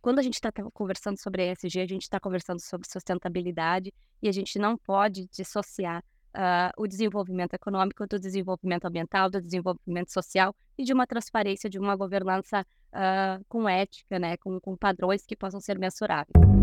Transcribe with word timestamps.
quando 0.00 0.18
a 0.18 0.22
gente 0.22 0.34
está 0.34 0.50
conversando 0.72 1.18
sobre 1.18 1.50
ESG, 1.50 1.80
a 1.80 1.86
gente 1.86 2.02
está 2.02 2.20
conversando 2.20 2.60
sobre 2.60 2.88
sustentabilidade 2.88 3.92
e 4.22 4.28
a 4.28 4.32
gente 4.32 4.58
não 4.58 4.76
pode 4.76 5.26
dissociar 5.32 6.02
uh, 6.34 6.70
o 6.76 6.86
desenvolvimento 6.86 7.54
econômico 7.54 8.06
do 8.06 8.18
desenvolvimento 8.18 8.84
ambiental, 8.84 9.30
do 9.30 9.40
desenvolvimento 9.40 10.12
social 10.12 10.54
e 10.76 10.84
de 10.84 10.92
uma 10.92 11.06
transparência, 11.06 11.68
de 11.68 11.78
uma 11.78 11.96
governança 11.96 12.64
uh, 12.92 13.44
com 13.48 13.68
ética, 13.68 14.18
né, 14.18 14.36
com, 14.36 14.60
com 14.60 14.76
padrões 14.76 15.24
que 15.26 15.36
possam 15.36 15.60
ser 15.60 15.78
mensuráveis. 15.78 16.59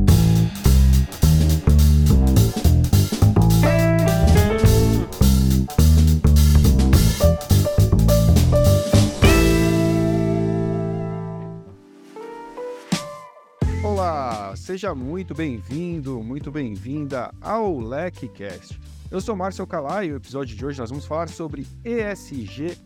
Seja 14.57 14.93
muito 14.93 15.33
bem-vindo, 15.33 16.21
muito 16.21 16.51
bem-vinda 16.51 17.33
ao 17.39 17.79
LecCast. 17.79 18.79
Eu 19.09 19.21
sou 19.21 19.35
Márcio 19.35 19.65
Calai 19.65 20.07
e 20.07 20.13
o 20.13 20.17
episódio 20.17 20.57
de 20.57 20.65
hoje 20.65 20.79
nós 20.79 20.89
vamos 20.89 21.05
falar 21.05 21.29
sobre 21.29 21.65
ESG 21.85 22.77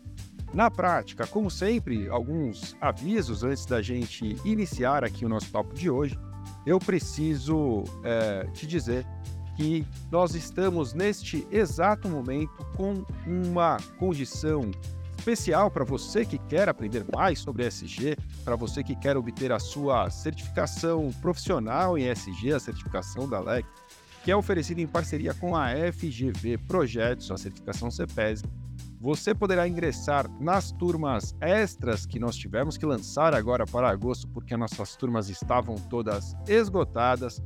na 0.52 0.70
prática. 0.70 1.26
Como 1.26 1.50
sempre, 1.50 2.08
alguns 2.08 2.76
avisos 2.80 3.42
antes 3.42 3.66
da 3.66 3.80
gente 3.80 4.36
iniciar 4.44 5.02
aqui 5.02 5.24
o 5.24 5.28
nosso 5.28 5.50
papo 5.50 5.74
de 5.74 5.90
hoje. 5.90 6.16
Eu 6.64 6.78
preciso 6.78 7.82
é, 8.04 8.46
te 8.52 8.66
dizer 8.66 9.06
que 9.56 9.84
nós 10.10 10.34
estamos 10.34 10.92
neste 10.94 11.46
exato 11.50 12.08
momento 12.08 12.64
com 12.76 13.04
uma 13.26 13.78
condição 13.98 14.70
especial 15.22 15.70
para 15.70 15.84
você 15.84 16.24
que 16.24 16.36
quer 16.36 16.68
aprender 16.68 17.04
mais 17.14 17.38
sobre 17.38 17.64
ESG, 17.64 18.16
para 18.44 18.56
você 18.56 18.82
que 18.82 18.96
quer 18.96 19.16
obter 19.16 19.52
a 19.52 19.60
sua 19.60 20.10
certificação 20.10 21.10
profissional 21.20 21.96
em 21.96 22.10
ESG, 22.10 22.52
a 22.52 22.58
certificação 22.58 23.28
da 23.28 23.38
LEC, 23.38 23.64
que 24.24 24.32
é 24.32 24.36
oferecida 24.36 24.80
em 24.80 24.86
parceria 24.86 25.32
com 25.32 25.54
a 25.54 25.68
FGV 25.92 26.58
Projetos, 26.66 27.30
a 27.30 27.36
certificação 27.36 27.88
CEPES. 27.88 28.42
Você 29.00 29.32
poderá 29.32 29.66
ingressar 29.68 30.28
nas 30.40 30.72
turmas 30.72 31.36
extras 31.40 32.04
que 32.04 32.18
nós 32.18 32.34
tivemos 32.34 32.76
que 32.76 32.84
lançar 32.84 33.32
agora 33.32 33.64
para 33.64 33.88
agosto, 33.88 34.26
porque 34.26 34.56
nossas 34.56 34.96
turmas 34.96 35.28
estavam 35.28 35.76
todas 35.88 36.34
esgotadas, 36.48 37.40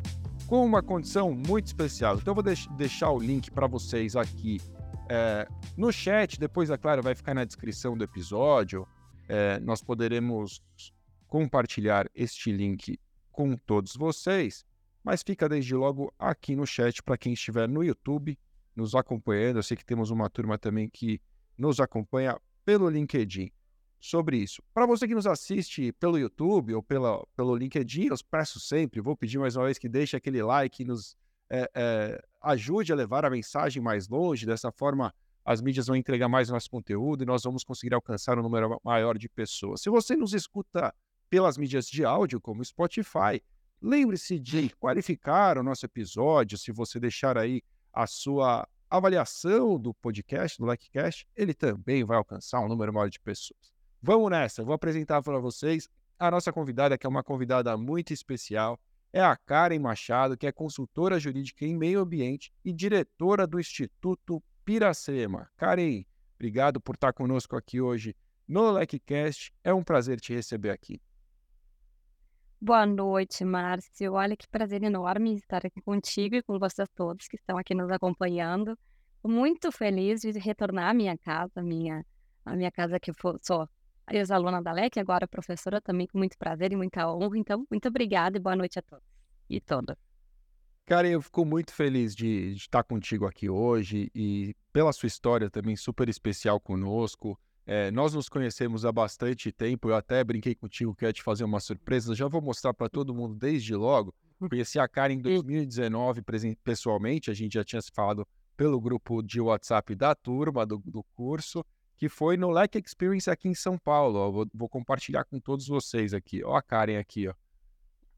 com 0.47 0.65
uma 0.65 0.83
condição 0.83 1.31
muito 1.31 1.67
especial. 1.67 2.17
Então, 2.17 2.35
eu 2.35 2.43
vou 2.43 2.77
deixar 2.77 3.11
o 3.11 3.19
link 3.19 3.51
para 3.51 3.67
vocês 3.67 4.17
aqui 4.17 4.61
é, 5.09 5.47
no 5.77 5.93
chat, 5.93 6.39
depois, 6.39 6.71
é 6.71 6.77
claro, 6.77 7.03
vai 7.03 7.15
ficar 7.15 7.35
na 7.35 7.45
descrição 7.45 7.97
do 7.97 8.05
episódio. 8.05 8.87
É, 9.29 9.59
nós 9.61 9.83
poderemos 9.83 10.63
compartilhar 11.27 12.09
este 12.15 12.53
link 12.53 12.99
com 13.31 13.57
todos 13.57 13.95
vocês, 13.95 14.65
mas 15.03 15.23
fica 15.23 15.49
desde 15.49 15.75
logo 15.75 16.13
aqui 16.19 16.57
no 16.57 16.67
chat 16.67 17.03
para 17.03 17.19
quem 17.19 17.33
estiver 17.33 17.69
no 17.69 17.83
YouTube 17.85 18.39
nos 18.75 18.95
acompanhando. 18.95 19.59
Eu 19.59 19.63
sei 19.63 19.77
que 19.77 19.85
temos 19.85 20.11
uma 20.11 20.29
turma 20.29 20.59
também 20.59 20.89
que 20.89 21.21
nos 21.57 21.81
acompanha 21.81 22.39
pelo 22.65 22.89
LinkedIn 22.89 23.51
sobre 23.99 24.37
isso. 24.39 24.63
Para 24.75 24.87
você 24.87 25.09
que 25.09 25.15
nos 25.15 25.27
assiste 25.27 25.93
pelo 25.93 26.19
YouTube 26.19 26.75
ou 26.75 26.83
pela, 26.83 27.25
pelo 27.37 27.57
LinkedIn, 27.57 28.07
eu 28.07 28.17
peço 28.31 28.61
sempre, 28.61 29.01
vou 29.01 29.17
pedir 29.17 29.39
mais 29.39 29.57
uma 29.57 29.65
vez 29.65 29.79
que 29.79 29.89
deixe 29.89 30.17
aquele 30.17 30.43
like, 30.43 30.85
nos 30.85 31.17
é, 31.51 31.71
é, 31.75 32.25
ajude 32.47 32.93
a 32.93 32.97
levar 32.97 33.25
a 33.25 33.31
mensagem 33.31 33.83
mais 33.83 34.09
longe. 34.09 34.47
Dessa 34.47 34.71
forma, 34.71 35.13
as 35.45 35.61
mídias 35.61 35.87
vão 35.87 35.97
entregar 35.97 36.29
mais 36.29 36.49
nosso 36.49 36.71
conteúdo 36.71 37.23
e 37.23 37.27
nós 37.27 37.43
vamos 37.43 37.65
conseguir 37.65 37.95
alcançar 37.95 38.39
um 38.39 38.43
número 38.43 38.81
maior 38.85 39.19
de 39.19 39.29
pessoas. 39.29 39.81
Se 39.81 39.91
você 39.91 40.17
nos 40.17 40.33
escuta 40.33 40.95
pelas 41.29 41.59
mídias 41.59 41.87
de 41.87 42.05
áudio, 42.05 42.41
como 42.41 42.65
Spotify, 42.65 43.43
lembre-se 43.83 44.39
de 44.39 44.71
qualificar 44.79 45.59
o 45.59 45.63
nosso 45.63 45.85
episódio. 45.85 46.57
Se 46.57 46.71
você 46.71 47.01
deixar 47.01 47.37
aí 47.37 47.63
a 47.93 48.07
sua 48.07 48.67
avaliação 48.89 49.79
do 49.79 49.93
podcast, 49.93 50.59
do 50.59 50.71
LikeCast, 50.71 51.27
ele 51.35 51.53
também 51.53 52.05
vai 52.05 52.17
alcançar 52.17 52.61
um 52.61 52.69
número 52.69 52.93
maior 52.93 53.11
de 53.11 53.19
pessoas. 53.19 53.73
Vamos 54.01 54.31
nessa, 54.31 54.61
eu 54.61 54.67
vou 54.67 54.75
apresentar 54.75 55.21
para 55.23 55.39
vocês 55.39 55.89
a 56.19 56.31
nossa 56.31 56.53
convidada, 56.53 56.97
que 56.97 57.07
é 57.07 57.09
uma 57.09 57.25
convidada 57.25 57.77
muito 57.77 58.13
especial 58.13 58.79
é 59.17 59.23
a 59.23 59.35
Karen 59.35 59.79
Machado, 59.79 60.37
que 60.37 60.47
é 60.47 60.53
consultora 60.53 61.19
jurídica 61.19 61.65
em 61.65 61.75
meio 61.75 62.01
ambiente 62.01 62.53
e 62.63 62.71
diretora 62.71 63.47
do 63.47 63.59
Instituto 63.59 64.43
Piracema. 64.63 65.49
Karen, 65.57 66.05
obrigado 66.35 66.79
por 66.79 66.97
estar 66.97 67.15
conosco 67.15 67.57
aqui 67.57 67.81
hoje 67.81 68.15
no 68.47 68.71
LecCast. 68.73 69.55
É 69.65 69.73
um 69.73 69.83
prazer 69.83 70.21
te 70.21 70.35
receber 70.35 70.69
aqui. 70.69 71.01
Boa 72.61 72.85
noite, 72.85 73.43
Márcio. 73.43 74.13
Olha 74.13 74.37
que 74.37 74.47
prazer 74.49 74.83
enorme 74.83 75.35
estar 75.37 75.65
aqui 75.65 75.81
contigo 75.81 76.37
e 76.37 76.43
com 76.43 76.59
vocês 76.59 76.89
todos 76.95 77.27
que 77.27 77.37
estão 77.37 77.57
aqui 77.57 77.75
nos 77.75 77.91
acompanhando. 77.91 78.79
Muito 79.25 79.73
feliz 79.73 80.21
de 80.21 80.39
retornar 80.39 80.91
à 80.91 80.95
minha 80.95 81.17
casa, 81.17 81.63
minha, 81.63 82.05
a 82.45 82.55
minha 82.55 82.71
casa 82.71 83.01
que 83.01 83.11
eu 83.11 83.15
sou 83.43 83.67
ex-aluna 84.11 84.63
da 84.63 84.73
LEC, 84.73 84.99
agora 84.99 85.27
professora 85.27 85.81
também, 85.81 86.07
com 86.07 86.19
muito 86.19 86.39
prazer 86.39 86.73
e 86.73 86.77
muita 86.77 87.11
honra. 87.11 87.39
Então, 87.39 87.67
muito 87.71 87.89
obrigada 87.89 88.37
e 88.37 88.41
boa 88.41 88.57
noite 88.57 88.79
a 88.79 88.83
todos 88.83 89.05
e 89.49 89.61
toda. 89.61 89.97
Cara, 90.85 91.09
eu 91.09 91.21
fico 91.21 91.45
muito 91.45 91.73
feliz 91.73 92.15
de, 92.15 92.53
de, 92.53 92.57
estar 92.59 92.85
contigo 92.85 93.27
aqui 93.27 93.49
hoje 93.49 94.09
e 94.15 94.55
pela 94.73 94.93
sua 94.93 95.09
história 95.09 95.51
também 95.51 95.75
super 95.75 96.09
especial 96.09 96.61
conosco. 96.61 97.39
É, 97.67 97.91
nós 97.91 98.15
nos 98.15 98.29
conhecemos 98.29 98.85
há 98.85 98.93
bastante 98.93 99.51
tempo, 99.51 99.89
eu 99.89 99.97
até 99.97 100.23
brinquei 100.23 100.55
contigo 100.55 100.95
que 100.95 101.05
ia 101.05 101.13
te 101.13 101.25
fazer 101.25 101.43
uma 101.43 101.59
surpresa, 101.59 102.15
já 102.15 102.29
vou 102.29 102.41
mostrar 102.41 102.73
para 102.73 102.89
todo 102.89 103.13
mundo 103.13 103.35
desde 103.35 103.75
logo. 103.75 104.15
Conheci 104.49 104.79
a 104.79 104.87
Karen 104.87 105.15
em 105.15 105.21
2019 105.21 106.23
pessoalmente, 106.63 107.33
a 107.33 107.35
gente 107.35 107.55
já 107.55 107.65
tinha 107.65 107.83
se 107.83 107.91
falado 107.93 108.25
pelo 108.57 108.81
grupo 108.81 109.23
de 109.23 109.41
WhatsApp 109.41 109.93
da 109.97 110.15
turma, 110.15 110.65
do, 110.65 110.79
do 110.79 111.03
curso, 111.17 111.65
que 111.97 112.09
foi 112.09 112.37
no 112.37 112.51
Like 112.51 112.79
Experience 112.79 113.31
aqui 113.31 113.49
em 113.49 113.55
São 113.55 113.79
Paulo. 113.79 114.19
Ó, 114.19 114.31
vou, 114.31 114.47
vou, 114.53 114.69
compartilhar 114.69 115.25
com 115.25 115.41
todos 115.41 115.67
vocês 115.67 116.13
aqui. 116.13 116.45
Ó 116.45 116.55
a 116.55 116.63
Karen 116.63 116.99
aqui, 116.99 117.29
ó. 117.29 117.35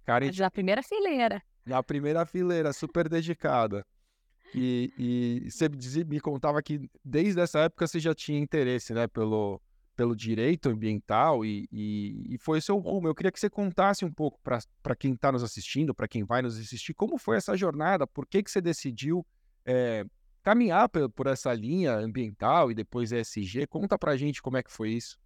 Karen... 0.05 0.31
Na 0.37 0.51
primeira 0.51 0.83
fileira. 0.83 1.43
Na 1.65 1.83
primeira 1.83 2.27
fileira, 2.27 2.73
super 2.73 3.09
dedicada. 3.09 3.87
E, 4.55 4.93
e 4.99 5.51
você 5.51 5.69
me 6.05 6.21
contava 6.21 6.63
que 6.63 6.91
desde 7.05 7.41
essa 7.41 7.61
época 7.61 7.87
você 7.87 8.01
já 8.01 8.15
tinha 8.15 8.39
interesse, 8.39 8.95
né, 8.95 9.07
pelo, 9.07 9.61
pelo 9.95 10.17
direito 10.17 10.71
ambiental 10.71 11.45
e, 11.45 11.69
e, 11.71 12.35
e 12.35 12.39
foi 12.39 12.59
o 12.59 12.63
seu 12.63 12.79
rumo. 12.79 13.07
Eu 13.07 13.15
queria 13.15 13.31
que 13.31 13.39
você 13.39 13.51
contasse 13.51 14.05
um 14.05 14.13
pouco 14.13 14.41
para 14.43 14.97
quem 14.97 15.13
está 15.13 15.31
nos 15.31 15.43
assistindo, 15.43 15.95
para 15.95 16.09
quem 16.09 16.25
vai 16.25 16.41
nos 16.41 16.59
assistir, 16.59 16.95
como 16.95 17.19
foi 17.19 17.37
essa 17.37 17.57
jornada, 17.57 18.07
por 18.07 18.27
que, 18.27 18.43
que 18.43 18.51
você 18.51 18.61
decidiu 18.61 19.25
é, 19.67 20.05
caminhar 20.43 20.89
por, 20.89 21.27
essa 21.27 21.53
linha 21.53 21.95
ambiental 21.95 22.71
e 22.71 22.75
depois 22.75 23.13
ESG. 23.13 23.67
Conta 23.67 23.99
pra 23.99 24.17
gente 24.17 24.43
como 24.43 24.57
é 24.57 24.63
que 24.63 24.73
foi 24.73 24.91
isso. 24.91 25.19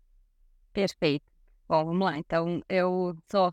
Perfeito. 0.73 1.25
Bom, 1.69 1.85
vamos 1.85 2.05
lá. 2.05 2.19
Então, 2.19 2.63
eu 2.69 3.17
sou 3.31 3.53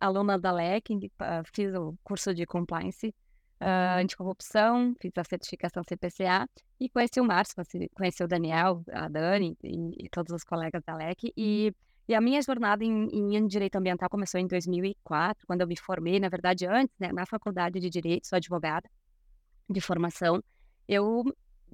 aluna 0.00 0.38
da 0.38 0.52
LEC, 0.52 1.10
fiz 1.52 1.74
o 1.74 1.94
curso 2.02 2.34
de 2.34 2.46
compliance 2.46 3.14
uh, 3.60 3.98
anticorrupção, 3.98 4.94
fiz 5.00 5.12
a 5.16 5.24
certificação 5.24 5.82
CPCA 5.82 6.48
e 6.80 6.88
conheci 6.88 7.20
o 7.20 7.24
Márcio, 7.24 7.56
conheci 7.94 8.22
o 8.22 8.28
Daniel, 8.28 8.82
a 8.92 9.08
Dani 9.08 9.56
e, 9.62 10.04
e 10.04 10.08
todos 10.08 10.32
os 10.32 10.44
colegas 10.44 10.82
da 10.84 10.96
LEC. 10.96 11.32
E, 11.36 11.72
e 12.08 12.14
a 12.14 12.20
minha 12.20 12.42
jornada 12.42 12.84
em, 12.84 13.08
em, 13.12 13.46
direito 13.46 13.76
ambiental 13.76 14.08
começou 14.08 14.40
em 14.40 14.46
2004, 14.46 15.46
quando 15.46 15.60
eu 15.60 15.66
me 15.66 15.76
formei, 15.76 16.18
na 16.18 16.28
verdade, 16.28 16.66
antes, 16.66 16.94
né, 16.98 17.12
na 17.12 17.24
faculdade 17.24 17.78
de 17.78 17.88
Direito, 17.88 18.26
sou 18.26 18.36
advogada 18.36 18.88
de 19.72 19.80
formação, 19.80 20.42
eu 20.88 21.24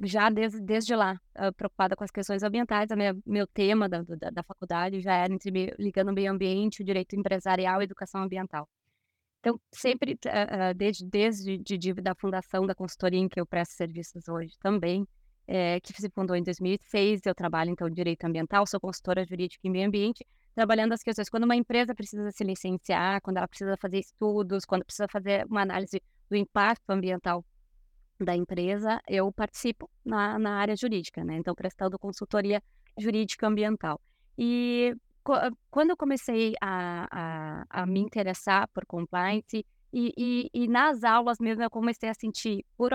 já 0.03 0.31
desde, 0.31 0.61
desde 0.61 0.95
lá, 0.95 1.21
uh, 1.37 1.53
preocupada 1.55 1.97
com 1.97 2.05
as 2.05 2.11
questões 2.11 2.43
ambientais, 2.43 2.91
minha, 2.91 3.17
meu 3.27 3.47
tema 3.47 3.89
da, 3.89 4.03
da, 4.03 4.31
da, 4.31 4.43
faculdade 4.43 5.01
já 5.01 5.15
era 5.15 5.33
entre 5.33 5.75
ligando 5.79 6.11
o 6.11 6.13
meio 6.13 6.31
ambiente, 6.31 6.83
o 6.83 6.85
direito 6.85 7.17
empresarial 7.17 7.81
e 7.81 7.85
educação 7.85 8.23
ambiental. 8.23 8.69
Então, 9.41 9.61
sempre, 9.73 10.13
uh, 10.13 10.75
desde, 10.77 11.05
desde 11.05 11.59
de, 11.59 11.79
de, 11.79 11.95
da 11.95 12.15
fundação 12.15 12.67
da 12.67 12.75
consultoria 12.75 13.21
em 13.21 13.29
que 13.29 13.41
eu 13.41 13.47
presto 13.47 13.73
serviços 13.73 14.29
hoje 14.29 14.57
também, 14.61 15.07
é, 15.47 15.81
que 15.81 15.93
se 15.95 16.11
fundou 16.11 16.37
em 16.37 16.43
2006, 16.43 17.23
eu 17.25 17.35
trabalho, 17.35 17.71
então, 17.71 17.89
direito 17.89 18.25
ambiental, 18.25 18.67
sou 18.67 18.79
consultora 18.79 19.25
jurídica 19.25 19.67
em 19.67 19.71
meio 19.71 19.89
ambiente, 19.89 20.27
trabalhando 20.55 20.93
as 20.93 21.03
questões 21.03 21.31
quando 21.31 21.45
uma 21.45 21.57
empresa 21.57 21.95
precisa 21.95 22.31
se 22.31 22.45
licenciar, 22.45 23.21
quando 23.23 23.39
ela 23.39 23.49
precisa 23.49 23.77
fazer 23.81 23.99
estudos, 23.99 24.67
quando 24.67 24.85
precisa 24.85 25.09
fazer 25.09 25.47
uma 25.47 25.63
análise 25.63 26.03
do 26.29 26.37
impacto 26.37 26.91
ambiental 26.91 27.45
da 28.25 28.37
empresa, 28.37 29.01
eu 29.09 29.31
participo 29.33 29.89
na, 30.05 30.39
na 30.39 30.57
área 30.57 30.77
jurídica, 30.77 31.25
né? 31.25 31.37
Então, 31.37 31.55
prestando 31.55 31.99
consultoria 31.99 32.63
jurídica 32.99 33.47
ambiental. 33.47 34.01
E 34.37 34.95
quando 35.71 35.91
eu 35.91 35.97
comecei 35.97 36.55
a, 36.61 37.09
a, 37.11 37.83
a, 37.83 37.87
me 37.87 38.01
interessar 38.01 38.69
por 38.69 38.87
compliance, 38.87 39.65
e, 39.93 40.13
e, 40.17 40.51
e, 40.55 40.69
nas 40.69 41.05
aulas 41.05 41.39
mesmo 41.39 41.63
eu 41.63 41.71
comecei 41.71 42.09
a 42.09 42.15
sentir, 42.15 42.65
por, 42.77 42.91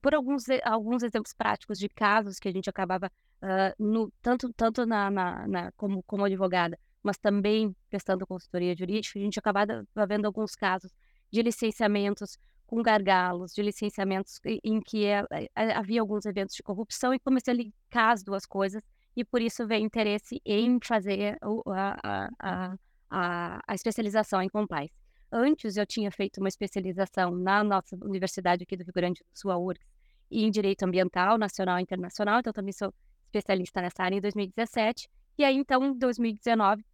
por 0.00 0.14
alguns, 0.14 0.44
alguns 0.62 1.02
exemplos 1.02 1.32
práticos 1.32 1.78
de 1.78 1.88
casos 1.88 2.38
que 2.38 2.48
a 2.48 2.52
gente 2.52 2.70
acabava, 2.70 3.10
uh, 3.42 3.82
no, 3.84 4.10
tanto, 4.22 4.52
tanto 4.52 4.86
na, 4.86 5.10
na, 5.10 5.48
na, 5.48 5.72
como, 5.72 6.02
como 6.04 6.24
advogada, 6.24 6.78
mas 7.02 7.18
também 7.18 7.74
prestando 7.90 8.26
consultoria 8.26 8.74
jurídica, 8.76 9.18
a 9.18 9.22
gente 9.22 9.38
acabava 9.38 9.84
vendo 10.08 10.26
alguns 10.26 10.54
casos 10.54 10.92
de 11.30 11.42
licenciamentos 11.42 12.38
com 12.66 12.82
gargalos, 12.82 13.52
de 13.52 13.62
licenciamentos 13.62 14.40
em 14.62 14.80
que 14.80 15.06
é, 15.06 15.24
é, 15.54 15.72
havia 15.72 16.00
alguns 16.00 16.24
eventos 16.26 16.54
de 16.54 16.62
corrupção 16.62 17.12
e 17.12 17.18
comecei 17.18 17.52
a 17.52 17.56
linkar 17.56 18.12
as 18.12 18.22
duas 18.22 18.46
coisas 18.46 18.82
e 19.16 19.24
por 19.24 19.40
isso 19.40 19.66
veio 19.66 19.84
interesse 19.84 20.40
em 20.44 20.78
fazer 20.82 21.38
a, 21.66 22.30
a, 22.40 22.76
a, 23.10 23.60
a 23.66 23.74
especialização 23.74 24.42
em 24.42 24.48
compliance. 24.48 24.92
Antes 25.30 25.76
eu 25.76 25.86
tinha 25.86 26.10
feito 26.10 26.38
uma 26.38 26.48
especialização 26.48 27.32
na 27.32 27.62
nossa 27.62 27.96
universidade 28.02 28.64
aqui 28.64 28.76
do 28.76 28.84
Rio 28.84 28.92
Grande 28.92 29.20
do 29.20 29.38
Sul, 29.38 29.50
a 29.50 29.58
URGS, 29.58 29.84
em 30.30 30.50
Direito 30.50 30.84
Ambiental, 30.84 31.38
Nacional 31.38 31.78
e 31.78 31.82
Internacional, 31.82 32.40
então 32.40 32.52
também 32.52 32.72
sou 32.72 32.92
especialista 33.26 33.80
nessa 33.80 34.02
área 34.02 34.16
em 34.16 34.20
2017. 34.20 35.08
E 35.36 35.44
aí, 35.44 35.56
então, 35.56 35.84
em 35.84 35.98
2019, 35.98 36.84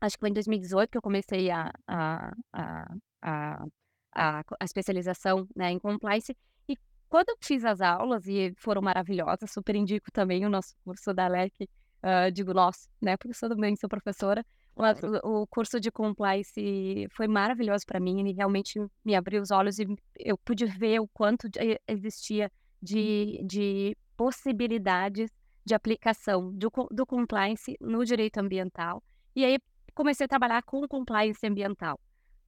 acho 0.00 0.16
que 0.16 0.20
foi 0.20 0.30
em 0.30 0.32
2018 0.32 0.90
que 0.90 0.98
eu 0.98 1.02
comecei 1.02 1.50
a, 1.50 1.72
a, 1.86 2.32
a, 2.52 2.94
a, 3.22 3.66
a, 4.14 4.40
a 4.60 4.64
especialização 4.64 5.46
né, 5.54 5.70
em 5.70 5.78
compliance. 5.78 6.36
E 6.68 6.76
quando 7.08 7.30
eu 7.30 7.36
fiz 7.40 7.64
as 7.64 7.80
aulas, 7.80 8.26
e 8.26 8.54
foram 8.58 8.82
maravilhosas, 8.82 9.50
super 9.50 9.74
indico 9.74 10.10
também 10.12 10.44
o 10.44 10.50
nosso 10.50 10.74
curso 10.84 11.12
da 11.12 11.28
LEC, 11.28 11.52
uh, 11.62 12.30
digo 12.32 12.52
nosso, 12.52 12.88
né, 13.00 13.16
porque 13.16 13.34
eu 13.44 13.48
também 13.48 13.76
sou 13.76 13.88
professora, 13.88 14.44
mas 14.76 14.98
o, 15.02 15.42
o 15.42 15.46
curso 15.46 15.78
de 15.78 15.90
compliance 15.90 17.06
foi 17.10 17.28
maravilhoso 17.28 17.84
para 17.86 18.00
mim, 18.00 18.20
ele 18.20 18.32
realmente 18.32 18.80
me 19.04 19.14
abriu 19.14 19.42
os 19.42 19.50
olhos 19.50 19.78
e 19.78 19.86
eu 20.16 20.38
pude 20.38 20.64
ver 20.64 21.00
o 21.00 21.08
quanto 21.08 21.48
existia 21.86 22.50
de, 22.80 23.40
de 23.44 23.96
possibilidades 24.16 25.30
de 25.64 25.74
aplicação 25.74 26.52
do, 26.52 26.70
do 26.90 27.06
compliance 27.06 27.76
no 27.80 28.04
direito 28.04 28.38
ambiental. 28.38 29.02
E 29.36 29.44
aí 29.44 29.58
comecei 29.94 30.24
a 30.24 30.28
trabalhar 30.28 30.62
com 30.62 30.86
compliance 30.88 31.46
ambiental. 31.46 31.98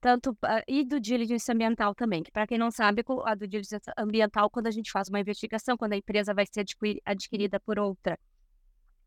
Tanto, 0.05 0.37
e 0.69 0.85
do 0.85 1.01
diligence 1.01 1.51
ambiental 1.51 1.95
também, 1.95 2.23
que 2.23 2.31
para 2.31 2.47
quem 2.47 2.59
não 2.59 2.71
sabe, 2.71 3.03
a 3.25 3.35
do 3.35 3.49
diligence 3.49 3.91
ambiental, 3.97 4.51
quando 4.51 4.67
a 4.67 4.71
gente 4.71 4.93
faz 4.93 5.09
uma 5.09 5.19
investigação, 5.19 5.79
quando 5.79 5.95
a 5.95 5.97
empresa 5.97 6.35
vai 6.35 6.45
ser 6.45 6.63
adquirida 7.07 7.59
por 7.59 7.79
outra, 7.79 8.19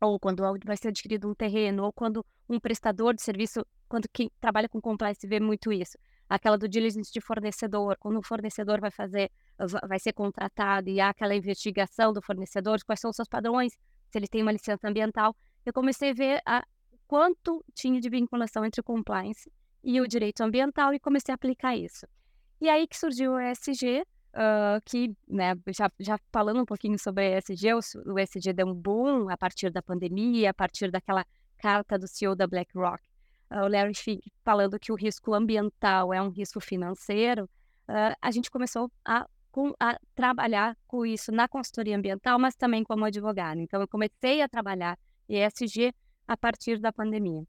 ou 0.01 0.19
quando 0.19 0.41
vai 0.65 0.75
ser 0.75 0.87
adquirido 0.87 1.29
um 1.29 1.35
terreno, 1.35 1.83
ou 1.83 1.93
quando 1.93 2.25
um 2.49 2.59
prestador 2.59 3.13
de 3.13 3.21
serviço, 3.21 3.63
quando 3.87 4.09
quem 4.11 4.31
trabalha 4.41 4.67
com 4.67 4.81
compliance 4.81 5.27
vê 5.27 5.39
muito 5.39 5.71
isso, 5.71 5.99
aquela 6.27 6.57
do 6.57 6.67
diligence 6.67 7.13
de 7.13 7.21
fornecedor, 7.21 7.95
quando 7.99 8.17
o 8.17 8.23
fornecedor 8.23 8.81
vai 8.81 8.89
fazer, 8.89 9.29
vai 9.87 9.99
ser 9.99 10.13
contratado 10.13 10.89
e 10.89 10.99
há 10.99 11.09
aquela 11.09 11.35
investigação 11.35 12.11
do 12.11 12.23
fornecedor, 12.23 12.79
quais 12.83 12.99
são 12.99 13.11
os 13.11 13.15
seus 13.15 13.27
padrões, 13.27 13.73
se 14.09 14.17
ele 14.17 14.27
tem 14.27 14.41
uma 14.41 14.51
licença 14.51 14.89
ambiental, 14.89 15.35
eu 15.63 15.71
comecei 15.71 16.09
a 16.09 16.13
ver 16.15 16.41
a, 16.43 16.65
quanto 17.07 17.63
tinha 17.75 18.01
de 18.01 18.09
vinculação 18.09 18.65
entre 18.65 18.81
compliance 18.81 19.47
e 19.83 20.01
o 20.01 20.07
direito 20.07 20.41
ambiental 20.41 20.93
e 20.93 20.99
comecei 20.99 21.31
a 21.31 21.35
aplicar 21.35 21.75
isso. 21.75 22.05
E 22.59 22.69
aí 22.69 22.87
que 22.87 22.97
surgiu 22.97 23.33
o 23.33 23.39
ESG, 23.39 24.01
uh, 24.01 24.81
que, 24.83 25.15
né, 25.27 25.55
já, 25.67 25.91
já 25.99 26.19
falando 26.31 26.61
um 26.61 26.65
pouquinho 26.65 26.97
sobre 26.97 27.29
o 27.29 27.37
ESG, 27.37 27.73
o, 27.73 28.13
o 28.13 28.19
ESG 28.19 28.53
deu 28.53 28.67
um 28.67 28.73
boom 28.73 29.29
a 29.29 29.37
partir 29.37 29.71
da 29.71 29.81
pandemia, 29.81 30.49
a 30.49 30.53
partir 30.53 30.91
daquela 30.91 31.25
carta 31.57 31.97
do 31.97 32.07
CEO 32.07 32.35
da 32.35 32.47
BlackRock, 32.47 33.03
uh, 33.51 33.65
o 33.65 33.67
Larry 33.67 33.95
Fink, 33.95 34.31
falando 34.43 34.79
que 34.79 34.91
o 34.91 34.95
risco 34.95 35.33
ambiental 35.33 36.13
é 36.13 36.21
um 36.21 36.29
risco 36.29 36.59
financeiro, 36.59 37.45
uh, 37.87 38.15
a 38.21 38.31
gente 38.31 38.49
começou 38.49 38.91
a 39.05 39.27
a 39.79 39.97
trabalhar 40.13 40.77
com 40.85 41.05
isso 41.05 41.31
na 41.31 41.47
consultoria 41.47 41.97
ambiental, 41.97 42.37
mas 42.37 42.55
também 42.55 42.83
como 42.83 43.05
advogada. 43.05 43.59
Então, 43.59 43.81
eu 43.81 43.87
comecei 43.87 44.41
a 44.41 44.47
trabalhar 44.47 44.99
ESG 45.27 45.93
a 46.27 46.37
partir 46.37 46.79
da 46.79 46.91
pandemia 46.91 47.43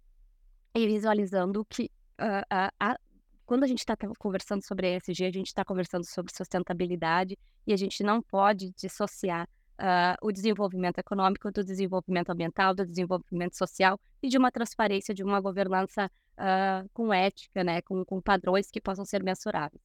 e 0.75 0.87
visualizando 0.87 1.65
que 1.65 1.91
uh, 2.21 2.99
quando 3.47 3.65
a 3.65 3.67
gente 3.67 3.79
está 3.79 3.97
conversando 4.19 4.63
sobre 4.63 4.97
ESG, 4.97 5.25
a 5.25 5.31
gente 5.31 5.47
está 5.47 5.65
conversando 5.65 6.05
sobre 6.05 6.35
sustentabilidade 6.35 7.39
e 7.67 7.73
a 7.73 7.77
gente 7.77 8.03
não 8.03 8.21
pode 8.21 8.73
dissociar 8.73 9.49
uh, 9.79 10.17
o 10.21 10.31
desenvolvimento 10.31 10.99
econômico 10.99 11.51
do 11.51 11.65
desenvolvimento 11.65 12.31
ambiental, 12.31 12.75
do 12.75 12.85
desenvolvimento 12.85 13.57
social 13.57 13.99
e 14.23 14.29
de 14.29 14.37
uma 14.37 14.51
transparência, 14.51 15.15
de 15.15 15.23
uma 15.23 15.41
governança 15.41 16.11
uh, 16.37 16.89
com 16.93 17.13
ética, 17.13 17.65
né, 17.65 17.81
com, 17.83 18.05
com 18.05 18.21
padrões 18.21 18.71
que 18.71 18.81
possam 18.81 19.05
ser 19.05 19.23
mensuráveis. 19.23 19.83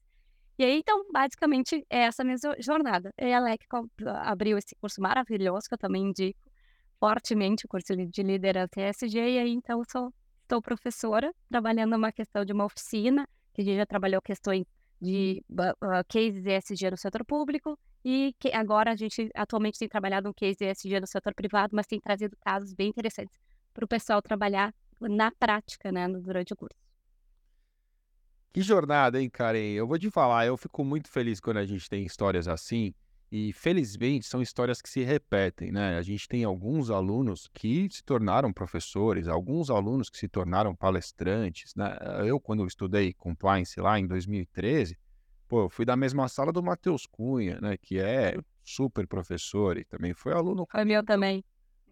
E 0.57 0.63
aí, 0.63 0.77
então, 0.77 1.06
basicamente, 1.12 1.86
é 1.89 2.03
essa 2.03 2.24
minha 2.24 2.38
jornada. 2.59 3.12
E 3.18 3.33
a 3.33 3.39
LEC 3.39 3.65
abriu 4.24 4.57
esse 4.57 4.75
curso 4.75 5.01
maravilhoso, 5.01 5.68
que 5.68 5.74
eu 5.74 5.79
também 5.79 6.03
indico 6.03 6.39
fortemente, 7.00 7.65
o 7.65 7.68
curso 7.68 7.95
de 7.95 8.24
liderança 8.24 8.79
ESG, 8.79 9.18
e 9.18 9.39
aí, 9.39 9.51
então, 9.51 9.81
sou, 9.91 10.13
sou 10.53 10.61
professora, 10.61 11.33
trabalhando 11.50 11.94
numa 11.94 12.11
questão 12.11 12.45
de 12.45 12.53
uma 12.53 12.65
oficina, 12.65 13.27
que 13.53 13.61
a 13.61 13.63
gente 13.63 13.77
já 13.77 13.88
trabalhou 13.88 14.21
questões 14.21 14.65
de 15.01 15.44
uh, 15.50 16.05
cases 16.07 16.45
ESG 16.45 16.91
no 16.91 16.97
setor 16.97 17.25
público, 17.25 17.77
e 18.05 18.35
que 18.38 18.53
agora 18.53 18.91
a 18.91 18.95
gente 18.95 19.31
atualmente 19.33 19.79
tem 19.79 19.89
trabalhado 19.89 20.29
um 20.29 20.33
case 20.33 20.63
ESG 20.63 21.00
no 21.00 21.07
setor 21.07 21.33
privado, 21.33 21.75
mas 21.75 21.88
tem 21.88 22.00
trazido 22.00 22.38
casos 22.39 22.71
bem 22.71 22.89
interessantes 22.89 23.35
para 23.73 23.83
o 23.83 23.88
pessoal 23.88 24.21
trabalhar 24.21 24.71
na 25.01 25.31
prática, 25.31 25.91
né, 25.91 26.07
durante 26.07 26.53
o 26.53 26.55
curso. 26.55 26.77
Que 28.53 28.61
jornada, 28.61 29.19
hein, 29.19 29.31
Karen? 29.31 29.71
Eu 29.71 29.88
vou 29.88 29.97
te 29.97 30.11
falar, 30.11 30.45
eu 30.45 30.55
fico 30.55 30.85
muito 30.85 31.09
feliz 31.09 31.39
quando 31.39 31.57
a 31.57 31.65
gente 31.65 31.89
tem 31.89 32.05
histórias 32.05 32.47
assim. 32.47 32.94
E 33.35 33.51
felizmente 33.51 34.27
são 34.27 34.44
histórias 34.44 34.80
que 34.80 34.88
se 34.88 35.01
repetem, 35.01 35.71
né? 35.71 35.97
A 35.97 36.03
gente 36.03 36.27
tem 36.27 36.44
alguns 36.44 36.91
alunos 36.91 37.50
que 37.51 37.89
se 37.89 38.03
tornaram 38.03 38.53
professores, 38.53 39.27
alguns 39.27 39.71
alunos 39.71 40.07
que 40.07 40.19
se 40.19 40.27
tornaram 40.27 40.75
palestrantes, 40.75 41.74
né? 41.74 41.97
Eu, 42.27 42.39
quando 42.39 42.63
estudei 42.68 43.12
compliance 43.12 43.81
lá 43.81 44.00
em 44.00 44.06
2013, 44.06 44.95
pô, 45.47 45.63
eu 45.63 45.69
fui 45.69 45.83
da 45.83 45.95
mesma 45.95 46.27
sala 46.27 46.53
do 46.53 46.62
Matheus 46.62 47.07
Cunha, 47.07 47.59
né? 47.59 47.75
Que 47.75 47.97
é 47.97 48.38
super 48.63 49.07
professor 49.07 49.79
e 49.79 49.83
também 49.83 50.13
foi 50.13 50.31
aluno. 50.33 50.68
Foi 50.69 50.86
meu 50.86 51.03
também. 51.03 51.44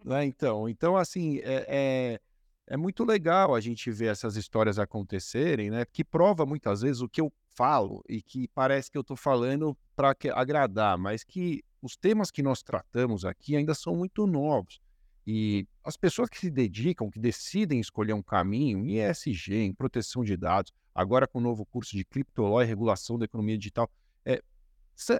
Né? 0.05 0.23
Então, 0.25 0.69
então, 0.69 0.95
assim, 0.95 1.39
é, 1.39 1.65
é 1.67 2.19
é 2.67 2.77
muito 2.77 3.03
legal 3.03 3.53
a 3.55 3.59
gente 3.59 3.91
ver 3.91 4.11
essas 4.11 4.37
histórias 4.37 4.79
acontecerem, 4.79 5.69
né? 5.69 5.85
Que 5.91 6.03
prova 6.03 6.45
muitas 6.45 6.81
vezes 6.81 7.01
o 7.01 7.09
que 7.09 7.19
eu 7.19 7.33
falo 7.55 8.03
e 8.07 8.21
que 8.21 8.47
parece 8.49 8.89
que 8.89 8.97
eu 8.97 9.01
estou 9.01 9.17
falando 9.17 9.77
para 9.95 10.15
agradar, 10.33 10.97
mas 10.97 11.23
que 11.23 11.63
os 11.81 11.95
temas 11.95 12.29
que 12.29 12.43
nós 12.43 12.61
tratamos 12.61 13.25
aqui 13.25 13.55
ainda 13.55 13.73
são 13.73 13.95
muito 13.95 14.27
novos. 14.27 14.79
E 15.25 15.67
as 15.83 15.95
pessoas 15.95 16.29
que 16.29 16.39
se 16.39 16.49
dedicam, 16.49 17.09
que 17.09 17.19
decidem 17.19 17.79
escolher 17.79 18.13
um 18.13 18.23
caminho 18.23 18.79
em 18.79 18.99
ESG, 18.99 19.55
em 19.55 19.73
proteção 19.73 20.23
de 20.23 20.35
dados, 20.35 20.71
agora 20.93 21.27
com 21.27 21.39
o 21.39 21.41
novo 21.41 21.65
curso 21.65 21.95
de 21.95 22.03
criptoló 22.03 22.61
e 22.61 22.65
regulação 22.65 23.17
da 23.17 23.25
economia 23.25 23.57
digital, 23.57 23.89
é, 24.25 24.41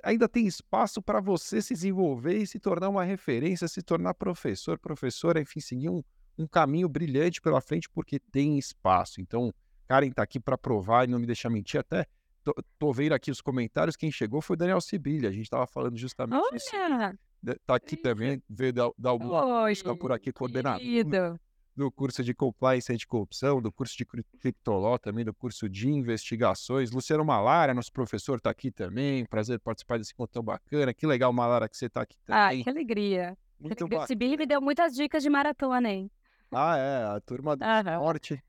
ainda 0.04 0.28
tem 0.28 0.48
espaço 0.48 1.02
para 1.02 1.22
você 1.22 1.62
se 1.62 1.74
desenvolver 1.74 2.38
e 2.38 2.48
se 2.48 2.60
tornar 2.60 2.90
uma 2.90 3.04
referência, 3.04 3.68
se 3.68 3.82
tornar 3.82 4.14
professor, 4.14 4.80
professora, 4.80 5.40
enfim, 5.40 5.60
seguir 5.60 5.90
um, 5.90 6.04
um 6.38 6.48
caminho 6.48 6.90
brilhante 6.90 7.42
pela 7.42 7.62
frente 7.62 7.90
porque 7.90 8.20
tem 8.20 8.58
espaço. 8.58 9.22
Então, 9.22 9.54
Karen 9.88 10.08
está 10.08 10.24
aqui 10.24 10.40
para 10.40 10.58
provar 10.58 11.08
e 11.08 11.12
não 11.12 11.20
me 11.20 11.26
deixar 11.26 11.50
mentir. 11.50 11.80
Até 11.80 12.06
tô, 12.44 12.54
tô, 12.78 12.94
vendo 12.94 13.14
aqui 13.14 13.32
os 13.32 13.42
comentários. 13.42 13.96
Quem 13.96 14.12
chegou 14.12 14.42
foi 14.42 14.56
o 14.56 14.58
Daniel 14.58 14.82
Sibilha. 14.82 15.30
A 15.30 15.32
gente 15.32 15.44
estava 15.44 15.68
falando 15.68 15.98
justamente 15.98 16.42
Olha! 16.42 16.56
isso. 16.56 17.56
Está 17.56 17.76
aqui 17.76 17.98
também, 17.98 18.42
veio 18.48 18.72
dar, 18.72 18.92
dar 18.98 19.10
alguma 19.10 19.72
Está 19.72 19.96
por 19.96 20.12
aqui, 20.12 20.32
coordenador 20.32 21.40
do 21.76 21.92
curso 21.92 22.24
de 22.24 22.34
Compliance 22.34 22.92
Anticorrupção, 22.92 23.62
do 23.62 23.72
curso 23.72 23.98
de 23.98 24.06
Criptoló 24.06 24.98
também, 24.98 25.24
do 25.24 25.34
curso 25.34 25.70
de 25.70 25.90
Investigações. 25.90 26.92
Luciano 26.92 27.24
Malara, 27.24 27.74
nosso 27.74 27.92
professor, 27.92 28.38
está 28.38 28.50
aqui 28.50 28.72
também. 28.72 29.26
Prazer 29.26 29.60
participar 29.60 29.98
desse 29.98 30.14
encontro 30.14 30.34
tão 30.34 30.44
bacana. 30.44 30.94
Que 30.94 31.08
legal, 31.08 31.32
Malara, 31.32 31.70
que 31.70 31.78
você 31.78 31.86
está 31.86 32.02
aqui 32.02 32.18
também. 32.26 32.62
Ah, 32.62 32.64
que 32.64 32.70
alegria. 32.70 33.38
Muito 33.60 33.88
bom. 33.88 34.06
Sibylle 34.06 34.38
me 34.38 34.46
deu 34.46 34.62
muitas 34.62 34.94
dicas 34.94 35.24
de 35.24 35.30
maratona, 35.30 35.90
hein? 35.90 36.12
Ah, 36.52 36.78
é, 36.78 37.04
a 37.16 37.22
turma 37.22 37.56
do 37.56 37.64
esporte. 37.64 38.44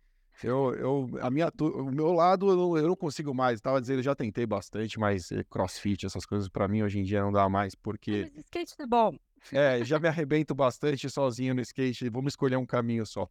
Eu, 0.45 0.75
eu, 0.75 1.11
a 1.21 1.31
minha, 1.31 1.51
o 1.61 1.91
meu 1.91 2.13
lado 2.13 2.51
eu 2.51 2.57
não, 2.57 2.77
eu 2.77 2.89
não 2.89 2.97
consigo 2.97 3.35
mais. 3.35 3.61
Tava 3.61 3.81
dizendo, 3.81 3.99
eu 3.99 4.05
já 4.05 4.15
tentei 4.15 4.47
bastante, 4.47 4.99
mas 4.99 5.31
eh, 5.33 5.45
crossfit, 5.49 6.07
essas 6.07 6.27
coisas 6.27 6.49
para 6.49 6.67
mim 6.69 6.83
hoje 6.83 6.99
em 6.99 7.05
dia 7.05 7.23
não 7.23 7.33
dá 7.33 7.49
mais, 7.49 7.75
porque. 7.75 8.31
Mas 8.35 8.45
skate 8.45 8.75
é 8.79 8.87
bom. 8.87 9.17
É, 9.51 9.85
já 9.85 9.99
me 9.99 10.09
arrebento 10.09 10.55
bastante 10.55 11.09
sozinho 11.11 11.55
no 11.55 11.61
skate. 11.61 12.09
Vamos 12.09 12.33
escolher 12.33 12.57
um 12.57 12.67
caminho 12.67 13.05
só. 13.05 13.29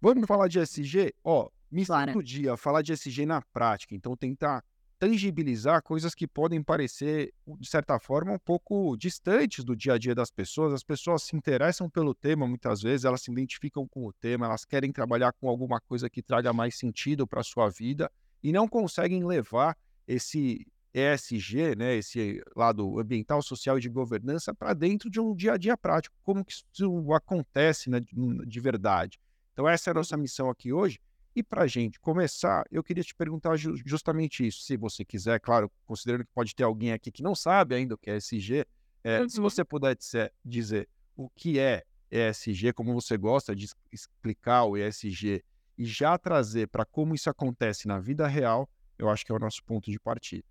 Vamos 0.00 0.26
falar 0.26 0.48
de 0.48 0.58
SG? 0.60 1.14
Ó, 1.24 1.48
me 1.70 1.84
claro. 1.84 2.12
do 2.12 2.22
dia 2.22 2.56
falar 2.56 2.82
de 2.82 2.92
SG 2.92 3.26
na 3.26 3.42
prática. 3.52 3.94
Então, 3.94 4.16
tentar 4.16 4.62
tangibilizar 4.98 5.82
coisas 5.82 6.14
que 6.14 6.26
podem 6.26 6.62
parecer, 6.62 7.32
de 7.46 7.68
certa 7.68 7.98
forma, 8.00 8.32
um 8.32 8.38
pouco 8.38 8.96
distantes 8.96 9.64
do 9.64 9.76
dia 9.76 9.94
a 9.94 9.98
dia 9.98 10.14
das 10.14 10.30
pessoas. 10.30 10.72
As 10.72 10.82
pessoas 10.82 11.22
se 11.22 11.36
interessam 11.36 11.88
pelo 11.88 12.14
tema 12.14 12.46
muitas 12.46 12.82
vezes, 12.82 13.04
elas 13.04 13.22
se 13.22 13.30
identificam 13.30 13.86
com 13.86 14.06
o 14.06 14.12
tema, 14.12 14.46
elas 14.46 14.64
querem 14.64 14.90
trabalhar 14.90 15.32
com 15.32 15.48
alguma 15.48 15.80
coisa 15.80 16.10
que 16.10 16.22
traga 16.22 16.52
mais 16.52 16.76
sentido 16.76 17.26
para 17.26 17.40
a 17.40 17.44
sua 17.44 17.68
vida 17.68 18.10
e 18.42 18.50
não 18.52 18.66
conseguem 18.66 19.24
levar 19.24 19.76
esse 20.06 20.66
ESG, 20.92 21.76
né, 21.76 21.96
esse 21.96 22.42
lado 22.56 22.98
ambiental, 22.98 23.40
social 23.42 23.78
e 23.78 23.80
de 23.80 23.88
governança 23.88 24.54
para 24.54 24.74
dentro 24.74 25.08
de 25.10 25.20
um 25.20 25.34
dia 25.34 25.52
a 25.52 25.56
dia 25.56 25.76
prático, 25.76 26.16
como 26.22 26.44
que 26.44 26.52
isso 26.52 27.12
acontece 27.12 27.88
né, 27.88 28.00
de 28.00 28.60
verdade. 28.60 29.18
Então, 29.52 29.68
essa 29.68 29.90
é 29.90 29.92
a 29.92 29.94
nossa 29.94 30.16
missão 30.16 30.48
aqui 30.48 30.72
hoje. 30.72 30.98
E 31.38 31.42
para 31.44 31.62
a 31.62 31.66
gente 31.68 32.00
começar, 32.00 32.64
eu 32.68 32.82
queria 32.82 33.04
te 33.04 33.14
perguntar 33.14 33.54
justamente 33.56 34.44
isso. 34.44 34.62
Se 34.62 34.76
você 34.76 35.04
quiser, 35.04 35.38
claro, 35.38 35.70
considerando 35.86 36.24
que 36.24 36.32
pode 36.34 36.52
ter 36.52 36.64
alguém 36.64 36.90
aqui 36.90 37.12
que 37.12 37.22
não 37.22 37.32
sabe 37.32 37.76
ainda 37.76 37.94
o 37.94 37.96
que 37.96 38.10
é 38.10 38.16
ESG, 38.16 38.66
é, 39.04 39.20
uhum. 39.20 39.28
se 39.28 39.38
você 39.38 39.64
puder 39.64 39.94
dizer, 39.94 40.32
dizer 40.44 40.88
o 41.14 41.30
que 41.30 41.60
é 41.60 41.84
ESG, 42.10 42.72
como 42.72 42.92
você 42.92 43.16
gosta 43.16 43.54
de 43.54 43.68
explicar 43.92 44.64
o 44.64 44.76
ESG 44.76 45.44
e 45.78 45.84
já 45.84 46.18
trazer 46.18 46.66
para 46.66 46.84
como 46.84 47.14
isso 47.14 47.30
acontece 47.30 47.86
na 47.86 48.00
vida 48.00 48.26
real, 48.26 48.68
eu 48.98 49.08
acho 49.08 49.24
que 49.24 49.30
é 49.30 49.34
o 49.36 49.38
nosso 49.38 49.62
ponto 49.62 49.92
de 49.92 50.00
partida. 50.00 50.42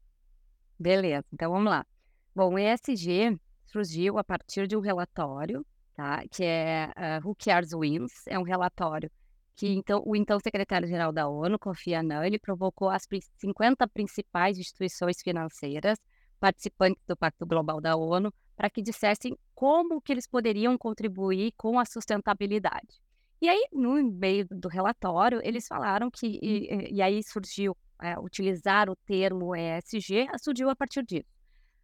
Beleza, 0.79 1.25
então 1.33 1.51
vamos 1.51 1.69
lá. 1.69 1.85
Bom, 2.33 2.53
o 2.53 2.57
ESG 2.57 3.37
surgiu 3.65 4.17
a 4.17 4.23
partir 4.23 4.69
de 4.69 4.77
um 4.77 4.79
relatório, 4.79 5.65
tá? 5.95 6.23
Que 6.31 6.45
é 6.45 6.93
uh, 6.95 7.27
Who 7.27 7.35
Cares 7.35 7.71
Wins, 7.73 8.25
é 8.25 8.39
um 8.39 8.43
relatório 8.43 9.11
que 9.57 9.67
então, 9.73 10.03
o 10.05 10.15
então 10.15 10.39
secretário-geral 10.39 11.11
da 11.11 11.27
ONU, 11.27 11.57
Kofi 11.57 11.95
Annan, 11.95 12.23
ele 12.23 12.37
provocou 12.37 12.89
as 12.89 13.07
50 13.39 13.87
principais 13.87 14.59
instituições 14.59 15.19
financeiras 15.21 15.97
participantes 16.39 17.03
do 17.07 17.17
Pacto 17.17 17.43
Global 17.43 17.81
da 17.81 17.95
ONU 17.95 18.31
para 18.55 18.69
que 18.69 18.83
dissessem 18.83 19.35
como 19.55 19.99
que 19.99 20.11
eles 20.11 20.27
poderiam 20.27 20.77
contribuir 20.77 21.51
com 21.57 21.79
a 21.79 21.85
sustentabilidade. 21.85 23.01
E 23.41 23.49
aí, 23.49 23.67
no 23.73 23.95
meio 24.03 24.47
do 24.49 24.67
relatório, 24.67 25.41
eles 25.43 25.67
falaram 25.67 26.11
que, 26.11 26.39
e, 26.41 26.93
e 26.93 27.01
aí 27.01 27.23
surgiu, 27.23 27.75
é, 27.99 28.17
utilizar 28.19 28.91
o 28.91 28.95
termo 29.07 29.55
ESG, 29.55 30.27
surgiu 30.39 30.69
a 30.69 30.75
partir 30.75 31.03
disso. 31.03 31.29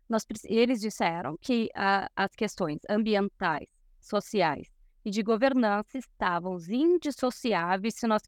Nós, 0.07 0.23
eles 0.45 0.79
disseram 0.79 1.35
que 1.41 1.69
a, 1.75 2.07
as 2.15 2.31
questões 2.35 2.79
ambientais, 2.87 3.67
sociais 3.99 4.72
e 5.05 5.11
de 5.11 5.21
governança 5.21 5.97
estavam 5.97 6.57
indissociáveis 6.69 7.95
se 7.95 8.07
nós, 8.07 8.21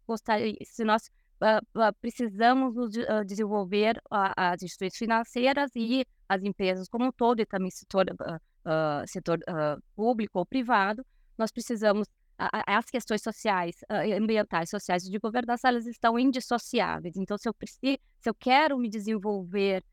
se 0.64 0.84
nós 0.84 1.10
uh, 1.42 1.80
uh, 1.80 1.94
precisamos 2.02 2.76
uh, 2.76 3.26
desenvolver 3.26 4.02
as 4.10 4.62
instituições 4.62 4.98
financeiras 4.98 5.72
e 5.76 6.06
as 6.28 6.44
empresas 6.44 6.88
como 6.88 7.06
um 7.06 7.12
todo, 7.12 7.40
e 7.40 7.46
também 7.46 7.70
setor, 7.70 8.06
setor 9.06 9.40
público 9.96 10.40
ou 10.40 10.46
privado, 10.46 11.06
nós 11.38 11.52
precisamos 11.52 12.08
as 12.38 12.86
questões 12.86 13.22
sociais, 13.22 13.76
ambientais, 13.90 14.70
sociais 14.70 15.06
e 15.06 15.12
de 15.12 15.20
governança, 15.20 15.68
elas 15.68 15.86
estão 15.86 16.18
indissociáveis. 16.18 17.16
Então, 17.16 17.38
se 17.38 17.48
eu, 17.48 17.56
se 17.62 18.00
eu 18.26 18.34
quero 18.34 18.78
me 18.80 18.90
desenvolver 18.90 19.84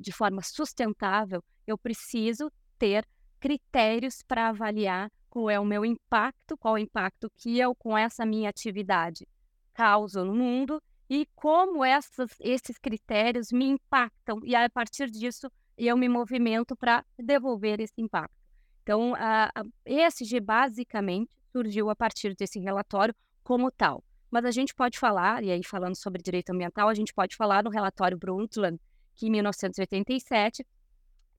de 0.00 0.12
forma 0.12 0.42
sustentável, 0.42 1.44
eu 1.66 1.76
preciso 1.76 2.50
ter 2.78 3.06
critérios 3.38 4.22
para 4.26 4.48
avaliar 4.48 5.12
qual 5.30 5.48
é 5.48 5.58
o 5.58 5.64
meu 5.64 5.84
impacto, 5.84 6.56
qual 6.58 6.76
é 6.76 6.80
o 6.80 6.82
impacto 6.82 7.30
que 7.36 7.58
eu, 7.58 7.74
com 7.74 7.96
essa 7.96 8.26
minha 8.26 8.50
atividade, 8.50 9.26
causo 9.72 10.24
no 10.24 10.34
mundo 10.34 10.82
e 11.08 11.26
como 11.34 11.84
essas, 11.84 12.30
esses 12.40 12.76
critérios 12.76 13.50
me 13.50 13.66
impactam. 13.66 14.40
E 14.44 14.54
a 14.54 14.68
partir 14.68 15.10
disso, 15.10 15.50
eu 15.78 15.96
me 15.96 16.08
movimento 16.08 16.76
para 16.76 17.04
devolver 17.18 17.80
esse 17.80 18.00
impacto. 18.00 18.34
Então, 18.82 19.14
a, 19.16 19.50
a 19.54 19.64
ESG 19.86 20.40
basicamente 20.40 21.30
surgiu 21.52 21.90
a 21.90 21.96
partir 21.96 22.34
desse 22.34 22.58
relatório 22.58 23.14
como 23.42 23.70
tal. 23.70 24.04
Mas 24.30 24.44
a 24.44 24.50
gente 24.50 24.74
pode 24.74 24.98
falar, 24.98 25.42
e 25.42 25.50
aí 25.50 25.64
falando 25.64 25.96
sobre 25.96 26.22
direito 26.22 26.50
ambiental, 26.50 26.88
a 26.88 26.94
gente 26.94 27.12
pode 27.12 27.34
falar 27.36 27.64
no 27.64 27.70
relatório 27.70 28.16
Brundtland, 28.16 28.80
que 29.16 29.26
em 29.26 29.30
1987 29.30 30.64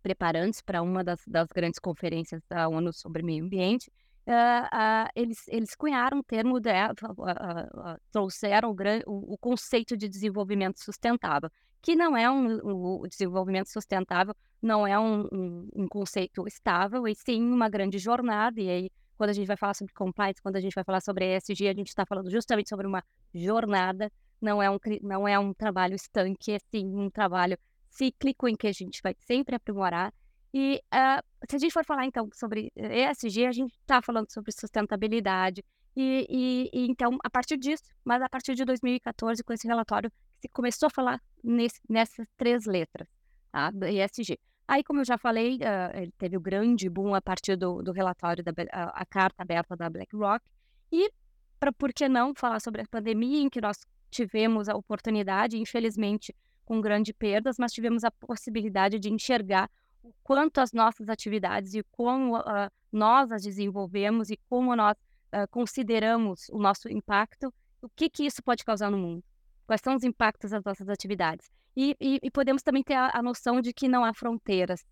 preparando-se 0.02 0.64
para 0.64 0.82
uma 0.82 1.04
das, 1.04 1.22
das, 1.28 1.48
grandes 1.48 1.80
conferências 1.80 2.42
da 2.50 2.68
ONU 2.68 2.92
sobre 2.94 3.24
meio 3.24 3.46
ambiente, 3.46 3.92
uh, 4.28 4.32
uh, 4.32 5.10
eles, 5.16 5.48
eles 5.48 5.76
cunharam 5.76 6.20
o 6.20 6.24
termo, 6.24 6.60
de, 6.60 6.70
uh, 6.72 8.00
trouxeram 8.12 8.76
o, 9.06 9.34
o, 9.34 9.38
conceito 9.38 9.96
de 9.96 10.08
desenvolvimento 10.08 10.80
sustentável, 10.84 11.50
que 11.82 11.96
não 11.96 12.16
é 12.16 12.30
um, 12.30 12.60
um 12.64 13.02
o 13.02 13.08
desenvolvimento 13.08 13.70
sustentável, 13.70 14.36
não 14.62 14.86
é 14.86 15.00
um, 15.00 15.28
um, 15.32 15.70
um, 15.76 15.88
conceito 15.88 16.48
estável, 16.48 17.08
e 17.08 17.16
sim 17.16 17.42
uma 17.42 17.70
grande 17.70 17.98
jornada, 17.98 18.62
e 18.62 18.70
aí 18.70 18.90
quando 19.18 19.30
a 19.30 19.34
gente 19.34 19.46
vai 19.46 19.58
falar 19.58 19.76
sobre 19.76 19.94
compliance, 19.94 20.42
quando 20.42 20.56
a 20.56 20.60
gente 20.60 20.74
vai 20.74 20.84
falar 20.84 21.00
sobre 21.00 21.36
ESG, 21.36 21.68
a 21.68 21.74
gente 21.74 21.90
está 21.90 22.06
falando 22.08 22.32
justamente 22.32 22.70
sobre 22.70 22.88
uma 22.88 23.04
jornada, 23.34 24.12
não 24.42 24.62
é 24.62 24.70
um, 24.70 24.80
não 25.04 25.28
é 25.28 25.38
um 25.38 25.54
trabalho 25.54 25.94
estanque, 25.94 26.54
é 26.54 26.58
sim 26.72 26.88
um 26.88 27.08
trabalho 27.08 27.56
cíclico 27.92 28.48
em 28.48 28.56
que 28.56 28.68
a 28.68 28.72
gente 28.72 29.02
vai 29.04 29.16
sempre 29.20 29.56
aprimorar. 29.56 30.14
E 30.54 30.82
uh, 30.94 31.24
se 31.50 31.56
a 31.56 31.60
gente 31.60 31.72
for 31.72 31.86
falar 31.86 32.06
então 32.06 32.30
sobre 32.34 32.72
ESG, 32.76 33.46
a 33.46 33.52
gente 33.52 33.74
está 33.74 34.02
falando 34.02 34.32
sobre 34.32 34.52
sustentabilidade. 34.52 35.64
E, 35.96 36.26
e, 36.30 36.70
e, 36.74 36.90
então, 36.90 37.18
a 37.24 37.30
partir 37.30 37.58
disso, 37.58 37.84
mas 38.04 38.22
a 38.22 38.30
partir 38.30 38.56
de 38.56 38.64
2014, 38.64 39.44
com 39.44 39.54
esse 39.54 39.68
relatório, 39.68 40.12
se 40.40 40.48
começou 40.50 40.88
a 40.88 40.90
falar 40.90 41.22
nesse, 41.44 41.80
nessas 41.88 42.28
três 42.38 42.66
letras, 42.66 43.08
tá? 43.52 43.72
ESG. 43.90 44.40
Aí, 44.68 44.84
como 44.84 45.02
eu 45.02 45.06
já 45.06 45.18
falei, 45.18 45.58
uh, 45.58 45.98
ele 45.98 46.14
teve 46.18 46.38
o 46.38 46.40
grande 46.40 46.90
boom 46.90 47.14
a 47.14 47.22
partir 47.22 47.58
do, 47.58 47.82
do 47.84 47.92
relatório 47.92 48.44
da 48.44 48.54
a, 48.72 49.02
a 49.02 49.06
carta 49.06 49.44
aberta 49.44 49.76
da 49.76 49.90
BlackRock. 49.90 50.46
E, 50.92 51.12
para 51.60 51.74
por 51.74 51.94
que 51.94 52.08
não 52.08 52.34
falar 52.34 52.60
sobre 52.62 52.82
a 52.82 52.88
pandemia, 52.88 53.42
em 53.42 53.50
que 53.50 53.60
nós 53.60 53.86
tivemos 54.10 54.70
a 54.70 54.76
oportunidade, 54.76 55.58
infelizmente, 55.58 56.34
com 56.72 56.80
grandes 56.80 57.14
perdas, 57.14 57.58
mas 57.60 57.74
tivemos 57.74 58.06
a 58.06 58.12
possibilidade 58.12 58.98
de 58.98 59.10
enxergar 59.10 59.70
o 60.02 60.14
quanto 60.24 60.60
as 60.60 60.72
nossas 60.72 61.10
atividades 61.10 61.74
e 61.74 61.84
como 61.92 62.38
uh, 62.38 62.72
nós 62.90 63.30
as 63.30 63.44
desenvolvemos 63.44 64.30
e 64.30 64.40
como 64.48 64.74
nós 64.74 64.96
uh, 65.34 65.46
consideramos 65.52 66.48
o 66.48 66.58
nosso 66.58 66.88
impacto, 66.88 67.54
o 67.82 67.90
que, 67.90 68.10
que 68.10 68.26
isso 68.26 68.42
pode 68.42 68.64
causar 68.64 68.90
no 68.90 68.98
mundo, 68.98 69.22
quais 69.68 69.82
são 69.82 69.96
os 69.96 70.04
impactos 70.06 70.52
das 70.52 70.64
nossas 70.64 70.88
atividades. 70.88 71.52
E, 71.76 71.94
e, 72.00 72.20
e 72.24 72.32
podemos 72.32 72.64
também 72.64 72.84
ter 72.84 72.94
a, 72.94 73.12
a, 73.16 73.22
noção 73.22 73.60
de 73.60 73.74
que 73.74 73.90
não 73.90 74.06
há 74.06 74.14
fronteiras. 74.14 74.86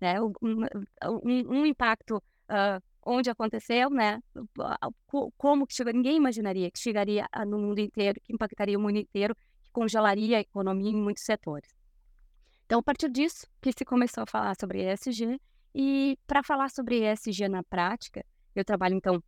Né? 0.00 0.18
Um, 0.18 0.32
um, 0.40 1.20
um 1.50 1.66
impacto 1.66 2.16
uh, 2.16 2.82
onde 3.04 3.28
aconteceu, 3.28 3.90
né? 3.90 4.22
como 5.36 5.66
que 5.66 5.74
chegou, 5.74 5.92
ninguém 5.92 6.16
imaginaria 6.16 6.70
que 6.70 6.78
chegaria 6.78 7.26
no 7.46 7.58
mundo 7.58 7.78
inteiro, 7.78 8.18
que 8.24 8.32
impactaria 8.32 8.78
o 8.78 8.80
mundo 8.80 8.96
inteiro 8.96 9.36
congelaria 9.76 10.38
a 10.38 10.40
economia 10.40 10.90
em 10.90 10.96
muitos 10.96 11.22
setores. 11.22 11.68
Então, 12.64 12.78
a 12.78 12.82
partir 12.82 13.10
disso 13.10 13.46
que 13.60 13.70
se 13.76 13.84
começou 13.84 14.22
a 14.22 14.26
falar 14.26 14.54
sobre 14.58 14.90
ESG, 14.90 15.38
e 15.74 16.18
para 16.26 16.42
falar 16.42 16.70
sobre 16.70 17.04
ESG 17.04 17.46
na 17.46 17.62
prática, 17.62 18.24
eu 18.54 18.64
trabalho, 18.64 18.94
então, 18.94 19.22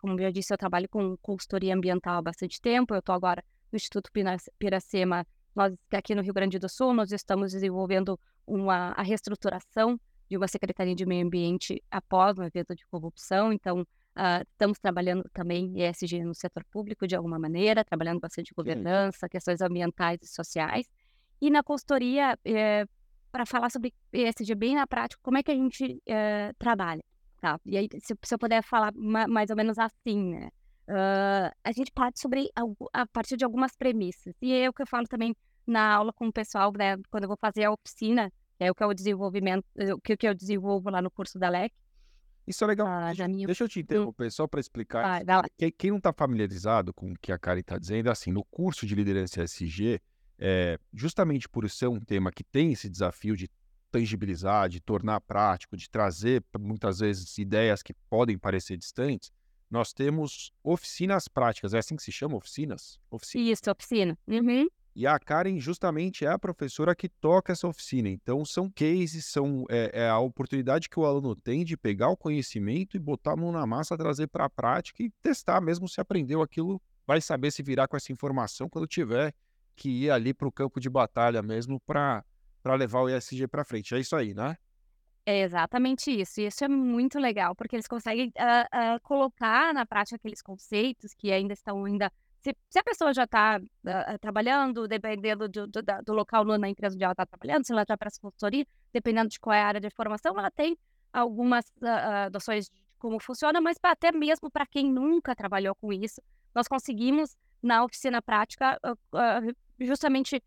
como 0.00 0.20
eu 0.20 0.32
disse, 0.32 0.52
eu 0.52 0.58
trabalho 0.58 0.88
com 0.88 1.16
consultoria 1.18 1.72
ambiental 1.72 2.18
há 2.18 2.22
bastante 2.22 2.60
tempo, 2.60 2.92
eu 2.92 2.98
estou 2.98 3.14
agora 3.14 3.44
no 3.70 3.76
Instituto 3.76 4.10
Piracema, 4.58 5.24
nós 5.54 5.72
aqui 5.92 6.12
no 6.12 6.22
Rio 6.22 6.34
Grande 6.34 6.58
do 6.58 6.68
Sul, 6.68 6.92
nós 6.92 7.12
estamos 7.12 7.52
desenvolvendo 7.52 8.18
uma, 8.44 8.88
a 8.96 9.02
reestruturação 9.02 9.98
de 10.28 10.36
uma 10.36 10.48
Secretaria 10.48 10.96
de 10.96 11.06
Meio 11.06 11.24
Ambiente 11.24 11.80
após 11.88 12.36
um 12.36 12.42
evento 12.42 12.74
de 12.74 12.84
corrupção, 12.86 13.52
então 13.52 13.86
Uh, 14.16 14.46
estamos 14.52 14.78
trabalhando 14.78 15.28
também 15.32 15.72
ESG 15.76 16.22
no 16.22 16.34
setor 16.34 16.64
público 16.70 17.06
de 17.06 17.16
alguma 17.16 17.38
maneira, 17.38 17.84
trabalhando 17.84 18.20
bastante 18.20 18.54
governança, 18.54 19.28
questões 19.28 19.60
ambientais 19.60 20.20
e 20.22 20.26
sociais. 20.28 20.86
E 21.40 21.50
na 21.50 21.62
consultoria, 21.62 22.38
eh, 22.44 22.86
para 23.32 23.44
falar 23.44 23.70
sobre 23.70 23.92
ESG 24.12 24.54
bem 24.54 24.76
na 24.76 24.86
prática, 24.86 25.20
como 25.22 25.36
é 25.36 25.42
que 25.42 25.50
a 25.50 25.54
gente 25.54 26.00
eh, 26.06 26.52
trabalha? 26.58 27.02
Tá? 27.40 27.60
E 27.66 27.76
aí, 27.76 27.88
se, 28.00 28.14
se, 28.22 28.34
eu 28.34 28.38
puder 28.38 28.62
falar 28.62 28.92
ma 28.94 29.26
mais 29.26 29.50
ou 29.50 29.56
menos 29.56 29.78
assim, 29.78 30.30
né? 30.30 30.48
Uh, 30.88 31.50
a 31.64 31.72
gente 31.72 31.90
parte 31.92 32.20
sobre 32.20 32.50
a, 32.92 33.06
partir 33.06 33.36
de 33.36 33.44
algumas 33.44 33.74
premissas. 33.74 34.34
E 34.40 34.52
é 34.52 34.68
o 34.68 34.72
que 34.72 34.82
eu 34.82 34.86
falo 34.86 35.06
também 35.06 35.34
na 35.66 35.94
aula 35.94 36.12
com 36.12 36.28
o 36.28 36.32
pessoal, 36.32 36.72
né, 36.76 36.96
quando 37.10 37.24
eu 37.24 37.28
vou 37.28 37.38
fazer 37.40 37.64
a 37.64 37.72
oficina, 37.72 38.30
é 38.58 38.70
o 38.70 38.74
que 38.74 38.82
é 38.82 38.86
o 38.86 38.94
desenvolvimento, 38.94 39.64
o 39.94 40.00
que, 40.00 40.16
que 40.16 40.28
eu 40.28 40.34
desenvolvo 40.34 40.90
lá 40.90 41.00
no 41.00 41.10
curso 41.10 41.38
da 41.38 41.48
LEC, 41.48 41.74
isso 42.46 42.64
é 42.64 42.66
legal. 42.66 42.86
Ah, 42.86 43.12
deixa, 43.46 43.64
eu 43.64 43.68
te 43.68 43.80
interromper 43.80 44.30
só 44.30 44.46
para 44.46 44.60
explicar. 44.60 45.22
quem, 45.56 45.70
quem, 45.70 45.90
não 45.90 45.98
está 45.98 46.12
familiarizado 46.12 46.92
com 46.92 47.12
o 47.12 47.18
que 47.18 47.32
a 47.32 47.38
Karen 47.38 47.60
está 47.60 47.78
dizendo, 47.78 48.10
assim, 48.10 48.32
no 48.32 48.44
curso 48.44 48.86
de 48.86 48.94
liderança 48.94 49.42
SG, 49.42 50.00
é, 50.38 50.78
justamente 50.92 51.48
por 51.48 51.68
ser 51.70 51.88
um 51.88 52.00
tema 52.00 52.30
que 52.30 52.44
tem 52.44 52.72
esse 52.72 52.88
desafio 52.88 53.36
de 53.36 53.48
tangibilizar, 53.90 54.68
de 54.68 54.80
tornar 54.80 55.20
prático, 55.20 55.76
de 55.76 55.88
trazer 55.88 56.44
muitas 56.58 56.98
vezes 56.98 57.38
ideias 57.38 57.82
que 57.82 57.94
podem 58.10 58.36
parecer 58.36 58.76
distantes, 58.76 59.30
nós 59.70 59.92
temos 59.92 60.52
oficinas 60.62 61.28
práticas. 61.28 61.74
É 61.74 61.78
assim 61.78 61.96
que 61.96 62.02
se 62.02 62.12
chama? 62.12 62.36
Oficinas? 62.36 62.98
Oficina. 63.10 63.50
Isso, 63.50 63.70
oficina. 63.70 64.18
Uhum. 64.26 64.68
E 64.96 65.06
a 65.06 65.18
Karen 65.18 65.58
justamente 65.58 66.24
é 66.24 66.28
a 66.28 66.38
professora 66.38 66.94
que 66.94 67.08
toca 67.08 67.52
essa 67.52 67.66
oficina. 67.66 68.08
Então, 68.08 68.44
são 68.44 68.70
cases, 68.70 69.26
são 69.26 69.64
é, 69.68 70.04
é 70.04 70.08
a 70.08 70.18
oportunidade 70.18 70.88
que 70.88 70.98
o 70.98 71.04
aluno 71.04 71.34
tem 71.34 71.64
de 71.64 71.76
pegar 71.76 72.10
o 72.10 72.16
conhecimento 72.16 72.96
e 72.96 73.00
botar 73.00 73.32
a 73.32 73.36
mão 73.36 73.50
na 73.50 73.66
massa, 73.66 73.98
trazer 73.98 74.28
para 74.28 74.44
a 74.44 74.50
prática 74.50 75.02
e 75.02 75.10
testar 75.20 75.60
mesmo 75.60 75.88
se 75.88 76.00
aprendeu 76.00 76.42
aquilo, 76.42 76.80
vai 77.06 77.20
saber 77.20 77.50
se 77.50 77.62
virar 77.62 77.88
com 77.88 77.96
essa 77.96 78.12
informação 78.12 78.68
quando 78.68 78.86
tiver 78.86 79.34
que 79.74 79.88
ir 80.04 80.10
ali 80.10 80.32
para 80.32 80.46
o 80.46 80.52
campo 80.52 80.78
de 80.78 80.88
batalha 80.88 81.42
mesmo 81.42 81.80
para 81.80 82.24
levar 82.76 83.00
o 83.00 83.08
ESG 83.08 83.48
para 83.48 83.64
frente. 83.64 83.94
É 83.94 83.98
isso 83.98 84.14
aí, 84.14 84.32
né? 84.32 84.56
É 85.26 85.40
exatamente 85.40 86.10
isso. 86.10 86.40
E 86.40 86.46
isso 86.46 86.64
é 86.64 86.68
muito 86.68 87.18
legal, 87.18 87.54
porque 87.54 87.74
eles 87.74 87.88
conseguem 87.88 88.28
uh, 88.28 88.96
uh, 88.96 89.00
colocar 89.02 89.72
na 89.72 89.86
prática 89.86 90.16
aqueles 90.16 90.42
conceitos 90.42 91.14
que 91.14 91.32
ainda 91.32 91.54
estão 91.54 91.84
ainda. 91.84 92.12
Se, 92.44 92.54
se 92.68 92.78
a 92.78 92.84
pessoa 92.84 93.14
já 93.14 93.24
está 93.24 93.58
uh, 93.58 94.18
trabalhando, 94.20 94.86
dependendo 94.86 95.48
do, 95.48 95.66
do, 95.66 95.82
do, 96.04 96.12
local 96.12 96.44
na 96.44 96.68
empresa 96.68 96.94
onde 96.94 97.02
ela 97.02 97.12
está 97.12 97.24
trabalhando, 97.24 97.64
se 97.64 97.72
ela 97.72 97.84
já 97.88 97.96
presta 97.96 98.20
consultoria, 98.20 98.66
dependendo 98.92 99.30
de 99.30 99.40
qual 99.40 99.54
é 99.54 99.62
a 99.62 99.66
área 99.66 99.80
de 99.80 99.88
formação, 99.90 100.38
ela 100.38 100.50
tem 100.50 100.76
algumas 101.12 101.64
noções 102.32 102.66
de 102.66 102.84
como 102.98 103.20
funciona, 103.20 103.60
mas 103.60 103.76
até 103.82 104.10
mesmo 104.12 104.50
para 104.50 104.66
quem 104.66 104.90
nunca 104.90 105.34
trabalhou 105.34 105.74
com 105.74 105.92
isso, 105.92 106.20
nós 106.54 106.66
conseguimos, 106.66 107.36
na 107.62 107.84
oficina 107.84 108.20
prática, 108.20 108.78
justamente 109.80 110.42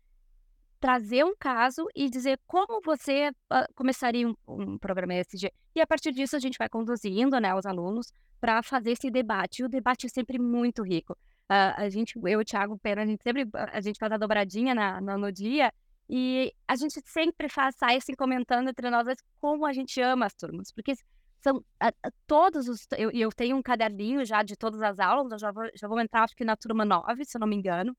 trazer 0.80 1.24
um 1.24 1.34
caso 1.36 1.86
e 1.94 2.08
dizer 2.08 2.38
como 2.46 2.80
você 2.80 3.30
uh, 3.30 3.74
começaria 3.74 4.28
um, 4.28 4.34
um, 4.46 4.78
programa 4.78 5.14
ESG. 5.14 5.52
E 5.74 5.80
a 5.80 5.86
partir 5.86 6.12
disso 6.12 6.36
a 6.36 6.38
gente 6.38 6.56
vai 6.56 6.68
conduzindo 6.68 7.38
né, 7.40 7.54
os 7.54 7.66
alunos 7.66 8.12
para 8.40 8.62
fazer 8.62 8.92
esse 8.92 9.10
debate. 9.10 9.60
E 9.60 9.64
o 9.64 9.68
debate 9.68 10.06
é 10.06 10.08
sempre 10.08 10.38
muito 10.38 10.82
rico. 10.82 11.16
Uh, 11.50 11.72
a 11.76 11.88
gente, 11.88 12.18
eu 12.18 12.28
e 12.28 12.36
o 12.36 12.44
Thiago 12.44 12.78
Pena, 12.78 13.02
a 13.02 13.06
gente 13.06 13.22
sempre 13.22 13.48
a 13.54 13.80
gente 13.80 13.98
faz 13.98 14.12
a 14.12 14.18
dobradinha 14.18 14.74
na, 14.74 15.00
no, 15.00 15.32
dia 15.32 15.72
e 16.06 16.52
a 16.66 16.76
gente 16.76 17.00
sempre 17.06 17.48
faz, 17.48 17.74
sai 17.76 17.96
assim 17.96 18.12
comentando 18.14 18.68
entre 18.68 18.90
nós 18.90 19.06
como 19.40 19.64
a 19.64 19.72
gente 19.72 19.98
ama 20.00 20.26
as 20.26 20.34
turmas, 20.34 20.70
porque 20.70 20.94
são 21.40 21.64
a, 21.80 21.88
a, 21.88 22.10
todos 22.26 22.68
os. 22.68 22.86
Eu, 22.98 23.10
eu 23.12 23.30
tenho 23.30 23.56
um 23.56 23.62
caderninho 23.62 24.26
já 24.26 24.42
de 24.42 24.56
todas 24.56 24.82
as 24.82 24.98
aulas, 24.98 25.32
eu 25.32 25.38
já 25.38 25.50
vou, 25.50 25.64
já 25.74 25.88
vou 25.88 25.98
entrar 26.00 26.24
acho 26.24 26.36
que 26.36 26.44
na 26.44 26.54
turma 26.56 26.84
9, 26.84 27.24
se 27.24 27.36
eu 27.36 27.40
não 27.40 27.48
me 27.48 27.56
engano. 27.56 27.96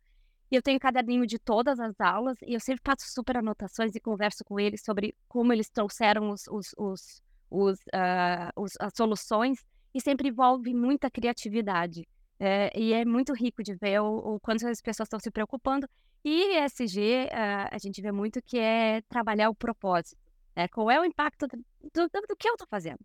E 0.51 0.55
eu 0.55 0.61
tenho 0.61 0.79
caderninho 0.79 1.25
de 1.25 1.39
todas 1.39 1.79
as 1.79 1.99
aulas 1.99 2.37
e 2.41 2.53
eu 2.53 2.59
sempre 2.59 2.81
faço 2.83 3.11
super 3.11 3.37
anotações 3.37 3.95
e 3.95 3.99
converso 3.99 4.43
com 4.43 4.59
eles 4.59 4.81
sobre 4.83 5.15
como 5.27 5.53
eles 5.53 5.69
trouxeram 5.69 6.29
os, 6.31 6.47
os, 6.47 6.73
os, 6.77 7.21
os, 7.49 7.79
uh, 7.79 8.51
os 8.55 8.73
as 8.79 8.93
soluções 8.95 9.63
e 9.93 10.01
sempre 10.01 10.29
envolve 10.29 10.73
muita 10.73 11.09
criatividade. 11.09 12.07
É, 12.39 12.71
e 12.79 12.93
é 12.93 13.03
muito 13.03 13.33
rico 13.33 13.61
de 13.61 13.75
ver 13.75 13.99
o, 13.99 14.35
o 14.35 14.39
quanto 14.39 14.65
as 14.65 14.81
pessoas 14.81 15.07
estão 15.07 15.19
se 15.19 15.29
preocupando. 15.29 15.87
E 16.23 16.57
ESG, 16.57 17.25
uh, 17.25 17.29
ah, 17.33 17.69
a 17.71 17.77
gente 17.77 18.01
vê 18.01 18.11
muito 18.11 18.41
que 18.41 18.57
é 18.57 19.01
trabalhar 19.09 19.49
o 19.49 19.55
propósito. 19.55 20.17
Né? 20.55 20.67
Qual 20.69 20.89
é 20.89 20.99
o 20.99 21.05
impacto 21.05 21.47
do, 21.47 21.57
do, 21.93 22.07
do 22.27 22.35
que 22.37 22.47
eu 22.47 22.53
estou 22.53 22.67
fazendo? 22.67 22.99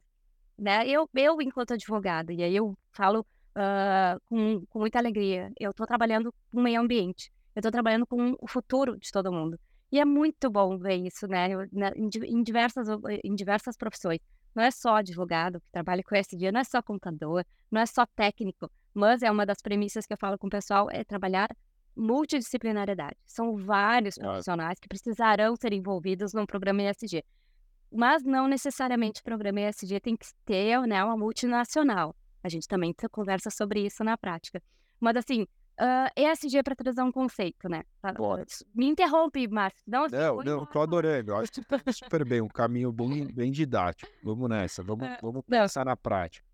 Né? 0.57 0.87
Eu, 0.88 1.09
eu, 1.14 1.41
enquanto 1.43 1.75
advogada, 1.75 2.33
e 2.33 2.43
aí 2.43 2.55
eu 2.55 2.76
falo 2.93 3.21
uh, 3.21 4.21
com, 4.29 4.64
com 4.67 4.79
muita 4.79 4.99
alegria, 4.99 5.53
eu 5.59 5.71
estou 5.71 5.87
trabalhando 5.87 6.33
com 6.50 6.61
o 6.61 6.62
meio 6.62 6.81
ambiente. 6.81 7.33
Eu 7.55 7.61
estou 7.61 7.73
trabalhando 7.73 8.07
com 8.07 8.37
o 8.41 8.49
futuro 8.49 8.99
de 8.99 9.11
todo 9.11 9.33
mundo. 9.33 9.59
E 9.91 10.00
é 10.00 10.05
muito 10.05 10.50
bom 10.50 10.76
ver 10.76 10.97
isso, 10.97 11.26
né? 11.29 11.49
em, 11.95 12.43
diversas, 12.43 12.88
em 13.23 13.35
diversas 13.35 13.76
profissões. 13.76 14.19
Não 14.55 14.62
é 14.62 14.71
só 14.71 14.97
advogado 14.97 15.61
que 15.61 15.71
trabalha 15.71 16.03
com 16.03 16.17
ESG, 16.17 16.50
não 16.50 16.61
é 16.61 16.64
só 16.64 16.83
contador, 16.83 17.45
não 17.71 17.81
é 17.81 17.87
só 17.87 18.05
técnico, 18.07 18.71
mas 18.94 19.22
é 19.22 19.30
uma 19.30 19.44
das 19.44 19.60
premissas 19.60 20.06
que 20.06 20.12
eu 20.12 20.18
falo 20.18 20.38
com 20.38 20.46
o 20.46 20.50
pessoal, 20.50 20.88
é 20.90 21.02
trabalhar 21.02 21.48
multidisciplinariedade. 21.96 23.16
São 23.26 23.56
vários 23.56 24.16
profissionais 24.16 24.78
que 24.78 24.88
precisarão 24.88 25.56
ser 25.56 25.72
envolvidos 25.72 26.32
num 26.32 26.46
programa 26.46 26.82
ESG. 26.82 27.24
Mas 27.92 28.24
não 28.24 28.48
necessariamente 28.48 29.20
o 29.20 29.24
programa 29.24 29.60
ESG 29.60 30.00
tem 30.00 30.16
que 30.16 30.26
ter 30.44 30.80
né, 30.86 31.02
uma 31.04 31.16
multinacional. 31.16 32.14
A 32.42 32.48
gente 32.48 32.66
também 32.66 32.94
conversa 33.10 33.50
sobre 33.50 33.86
isso 33.86 34.02
na 34.02 34.16
prática. 34.16 34.62
Mas 35.00 35.16
assim, 35.16 35.46
Uh, 35.74 36.06
ESG 36.16 36.62
para 36.62 36.76
trazer 36.76 37.02
um 37.02 37.10
conceito, 37.10 37.68
né? 37.68 37.82
Pode. 38.14 38.64
Me 38.72 38.86
interrompe, 38.86 39.48
Márcio. 39.48 39.82
Não, 39.84 40.06
não, 40.06 40.36
não 40.36 40.66
tô 40.66 40.80
adorando. 40.80 41.32
Eu 41.32 41.36
acho 41.38 41.50
que 41.50 41.62
tá 41.66 41.80
super 41.92 42.24
bem, 42.24 42.40
um 42.40 42.46
caminho 42.46 42.92
bem, 42.92 43.26
bem 43.26 43.50
didático. 43.50 44.08
Vamos 44.22 44.48
nessa, 44.48 44.84
vamos, 44.84 45.04
uh, 45.04 45.16
vamos 45.20 45.42
pensar 45.44 45.84
na 45.84 45.96
prática. 45.96 46.46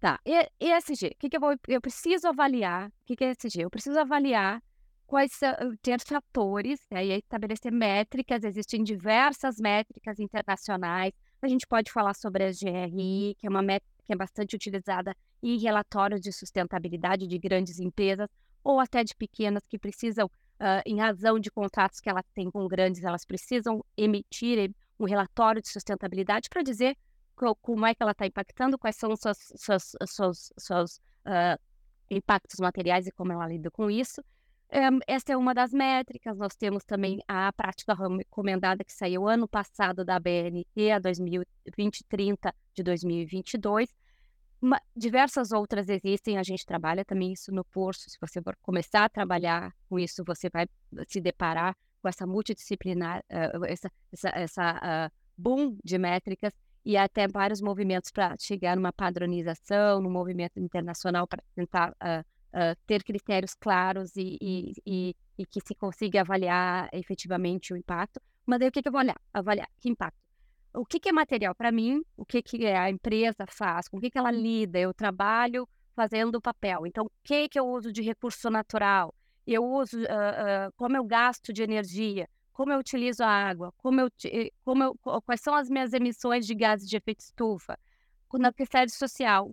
Tá, 0.00 0.18
e, 0.24 0.48
ESG, 0.58 1.08
o 1.08 1.18
que, 1.18 1.28
que 1.28 1.36
eu 1.36 1.40
vou. 1.40 1.54
Eu 1.68 1.80
preciso 1.80 2.26
avaliar. 2.26 2.88
O 2.88 2.92
que, 3.04 3.14
que 3.14 3.24
é 3.24 3.32
ESG? 3.32 3.60
Eu 3.60 3.70
preciso 3.70 3.98
avaliar 3.98 4.62
quais 5.06 5.30
são. 5.32 5.54
Ter 5.82 6.00
fatores, 6.00 6.80
né, 6.90 7.04
e 7.04 7.12
estabelecer 7.12 7.70
métricas. 7.70 8.42
Existem 8.42 8.82
diversas 8.82 9.58
métricas 9.58 10.18
internacionais. 10.18 11.12
A 11.42 11.48
gente 11.48 11.66
pode 11.66 11.92
falar 11.92 12.14
sobre 12.14 12.44
a 12.44 12.50
GRI, 12.50 13.36
que 13.38 13.46
é 13.46 13.50
uma 13.50 13.60
métrica 13.60 13.90
que 14.06 14.12
é 14.12 14.16
bastante 14.16 14.56
utilizada 14.56 15.14
em 15.42 15.58
relatórios 15.58 16.20
de 16.20 16.32
sustentabilidade 16.32 17.26
de 17.26 17.38
grandes 17.38 17.78
empresas 17.78 18.28
ou 18.64 18.80
até 18.80 19.04
de 19.04 19.14
pequenas 19.14 19.66
que 19.66 19.78
precisam, 19.78 20.26
uh, 20.26 20.82
em 20.84 20.98
razão 20.98 21.38
de 21.38 21.50
contratos 21.50 22.00
que 22.00 22.10
elas 22.10 22.24
têm 22.34 22.50
com 22.50 22.66
grandes, 22.66 23.04
elas 23.04 23.24
precisam 23.24 23.84
emitir 23.96 24.70
um 24.98 25.04
relatório 25.04 25.62
de 25.62 25.68
sustentabilidade 25.68 26.48
para 26.50 26.62
dizer 26.62 26.96
como 27.60 27.86
é 27.86 27.94
que 27.94 28.02
ela 28.02 28.12
está 28.12 28.26
impactando, 28.26 28.78
quais 28.78 28.96
são 28.96 29.12
os 29.12 29.20
seus, 29.20 29.38
seus, 29.56 29.96
seus, 30.06 30.52
seus 30.58 30.96
uh, 31.26 31.60
impactos 32.10 32.58
materiais 32.60 33.06
e 33.06 33.12
como 33.12 33.32
ela 33.32 33.46
lida 33.46 33.70
com 33.70 33.90
isso. 33.90 34.22
Um, 34.72 35.00
essa 35.06 35.32
é 35.32 35.36
uma 35.36 35.52
das 35.52 35.72
métricas. 35.72 36.38
Nós 36.38 36.54
temos 36.54 36.84
também 36.84 37.18
a 37.26 37.52
prática 37.52 37.94
recomendada 37.94 38.84
que 38.84 38.92
saiu 38.92 39.28
ano 39.28 39.48
passado 39.48 40.04
da 40.04 40.18
BNT, 40.20 40.92
a 40.92 41.00
2020-30 41.00 42.52
de 42.74 42.82
2022, 42.82 43.92
uma, 44.62 44.80
diversas 44.94 45.52
outras 45.52 45.88
existem, 45.88 46.36
a 46.36 46.42
gente 46.42 46.66
trabalha 46.66 47.04
também 47.04 47.32
isso 47.32 47.50
no 47.50 47.64
curso. 47.64 48.10
Se 48.10 48.18
você 48.20 48.42
for 48.42 48.54
começar 48.60 49.04
a 49.04 49.08
trabalhar 49.08 49.74
com 49.88 49.98
isso, 49.98 50.22
você 50.24 50.50
vai 50.50 50.68
se 51.08 51.20
deparar 51.20 51.74
com 52.02 52.08
essa 52.08 52.26
multidisciplinar, 52.26 53.24
uh, 53.30 53.64
essa, 53.64 53.90
essa, 54.12 54.28
essa 54.28 55.08
uh, 55.08 55.16
boom 55.36 55.78
de 55.82 55.96
métricas 55.98 56.52
e 56.84 56.96
até 56.96 57.28
vários 57.28 57.60
movimentos 57.60 58.10
para 58.10 58.34
chegar 58.38 58.76
numa 58.76 58.92
padronização, 58.92 60.00
no 60.00 60.10
movimento 60.10 60.58
internacional 60.58 61.26
para 61.26 61.42
tentar 61.54 61.90
uh, 61.90 62.76
ter 62.86 63.02
critérios 63.04 63.54
claros 63.54 64.16
e, 64.16 64.38
e, 64.40 64.72
e, 64.86 65.16
e, 65.38 65.46
que 65.46 65.60
se 65.66 65.74
consiga 65.74 66.22
avaliar 66.22 66.88
efetivamente 66.92 67.72
o 67.72 67.76
impacto. 67.76 68.20
Mas 68.46 68.58
daí 68.58 68.68
o 68.68 68.72
que, 68.72 68.82
que 68.82 68.88
eu 68.88 68.92
vou 68.92 69.00
olhar? 69.00 69.20
Avaliar 69.32 69.68
que 69.78 69.88
impacto 69.88 70.20
o 70.74 70.84
que, 70.84 71.00
que 71.00 71.08
é 71.08 71.12
material 71.12 71.54
para 71.54 71.72
mim, 71.72 72.02
o 72.16 72.24
que, 72.24 72.42
que 72.42 72.66
a 72.66 72.88
empresa 72.90 73.44
faz, 73.48 73.88
com 73.88 73.96
o 73.96 74.00
que, 74.00 74.10
que 74.10 74.18
ela 74.18 74.30
lida, 74.30 74.78
eu 74.78 74.94
trabalho 74.94 75.68
fazendo 75.94 76.40
papel. 76.40 76.86
Então, 76.86 77.06
o 77.06 77.10
que, 77.24 77.48
que 77.48 77.58
eu 77.58 77.66
uso 77.66 77.92
de 77.92 78.02
recurso 78.02 78.48
natural? 78.50 79.14
Eu 79.46 79.64
uso, 79.64 79.98
uh, 79.98 80.02
uh, 80.02 80.72
como 80.76 80.96
eu 80.96 81.04
gasto 81.04 81.52
de 81.52 81.62
energia, 81.62 82.28
como 82.60 82.72
eu 82.74 82.78
utilizo 82.78 83.24
a 83.24 83.26
água, 83.26 83.72
como 83.78 84.02
eu, 84.02 84.10
eh, 84.26 84.50
como 84.62 84.84
eu, 84.84 84.94
quais 85.22 85.40
são 85.40 85.54
as 85.54 85.70
minhas 85.70 85.94
emissões 85.94 86.46
de 86.46 86.54
gases 86.54 86.86
de 86.86 86.94
efeito 86.94 87.20
estufa, 87.20 87.78
na 88.34 88.52
questão 88.52 88.86
social, 88.86 89.50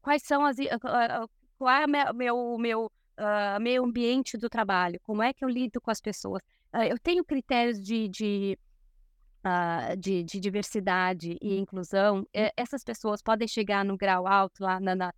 quais 0.00 0.22
são 0.22 0.46
as, 0.46 0.56
uh, 0.56 1.30
qual 1.58 1.70
é 1.70 1.84
o 2.10 2.14
meu, 2.14 2.56
meu 2.56 2.86
uh, 2.86 3.60
meio 3.60 3.84
ambiente 3.84 4.38
do 4.38 4.48
trabalho, 4.48 4.98
como 5.02 5.22
é 5.22 5.34
que 5.34 5.44
eu 5.44 5.48
lido 5.50 5.78
com 5.78 5.90
as 5.90 6.00
pessoas. 6.00 6.40
eu 6.88 6.98
tenho 6.98 7.22
critérios 7.22 7.78
de, 7.78 8.08
de 8.08 8.58
uh, 9.44 9.94
de, 9.98 10.24
de, 10.24 10.40
diversidade 10.40 11.36
e 11.42 11.54
inclusão, 11.54 12.26
é, 12.32 12.50
essas 12.56 12.82
pessoas 12.82 13.20
podem 13.20 13.46
chegar 13.46 13.84
no 13.84 13.94
grau 13.94 14.26
alto 14.26 14.62
lá 14.62 14.80
na, 14.80 14.96
na, 14.96 15.12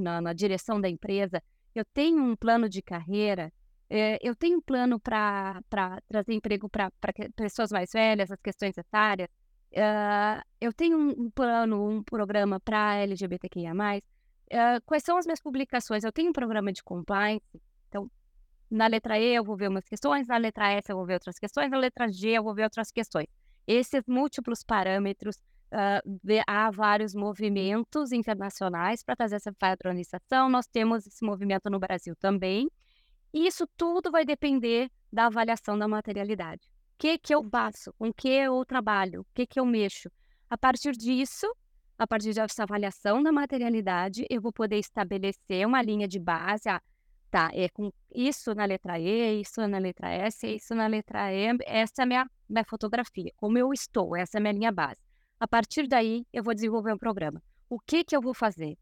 na, 0.00 0.20
na 0.20 0.32
direção 0.32 0.80
da 0.80 0.88
empresa. 0.88 1.40
Eu 1.72 1.84
tenho 1.94 2.20
um 2.20 2.34
plano 2.34 2.68
de 2.68 2.82
carreira, 2.82 3.52
é, 3.88 4.18
eu 4.20 4.34
tenho 4.34 4.58
um 4.58 4.60
plano 4.60 4.98
para 4.98 5.62
trazer 6.08 6.32
emprego 6.32 6.68
para 6.68 6.90
pessoas 7.36 7.70
mais 7.70 7.90
velhas, 7.92 8.30
as 8.30 8.40
questões 8.40 8.76
etárias. 8.76 9.28
Uh, 9.72 10.42
eu 10.60 10.72
tenho 10.72 10.98
um, 10.98 11.30
plano, 11.30 11.88
um 11.88 12.02
programa 12.02 12.58
para 12.58 12.96
LGBTQIA+. 12.96 13.72
Uh, 13.72 14.80
quais 14.84 15.02
são 15.04 15.18
as 15.18 15.26
minhas 15.26 15.40
publicações? 15.40 16.02
Eu 16.02 16.12
tenho 16.12 16.30
um 16.30 16.32
programa 16.32 16.72
de 16.72 16.82
compliance. 16.82 17.44
Então, 17.88 18.10
na 18.70 18.86
letra 18.86 19.18
E 19.18 19.34
eu 19.34 19.44
vou 19.44 19.56
ver 19.56 19.68
umas 19.68 19.86
questões, 19.86 20.26
na 20.26 20.36
letra 20.36 20.72
S 20.72 20.90
eu 20.90 20.96
vou 20.96 21.06
ver 21.06 21.14
outras 21.14 21.38
questões, 21.38 21.70
na 21.70 21.78
letra 21.78 22.08
G 22.08 22.30
eu 22.30 22.42
vou 22.42 22.54
ver 22.54 22.64
outras 22.64 22.90
questões. 22.90 23.28
Esses 23.66 24.02
múltiplos 24.06 24.64
parâmetros, 24.64 25.36
uh, 25.72 26.42
há 26.46 26.70
vários 26.70 27.14
movimentos 27.14 28.12
internacionais 28.12 29.04
para 29.04 29.14
trazer 29.14 29.36
essa 29.36 29.52
padronização. 29.52 30.48
Nós 30.48 30.66
temos 30.66 31.06
esse 31.06 31.24
movimento 31.24 31.70
no 31.70 31.78
Brasil 31.78 32.16
também. 32.16 32.68
E 33.36 33.46
isso 33.46 33.68
tudo 33.76 34.10
vai 34.10 34.24
depender 34.24 34.90
da 35.12 35.26
avaliação 35.26 35.78
da 35.78 35.86
materialidade. 35.86 36.62
O 36.64 36.96
que, 36.96 37.18
que 37.18 37.34
eu 37.34 37.44
faço? 37.50 37.92
Com 37.98 38.10
que 38.10 38.30
eu 38.30 38.64
trabalho? 38.64 39.20
O 39.20 39.26
que, 39.34 39.46
que 39.46 39.60
eu 39.60 39.66
mexo? 39.66 40.10
A 40.48 40.56
partir 40.56 40.92
disso, 40.92 41.46
a 41.98 42.06
partir 42.06 42.32
dessa 42.32 42.62
avaliação 42.62 43.22
da 43.22 43.30
materialidade, 43.30 44.24
eu 44.30 44.40
vou 44.40 44.54
poder 44.54 44.78
estabelecer 44.78 45.66
uma 45.66 45.82
linha 45.82 46.08
de 46.08 46.18
base. 46.18 46.66
Ah, 46.66 46.80
tá, 47.30 47.50
é 47.52 47.68
com 47.68 47.92
isso 48.10 48.54
na 48.54 48.64
letra 48.64 48.98
E, 48.98 49.42
isso 49.42 49.60
na 49.68 49.76
letra 49.76 50.08
S, 50.08 50.46
isso 50.46 50.74
na 50.74 50.86
letra 50.86 51.30
E, 51.30 51.58
essa 51.66 52.00
é 52.00 52.04
a 52.04 52.06
minha, 52.06 52.30
minha 52.48 52.64
fotografia, 52.64 53.30
como 53.36 53.58
eu 53.58 53.70
estou, 53.70 54.16
essa 54.16 54.38
é 54.38 54.40
a 54.40 54.40
minha 54.40 54.54
linha 54.54 54.72
base. 54.72 55.02
A 55.38 55.46
partir 55.46 55.86
daí, 55.86 56.24
eu 56.32 56.42
vou 56.42 56.54
desenvolver 56.54 56.94
um 56.94 56.98
programa. 56.98 57.42
O 57.68 57.78
que 57.78 58.02
que 58.02 58.16
eu 58.16 58.22
vou 58.22 58.32
fazer? 58.32 58.78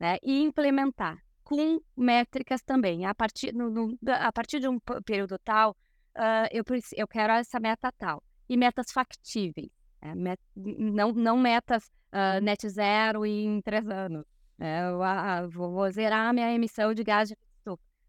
Né? 0.00 0.16
E 0.22 0.40
implementar 0.40 1.18
com 1.48 1.80
métricas 1.96 2.60
também. 2.60 3.06
A 3.06 3.14
partir, 3.14 3.54
no, 3.54 3.70
no, 3.70 3.98
a 4.06 4.30
partir 4.30 4.60
de 4.60 4.68
um 4.68 4.78
período 4.78 5.38
tal, 5.38 5.70
uh, 6.14 6.46
eu, 6.52 6.62
eu 6.94 7.08
quero 7.08 7.32
essa 7.32 7.58
meta 7.58 7.90
tal. 7.90 8.22
E 8.46 8.54
metas 8.54 8.92
factíveis. 8.92 9.70
É, 10.02 10.14
met, 10.14 10.38
não, 10.54 11.10
não 11.10 11.38
metas 11.38 11.90
uh, 12.12 12.38
net 12.42 12.68
zero 12.68 13.24
em 13.24 13.62
três 13.62 13.88
anos. 13.88 14.26
É, 14.60 14.90
eu, 14.90 15.00
uh, 15.00 15.48
vou 15.48 15.90
zerar 15.90 16.34
minha 16.34 16.52
emissão 16.52 16.92
de 16.92 17.02
gás 17.02 17.30
de. 17.30 17.36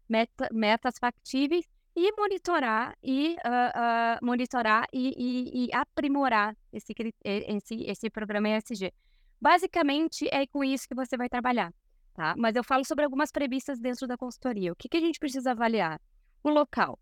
Meta, 0.06 0.48
metas 0.52 0.98
factíveis 0.98 1.64
e 1.94 2.12
monitorar 2.16 2.96
e 3.00 3.36
monitorar 4.20 4.88
e, 4.92 5.14
e, 5.16 5.66
e, 5.66 5.68
aprimorar 5.72 6.56
esse, 6.72 6.92
esse, 7.24 7.84
esse 7.84 8.10
programa 8.10 8.48
ESG. 8.48 8.92
Basicamente, 9.40 10.28
é 10.32 10.48
com 10.48 10.64
isso 10.64 10.88
que 10.88 10.96
você 10.96 11.16
vai 11.16 11.28
trabalhar, 11.28 11.72
tá? 12.20 12.34
Mas 12.36 12.54
eu 12.54 12.62
falo 12.62 12.84
sobre 12.84 13.02
algumas 13.02 13.32
premissas 13.32 13.80
dentro 13.80 14.06
da 14.06 14.14
consultoria. 14.14 14.72
O 14.72 14.76
que, 14.76 14.90
que 14.90 14.98
a 14.98 15.00
gente 15.00 15.18
precisa 15.18 15.52
avaliar? 15.52 15.98
O 16.44 16.50
local. 16.50 16.98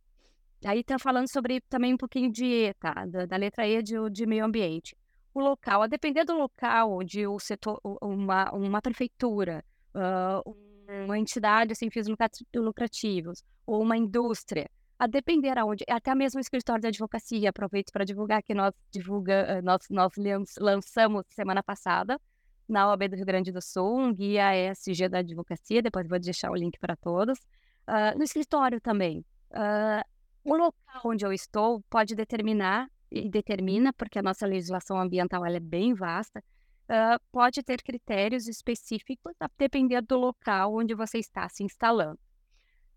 Aí 0.64 0.80
está 0.80 0.96
falando 0.96 1.28
sobre 1.28 1.60
também 1.62 1.92
um 1.92 1.96
pouquinho 1.96 2.30
de 2.30 2.72
tá? 2.74 3.04
Da, 3.04 3.26
da 3.26 3.36
letra 3.36 3.66
E 3.66 3.82
de, 3.82 3.94
de 4.10 4.26
meio 4.26 4.44
ambiente. 4.44 4.96
O 5.34 5.40
local, 5.40 5.82
a 5.82 5.88
depender 5.88 6.24
do 6.24 6.34
local 6.34 6.92
onde 6.92 7.26
o 7.26 7.38
setor, 7.40 7.80
uma, 8.00 8.52
uma 8.52 8.80
prefeitura, 8.80 9.64
uh, 9.92 10.56
uma 11.04 11.18
entidade 11.18 11.74
sem 11.74 11.90
fins 11.90 12.06
lucrativos, 12.54 13.42
ou 13.66 13.82
uma 13.82 13.96
indústria, 13.96 14.70
a 15.00 15.06
depender 15.08 15.58
aonde, 15.58 15.84
até 15.88 16.14
mesmo 16.14 16.38
o 16.38 16.40
escritório 16.40 16.80
de 16.80 16.88
advocacia, 16.88 17.50
aproveito 17.50 17.90
para 17.92 18.04
divulgar 18.04 18.40
que 18.42 18.54
nós 18.54 18.72
divulga, 18.90 19.60
nós, 19.62 19.82
nós 19.90 20.12
lançamos 20.58 21.24
semana 21.30 21.62
passada 21.62 22.20
na 22.68 22.88
OAB 22.88 23.08
do 23.08 23.16
Rio 23.16 23.26
Grande 23.26 23.50
do 23.50 23.62
Sul, 23.62 23.98
um 23.98 24.14
guia 24.14 24.54
ESG 24.54 25.08
da 25.08 25.18
advocacia, 25.18 25.82
depois 25.82 26.06
vou 26.06 26.18
deixar 26.18 26.50
o 26.50 26.54
link 26.54 26.78
para 26.78 26.96
todos. 26.96 27.38
Uh, 27.86 28.16
no 28.16 28.22
escritório 28.22 28.80
também. 28.80 29.24
Uh, 29.50 30.04
o 30.44 30.54
local 30.56 31.02
onde 31.04 31.24
eu 31.24 31.32
estou 31.32 31.82
pode 31.88 32.14
determinar, 32.14 32.88
e 33.10 33.28
determina, 33.28 33.92
porque 33.92 34.18
a 34.18 34.22
nossa 34.22 34.46
legislação 34.46 35.00
ambiental 35.00 35.44
é 35.46 35.58
bem 35.58 35.94
vasta, 35.94 36.40
uh, 36.40 37.18
pode 37.32 37.62
ter 37.62 37.82
critérios 37.82 38.46
específicos 38.46 39.34
a 39.40 39.48
depender 39.56 40.02
do 40.02 40.18
local 40.18 40.74
onde 40.74 40.94
você 40.94 41.18
está 41.18 41.48
se 41.48 41.64
instalando 41.64 42.18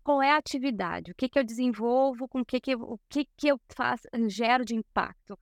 qual 0.02 0.20
é 0.20 0.32
a 0.32 0.36
atividade, 0.36 1.12
o 1.12 1.14
que, 1.14 1.28
que 1.28 1.38
eu 1.38 1.44
desenvolvo, 1.44 2.28
com 2.28 2.44
que, 2.44 2.60
que, 2.60 2.74
o 2.74 2.98
que, 3.08 3.26
que 3.36 3.48
eu 3.48 3.60
faço, 3.68 4.02
gero 4.28 4.64
de 4.64 4.74
impacto. 4.74 5.38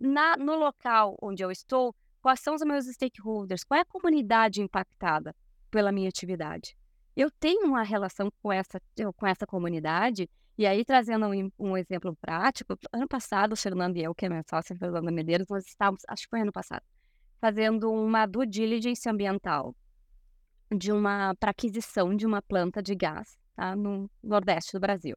Na, 0.00 0.36
no 0.36 0.54
local 0.54 1.16
onde 1.20 1.42
eu 1.42 1.50
estou, 1.50 1.94
quais 2.26 2.40
são 2.40 2.56
os 2.56 2.62
meus 2.62 2.86
stakeholders, 2.86 3.62
qual 3.62 3.78
é 3.78 3.82
a 3.82 3.84
comunidade 3.84 4.60
impactada 4.60 5.32
pela 5.70 5.92
minha 5.92 6.08
atividade. 6.08 6.76
Eu 7.14 7.30
tenho 7.30 7.64
uma 7.64 7.84
relação 7.84 8.32
com 8.42 8.52
essa, 8.52 8.80
com 9.14 9.24
essa 9.28 9.46
comunidade, 9.46 10.28
e 10.58 10.66
aí 10.66 10.84
trazendo 10.84 11.26
um, 11.28 11.52
um 11.56 11.76
exemplo 11.76 12.16
prático, 12.20 12.76
ano 12.92 13.06
passado, 13.06 13.52
o 13.52 13.56
Fernando 13.56 13.96
e 13.96 14.02
eu, 14.02 14.12
que 14.12 14.26
é 14.26 14.28
minha 14.28 14.42
sócia, 14.42 14.74
Fernanda 14.74 15.08
Medeiros, 15.12 15.46
nós 15.48 15.64
estávamos, 15.68 16.02
acho 16.08 16.24
que 16.24 16.30
foi 16.30 16.40
ano 16.40 16.50
passado, 16.50 16.82
fazendo 17.40 17.92
uma 17.92 18.26
due 18.26 18.44
diligence 18.44 19.08
ambiental 19.08 19.72
de 20.76 20.90
uma 20.90 21.32
para 21.38 21.52
aquisição 21.52 22.12
de 22.12 22.26
uma 22.26 22.42
planta 22.42 22.82
de 22.82 22.96
gás 22.96 23.38
tá? 23.54 23.76
no 23.76 24.10
Nordeste 24.20 24.72
do 24.72 24.80
Brasil. 24.80 25.16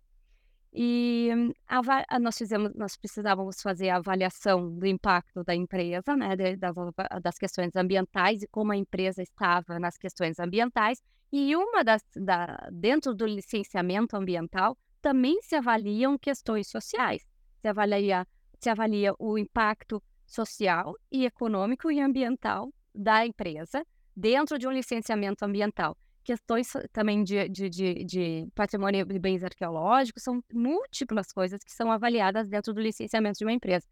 E 0.71 1.29
a, 1.67 2.19
nós 2.19 2.37
fizemos, 2.37 2.71
nós 2.75 2.95
precisávamos 2.95 3.61
fazer 3.61 3.89
a 3.89 3.97
avaliação 3.97 4.71
do 4.71 4.85
impacto 4.85 5.43
da 5.43 5.55
empresa, 5.55 6.15
né, 6.15 6.35
das, 6.57 6.75
das 7.21 7.37
questões 7.37 7.75
ambientais 7.75 8.43
e 8.43 8.47
como 8.47 8.71
a 8.71 8.77
empresa 8.77 9.21
estava 9.21 9.79
nas 9.79 9.97
questões 9.97 10.39
ambientais. 10.39 11.01
E 11.31 11.55
uma 11.55 11.83
das, 11.83 12.03
da, 12.15 12.69
dentro 12.71 13.15
do 13.15 13.25
licenciamento 13.25 14.15
ambiental 14.15 14.77
também 15.01 15.41
se 15.41 15.55
avaliam 15.55 16.17
questões 16.17 16.67
sociais. 16.67 17.25
Se 17.61 17.67
avalia, 17.67 18.27
se 18.59 18.69
avalia 18.69 19.13
o 19.17 19.37
impacto 19.37 20.01
social 20.25 20.95
e 21.11 21.25
econômico 21.25 21.91
e 21.91 21.99
ambiental 21.99 22.71
da 22.93 23.25
empresa 23.25 23.85
dentro 24.15 24.59
de 24.59 24.67
um 24.67 24.71
licenciamento 24.71 25.43
ambiental 25.43 25.97
questões 26.29 26.71
também 26.93 27.23
de, 27.23 27.49
de, 27.49 27.67
de, 27.67 28.03
de 28.05 28.47
patrimônio 28.53 29.03
de 29.03 29.17
bens 29.17 29.43
arqueológicos, 29.43 30.21
são 30.21 30.43
múltiplas 30.53 31.31
coisas 31.31 31.63
que 31.63 31.71
são 31.71 31.91
avaliadas 31.91 32.47
dentro 32.47 32.71
do 32.71 32.79
licenciamento 32.79 33.39
de 33.39 33.45
uma 33.45 33.51
empresa. 33.51 33.87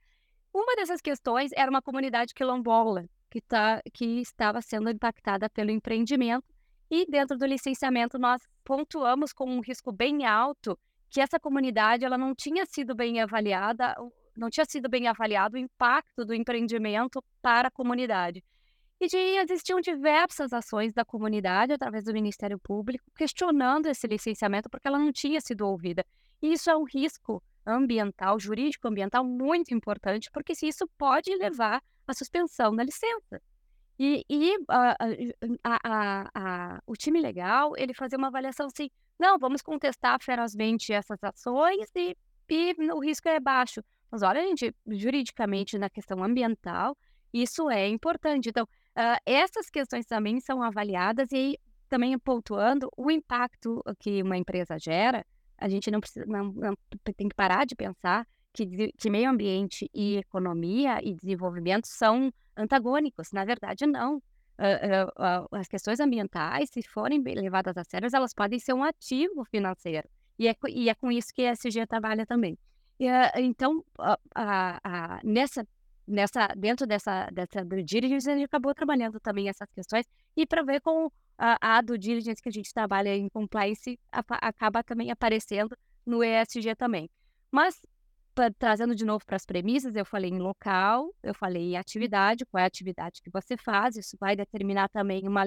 Uma 0.53 0.75
dessas 0.75 1.01
questões 1.01 1.49
era 1.55 1.67
uma 1.67 1.81
comunidade 1.81 2.35
quilombola, 2.35 3.05
que, 3.27 3.41
tá, 3.41 3.81
que 3.91 4.21
estava 4.21 4.61
sendo 4.61 4.87
impactada 4.87 5.49
pelo 5.49 5.71
empreendimento, 5.71 6.45
e 6.91 7.07
dentro 7.09 7.39
do 7.39 7.45
licenciamento 7.47 8.19
nós 8.19 8.39
pontuamos 8.63 9.33
com 9.33 9.49
um 9.49 9.59
risco 9.59 9.91
bem 9.91 10.23
alto 10.23 10.77
que 11.09 11.19
essa 11.19 11.39
comunidade 11.39 12.05
ela 12.05 12.19
não 12.19 12.35
tinha 12.35 12.67
sido 12.67 12.93
bem 12.93 13.19
avaliada, 13.19 13.95
não 14.37 14.51
tinha 14.51 14.65
sido 14.67 14.87
bem 14.87 15.07
avaliado 15.07 15.55
o 15.55 15.59
impacto 15.59 16.23
do 16.23 16.35
empreendimento 16.35 17.19
para 17.41 17.69
a 17.69 17.71
comunidade. 17.71 18.43
E 18.99 19.07
de, 19.07 19.17
existiam 19.17 19.79
diversas 19.79 20.51
ações 20.51 20.93
da 20.93 21.05
comunidade, 21.05 21.73
através 21.73 22.03
do 22.03 22.13
Ministério 22.13 22.57
Público, 22.57 23.05
questionando 23.15 23.85
esse 23.85 24.07
licenciamento, 24.07 24.69
porque 24.69 24.87
ela 24.87 24.97
não 24.97 25.11
tinha 25.11 25.39
sido 25.39 25.67
ouvida. 25.67 26.03
E 26.41 26.53
isso 26.53 26.69
é 26.69 26.75
um 26.75 26.83
risco 26.83 27.43
ambiental, 27.65 28.39
jurídico-ambiental 28.39 29.23
muito 29.23 29.73
importante, 29.73 30.31
porque 30.31 30.55
se 30.55 30.67
isso 30.67 30.87
pode 30.97 31.35
levar 31.35 31.83
à 32.07 32.13
suspensão 32.13 32.75
da 32.75 32.83
licença. 32.83 33.41
E, 33.99 34.23
e 34.29 34.55
a, 34.67 34.95
a, 35.63 36.29
a, 36.33 36.81
o 36.85 36.95
time 36.95 37.19
legal, 37.19 37.73
ele 37.75 37.93
fazia 37.93 38.17
uma 38.17 38.27
avaliação 38.27 38.67
assim, 38.67 38.89
não, 39.19 39.37
vamos 39.37 39.61
contestar 39.61 40.21
ferozmente 40.21 40.93
essas 40.93 41.23
ações 41.23 41.89
e, 41.95 42.15
e 42.49 42.75
o 42.91 42.99
risco 42.99 43.27
é 43.27 43.39
baixo. 43.39 43.83
Mas 44.09 44.21
olha, 44.21 44.41
gente, 44.41 44.73
juridicamente, 44.87 45.77
na 45.77 45.89
questão 45.89 46.23
ambiental, 46.23 46.95
isso 47.33 47.69
é 47.69 47.87
importante. 47.87 48.49
Então, 48.49 48.67
Uh, 48.97 49.21
essas 49.27 49.69
questões 49.69 50.07
também 50.07 50.39
são 50.39 50.63
avaliadas 50.63 51.31
e 51.31 51.59
também 51.87 52.17
pontuando 52.17 52.89
o 52.97 53.11
impacto 53.11 53.83
que 53.99 54.23
uma 54.23 54.35
empresa 54.35 54.79
gera. 54.79 55.23
A 55.55 55.69
gente 55.69 55.91
não 55.91 55.99
precisa, 55.99 56.25
não, 56.25 56.51
não 56.51 56.75
tem 57.15 57.29
que 57.29 57.35
parar 57.35 57.63
de 57.65 57.75
pensar 57.75 58.27
que, 58.51 58.91
que 58.97 59.09
meio 59.09 59.29
ambiente 59.29 59.87
e 59.93 60.17
economia 60.17 60.99
e 61.03 61.13
desenvolvimento 61.13 61.85
são 61.85 62.33
antagônicos. 62.55 63.31
Na 63.31 63.45
verdade, 63.45 63.85
não. 63.85 64.17
Uh, 64.17 65.43
uh, 65.43 65.55
as 65.55 65.67
questões 65.67 65.99
ambientais, 65.99 66.71
se 66.71 66.81
forem 66.81 67.21
levadas 67.21 67.77
a 67.77 67.83
sério, 67.83 68.09
elas 68.11 68.33
podem 68.33 68.57
ser 68.57 68.73
um 68.73 68.83
ativo 68.83 69.45
financeiro. 69.45 70.09
E 70.39 70.47
é, 70.47 70.55
e 70.69 70.89
é 70.89 70.95
com 70.95 71.11
isso 71.11 71.31
que 71.31 71.45
a 71.45 71.51
SG 71.51 71.85
trabalha 71.85 72.25
também. 72.25 72.57
Então, 73.35 73.83
nessa 75.23 75.63
nessa, 76.07 76.47
dentro 76.55 76.87
dessa, 76.87 77.29
dessa 77.31 77.65
do 77.65 77.83
diligence, 77.83 78.29
a 78.29 78.35
gente 78.35 78.45
acabou 78.45 78.73
trabalhando 78.73 79.19
também 79.19 79.49
essas 79.49 79.69
questões 79.71 80.05
e 80.35 80.45
para 80.45 80.63
ver 80.63 80.79
com 80.81 81.11
a, 81.37 81.77
a 81.77 81.81
do 81.81 81.97
diligence 81.97 82.41
que 82.41 82.49
a 82.49 82.51
gente 82.51 82.73
trabalha 82.73 83.15
em 83.15 83.29
compliance 83.29 83.99
a, 84.11 84.23
acaba 84.47 84.83
também 84.83 85.11
aparecendo 85.11 85.77
no 86.05 86.23
ESG 86.23 86.75
também. 86.75 87.09
Mas, 87.51 87.79
pra, 88.33 88.49
trazendo 88.51 88.95
de 88.95 89.05
novo 89.05 89.25
para 89.25 89.35
as 89.35 89.45
premissas, 89.45 89.95
eu 89.95 90.05
falei 90.05 90.31
em 90.31 90.39
local, 90.39 91.13
eu 91.21 91.33
falei 91.33 91.73
em 91.73 91.77
atividade, 91.77 92.45
qual 92.45 92.61
é 92.61 92.63
a 92.63 92.67
atividade 92.67 93.21
que 93.21 93.29
você 93.29 93.57
faz, 93.57 93.95
isso 93.97 94.17
vai 94.19 94.35
determinar 94.35 94.89
também 94.89 95.27
uma, 95.27 95.43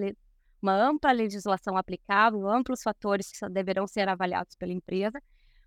uma 0.60 0.74
ampla 0.74 1.10
legislação 1.12 1.76
aplicável, 1.76 2.46
amplos 2.48 2.82
fatores 2.82 3.30
que 3.30 3.48
deverão 3.48 3.86
ser 3.86 4.08
avaliados 4.08 4.54
pela 4.56 4.72
empresa. 4.72 5.20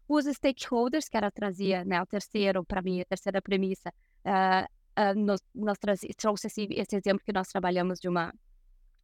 Os 0.07 0.25
stakeholders, 0.25 1.07
que 1.07 1.17
era 1.17 1.31
trazia, 1.31 1.83
né, 1.85 2.01
o 2.01 2.05
terceiro, 2.05 2.63
para 2.63 2.81
mim, 2.81 3.01
a 3.01 3.05
terceira 3.05 3.41
premissa, 3.41 3.89
uh, 4.25 4.82
uh, 4.97 5.19
nós, 5.19 5.41
nós 5.53 5.77
trouxe 5.77 6.47
esse, 6.47 6.67
esse, 6.71 6.95
exemplo 6.95 7.23
que 7.25 7.33
nós 7.33 7.47
trabalhamos 7.47 7.99
de 7.99 8.07
uma, 8.07 8.33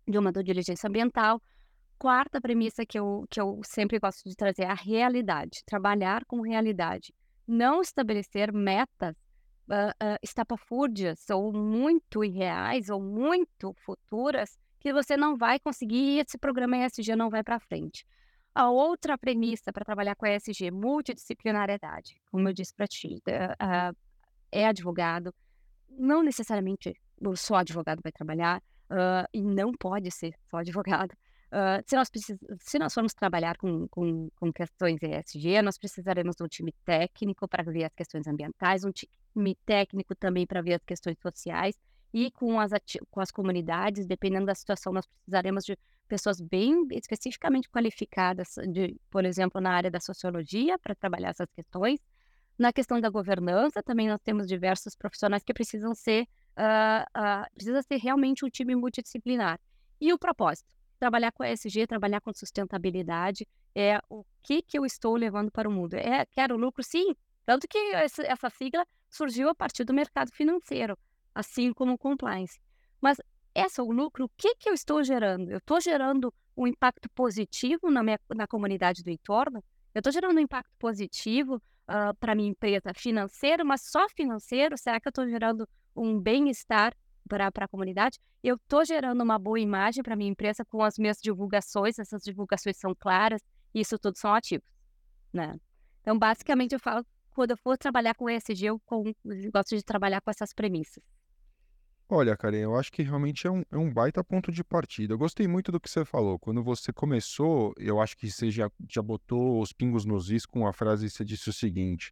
de 0.08 0.17
uma 0.17 0.32
do 0.32 0.43
diligência 0.43 0.88
ambiental. 0.88 1.41
Quarta 1.97 2.39
premissa 2.39 2.86
que 2.86 2.97
eu, 2.97 3.25
que 3.30 3.41
eu 3.41 3.60
sempre 3.63 3.99
gosto 3.99 4.28
de 4.30 4.36
trazer 4.36 4.63
é 4.63 4.67
a 4.67 4.73
realidade, 4.73 5.63
trabalhar 5.65 6.23
com 6.25 6.41
realidade. 6.41 7.13
Não 7.45 7.82
estabelecer 7.82 8.54
metas 8.54 9.15
uh, 9.67 9.89
uh, 9.89 10.17
estapafúrdias 10.21 11.30
ou 11.30 11.52
muito 11.52 12.23
irreais 12.23 12.89
ou 12.89 13.02
muito 13.02 13.73
futuras 13.78 14.58
que 14.80 14.93
você 14.93 15.17
não 15.17 15.36
vai 15.36 15.60
conseguir 15.60 15.97
e 15.97 16.19
esse 16.19 16.38
programa 16.38 16.78
ESG 16.78 17.15
não 17.15 17.30
vai 17.30 17.43
para 17.43 17.60
frente. 17.60 18.06
A 18.56 18.69
outra 18.69 19.17
premissa 19.17 19.71
para 19.73 19.86
trabalhar 19.86 20.15
com 20.15 20.25
ESG, 20.25 20.71
multidisciplinariedade, 20.71 22.15
como 22.32 22.47
eu 22.47 22.54
disse 22.54 22.73
para 22.73 22.88
ti, 22.88 23.21
é 24.52 24.65
advogado, 24.65 25.34
não 25.97 26.23
necessariamente 26.23 26.95
só 27.36 27.56
advogado 27.56 28.02
vai 28.02 28.12
trabalhar, 28.12 28.62
uh, 28.89 29.28
e 29.34 29.41
não 29.41 29.71
pode 29.71 30.12
ser 30.12 30.34
só 30.49 30.58
advogado. 30.58 31.12
Uh, 31.52 31.82
se, 31.86 31.95
nós 31.95 32.10
precis... 32.10 32.38
se 32.60 32.78
nós 32.78 32.93
formos 32.93 33.13
trabalhar 33.13 33.58
com, 33.58 33.88
com, 33.88 34.30
com 34.36 34.54
questões 34.54 34.99
ESG, 35.02 35.62
nós 35.62 35.78
precisaremos 35.78 36.36
de 36.36 36.43
um 36.43 36.47
time 36.47 36.73
técnico 36.86 37.47
para 37.47 37.63
ver 37.63 37.86
as 37.86 37.93
questões 37.93 38.28
ambientais, 38.28 38.84
um 38.84 38.91
time 38.91 39.56
técnico 39.65 40.15
também 40.15 40.45
para 40.45 40.62
ver 40.62 40.75
as 40.75 40.84
questões 40.84 41.17
sociais, 41.19 41.75
e 42.13 42.32
com 42.32 42.60
as, 42.60 42.73
ati... 42.73 42.99
com 43.10 43.19
as 43.19 43.32
comunidades, 43.32 44.06
dependendo 44.06 44.45
da 44.45 44.56
situação, 44.56 44.93
nós 44.93 45.06
precisaremos 45.08 45.63
de 45.63 45.78
pessoas 46.08 46.41
bem 46.41 46.88
especificamente 46.91 47.69
qualificadas, 47.69 48.56
de, 48.71 48.95
por 49.12 49.25
exemplo, 49.25 49.62
na 49.62 49.71
área 49.71 49.91
da 49.91 49.99
sociologia, 49.99 50.78
para 50.80 50.95
trabalhar 50.95 51.30
essas 51.30 51.47
questões, 51.52 51.99
na 52.59 52.73
questão 52.73 52.99
da 52.99 53.09
governança, 53.09 53.81
também 53.81 54.07
nós 54.07 54.19
temos 54.21 54.45
diversos 54.45 54.95
profissionais 54.95 55.43
que 55.43 55.53
precisam 55.53 55.95
ser 55.95 56.27
uh, 56.59 57.03
uh, 57.17 57.53
precisa 57.53 57.81
ser 57.81 57.97
realmente 57.97 58.45
um 58.45 58.49
time 58.49 58.75
multidisciplinar. 58.75 59.59
E 59.99 60.11
o 60.13 60.19
propósito? 60.19 60.75
Trabalhar 60.99 61.31
com 61.31 61.43
ESG, 61.43 61.87
trabalhar 61.87 62.19
com 62.19 62.33
sustentabilidade, 62.33 63.47
é 63.73 63.99
o 64.09 64.25
que, 64.43 64.61
que 64.61 64.77
eu 64.77 64.85
estou 64.85 65.15
levando 65.15 65.49
para 65.49 65.69
o 65.69 65.71
mundo. 65.71 65.93
É, 65.93 66.25
quero 66.25 66.57
lucro, 66.57 66.83
sim, 66.83 67.15
tanto 67.45 67.67
que 67.67 67.77
essa, 67.93 68.23
essa 68.23 68.49
sigla 68.49 68.85
surgiu 69.09 69.47
a 69.49 69.55
partir 69.55 69.85
do 69.85 69.93
mercado 69.93 70.31
financeiro, 70.33 70.97
assim 71.33 71.71
como 71.71 71.93
o 71.93 71.97
compliance. 71.97 72.59
Mas 72.99 73.17
esse 73.55 73.79
é 73.79 73.83
o 73.83 73.91
lucro, 73.91 74.25
o 74.25 74.29
que, 74.37 74.55
que 74.55 74.69
eu 74.69 74.73
estou 74.73 75.01
gerando? 75.03 75.49
Eu 75.49 75.59
estou 75.59 75.79
gerando 75.79 76.33
um 76.55 76.67
impacto 76.67 77.09
positivo 77.11 77.89
na, 77.89 78.03
minha, 78.03 78.19
na 78.35 78.45
comunidade 78.45 79.01
do 79.01 79.09
entorno? 79.09 79.63
Eu 79.95 79.99
estou 79.99 80.11
gerando 80.11 80.35
um 80.35 80.41
impacto 80.41 80.71
positivo 80.77 81.61
uh, 81.89 82.13
para 82.19 82.36
minha 82.36 82.49
empresa 82.49 82.93
financeiro, 82.93 83.65
mas 83.65 83.82
só 83.82 84.08
financeiro? 84.10 84.78
Será 84.78 84.99
que 84.99 85.08
eu 85.08 85.10
estou 85.10 85.28
gerando 85.28 85.67
um 85.95 86.19
bem-estar 86.19 86.93
para 87.28 87.47
a 87.47 87.67
comunidade? 87.67 88.19
Eu 88.43 88.56
estou 88.56 88.86
gerando 88.86 89.21
uma 89.21 89.38
boa 89.38 89.60
imagem 89.60 90.04
para 90.04 90.15
minha 90.15 90.30
empresa 90.30 90.63
com 90.63 90.84
as 90.84 90.97
minhas 90.97 91.17
divulgações, 91.21 91.99
essas 91.99 92.21
divulgações 92.23 92.78
são 92.78 92.95
claras, 92.95 93.41
e 93.73 93.82
isso 93.82 93.97
tudo 93.99 94.17
são 94.17 94.34
ativos, 94.34 94.67
né? 95.34 95.60
Então, 96.02 96.17
basicamente, 96.17 96.73
eu 96.73 96.80
falo, 96.80 97.06
quando 97.32 97.52
eu 97.52 97.58
for 97.58 97.78
trabalhar 97.78 98.15
com 98.15 98.30
ESG, 98.30 98.65
eu, 98.65 98.80
com, 98.86 99.13
eu 99.25 99.52
gosto 99.52 99.75
de 99.75 99.84
trabalhar 99.84 100.21
com 100.21 100.32
essas 100.32 100.54
premissas. 100.54 101.04
Olha, 102.11 102.35
Karen, 102.35 102.57
eu 102.57 102.75
acho 102.75 102.91
que 102.91 103.03
realmente 103.03 103.45
é 103.45 103.51
um, 103.51 103.63
é 103.71 103.77
um 103.77 103.93
baita 103.93 104.23
ponto 104.23 104.51
de 104.51 104.63
partida. 104.63 105.13
Eu 105.13 105.17
gostei 105.17 105.47
muito 105.47 105.71
do 105.71 105.79
que 105.79 105.87
você 105.87 106.03
falou. 106.03 106.39
Quando 106.39 106.63
você 106.63 106.91
começou, 106.91 107.71
eu 107.77 108.01
acho 108.01 108.17
que 108.17 108.31
você 108.31 108.49
já, 108.49 108.67
já 108.89 108.99
botou 108.99 109.61
os 109.61 109.71
pingos 109.71 110.05
nos 110.05 110.31
is 110.31 110.43
com 110.43 110.65
a 110.65 110.73
frase 110.73 111.05
que 111.05 111.11
você 111.13 111.23
disse 111.23 111.49
o 111.51 111.53
seguinte: 111.53 112.11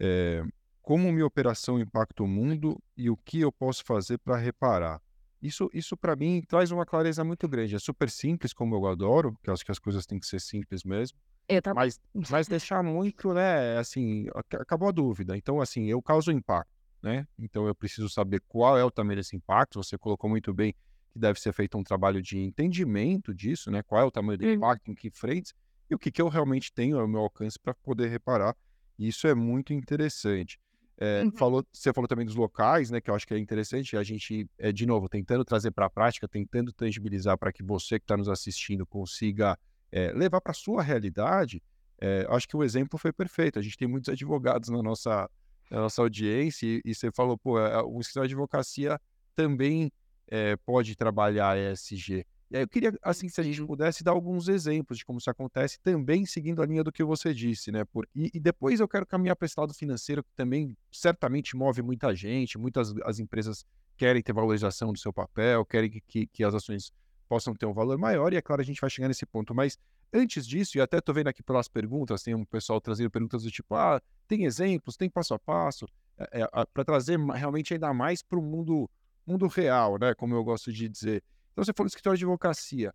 é, 0.00 0.42
como 0.82 1.12
minha 1.12 1.24
operação 1.24 1.78
impacta 1.78 2.24
o 2.24 2.26
mundo 2.26 2.76
e 2.96 3.08
o 3.08 3.16
que 3.16 3.40
eu 3.40 3.52
posso 3.52 3.84
fazer 3.84 4.18
para 4.18 4.36
reparar. 4.36 5.00
Isso, 5.40 5.70
isso 5.72 5.96
para 5.96 6.16
mim 6.16 6.42
traz 6.48 6.72
uma 6.72 6.84
clareza 6.84 7.22
muito 7.22 7.46
grande. 7.46 7.76
É 7.76 7.78
super 7.78 8.10
simples, 8.10 8.52
como 8.52 8.74
eu 8.74 8.84
adoro, 8.86 9.38
eu 9.44 9.52
acho 9.52 9.64
que 9.64 9.70
as 9.70 9.78
coisas 9.78 10.04
têm 10.06 10.18
que 10.18 10.26
ser 10.26 10.40
simples 10.40 10.82
mesmo. 10.82 11.16
Eu 11.48 11.62
também. 11.62 11.84
Mas, 11.84 12.00
mas 12.28 12.48
deixar 12.48 12.82
muito, 12.82 13.32
né? 13.32 13.78
Assim, 13.78 14.26
acabou 14.34 14.88
a 14.88 14.92
dúvida. 14.92 15.36
Então, 15.36 15.60
assim, 15.60 15.84
eu 15.84 16.02
causo 16.02 16.32
impacto 16.32 16.75
né? 17.06 17.24
Então 17.38 17.68
eu 17.68 17.74
preciso 17.74 18.08
saber 18.08 18.42
qual 18.48 18.76
é 18.76 18.84
o 18.84 18.90
tamanho 18.90 19.16
desse 19.16 19.36
impacto. 19.36 19.82
Você 19.82 19.96
colocou 19.96 20.28
muito 20.28 20.52
bem 20.52 20.74
que 21.12 21.18
deve 21.18 21.40
ser 21.40 21.52
feito 21.52 21.78
um 21.78 21.84
trabalho 21.84 22.20
de 22.20 22.36
entendimento 22.36 23.32
disso, 23.32 23.70
né? 23.70 23.80
Qual 23.84 24.02
é 24.02 24.04
o 24.04 24.10
tamanho 24.10 24.36
do 24.36 24.44
uhum. 24.44 24.52
impacto, 24.54 24.90
em 24.90 24.94
que 24.94 25.08
frentes 25.10 25.54
e 25.88 25.94
o 25.94 25.98
que, 25.98 26.10
que 26.10 26.20
eu 26.20 26.28
realmente 26.28 26.72
tenho 26.72 26.98
ao 26.98 27.06
meu 27.06 27.20
alcance 27.20 27.58
para 27.58 27.72
poder 27.74 28.08
reparar. 28.08 28.56
E 28.98 29.06
isso 29.06 29.28
é 29.28 29.34
muito 29.34 29.72
interessante. 29.72 30.58
É, 30.98 31.22
uhum. 31.22 31.30
falou, 31.30 31.64
você 31.72 31.92
falou 31.92 32.08
também 32.08 32.26
dos 32.26 32.34
locais, 32.34 32.90
né? 32.90 33.00
Que 33.00 33.08
eu 33.08 33.14
acho 33.14 33.24
que 33.24 33.34
é 33.34 33.38
interessante. 33.38 33.96
A 33.96 34.02
gente, 34.02 34.50
é, 34.58 34.72
de 34.72 34.84
novo, 34.84 35.08
tentando 35.08 35.44
trazer 35.44 35.70
para 35.70 35.86
a 35.86 35.90
prática, 35.90 36.26
tentando 36.26 36.72
tangibilizar 36.72 37.38
para 37.38 37.52
que 37.52 37.62
você 37.62 38.00
que 38.00 38.04
está 38.04 38.16
nos 38.16 38.28
assistindo 38.28 38.84
consiga 38.84 39.56
é, 39.92 40.12
levar 40.12 40.40
para 40.40 40.50
a 40.50 40.54
sua 40.54 40.82
realidade. 40.82 41.62
É, 42.00 42.26
acho 42.30 42.48
que 42.48 42.56
o 42.56 42.64
exemplo 42.64 42.98
foi 42.98 43.12
perfeito. 43.12 43.60
A 43.60 43.62
gente 43.62 43.76
tem 43.76 43.86
muitos 43.86 44.08
advogados 44.08 44.70
na 44.70 44.82
nossa 44.82 45.30
da 45.70 45.80
nossa 45.80 46.02
audiência, 46.02 46.66
e, 46.66 46.82
e 46.84 46.94
você 46.94 47.10
falou, 47.10 47.36
pô, 47.36 47.58
é, 47.58 47.82
o 47.82 48.00
escritório 48.00 48.28
de 48.28 48.34
advocacia 48.34 49.00
também 49.34 49.90
é, 50.28 50.56
pode 50.56 50.96
trabalhar 50.96 51.56
ESG. 51.58 52.24
E 52.48 52.56
aí 52.56 52.62
eu 52.62 52.68
queria, 52.68 52.96
assim, 53.02 53.28
se 53.28 53.40
a 53.40 53.44
gente 53.44 53.60
pudesse 53.64 54.04
dar 54.04 54.12
alguns 54.12 54.48
exemplos 54.48 54.98
de 54.98 55.04
como 55.04 55.18
isso 55.18 55.28
acontece, 55.28 55.80
também 55.80 56.24
seguindo 56.24 56.62
a 56.62 56.66
linha 56.66 56.84
do 56.84 56.92
que 56.92 57.02
você 57.02 57.34
disse, 57.34 57.72
né? 57.72 57.84
Por, 57.84 58.08
e, 58.14 58.30
e 58.32 58.38
depois 58.38 58.78
eu 58.78 58.86
quero 58.86 59.04
caminhar 59.04 59.34
para 59.34 59.46
esse 59.46 59.58
lado 59.58 59.74
financeiro, 59.74 60.22
que 60.22 60.30
também 60.36 60.76
certamente 60.92 61.56
move 61.56 61.82
muita 61.82 62.14
gente, 62.14 62.56
muitas 62.56 62.94
as 63.04 63.18
empresas 63.18 63.66
querem 63.96 64.22
ter 64.22 64.32
valorização 64.32 64.92
do 64.92 64.98
seu 64.98 65.12
papel, 65.12 65.64
querem 65.64 65.90
que, 65.90 66.00
que, 66.00 66.26
que 66.28 66.44
as 66.44 66.54
ações 66.54 66.92
possam 67.28 67.52
ter 67.54 67.66
um 67.66 67.72
valor 67.72 67.98
maior, 67.98 68.32
e 68.32 68.36
é 68.36 68.42
claro, 68.42 68.62
a 68.62 68.64
gente 68.64 68.80
vai 68.80 68.88
chegar 68.88 69.08
nesse 69.08 69.26
ponto, 69.26 69.52
mas 69.52 69.76
Antes 70.12 70.46
disso, 70.46 70.78
e 70.78 70.80
até 70.80 70.98
estou 70.98 71.14
vendo 71.14 71.28
aqui 71.28 71.42
pelas 71.42 71.68
perguntas, 71.68 72.22
tem 72.22 72.34
um 72.34 72.44
pessoal 72.44 72.80
trazendo 72.80 73.10
perguntas 73.10 73.42
do 73.42 73.50
tipo, 73.50 73.74
ah, 73.74 74.00
tem 74.28 74.44
exemplos, 74.44 74.96
tem 74.96 75.10
passo 75.10 75.34
a 75.34 75.38
passo, 75.38 75.86
é, 76.18 76.42
é, 76.42 76.66
para 76.72 76.84
trazer 76.84 77.18
realmente 77.18 77.74
ainda 77.74 77.92
mais 77.92 78.22
para 78.22 78.38
o 78.38 78.42
mundo, 78.42 78.88
mundo 79.26 79.46
real, 79.46 79.98
né? 79.98 80.14
Como 80.14 80.34
eu 80.34 80.42
gosto 80.42 80.72
de 80.72 80.88
dizer. 80.88 81.22
Então 81.52 81.64
você 81.64 81.72
falou 81.72 81.88
escritório 81.88 82.18
de 82.18 82.24
advocacia. 82.24 82.94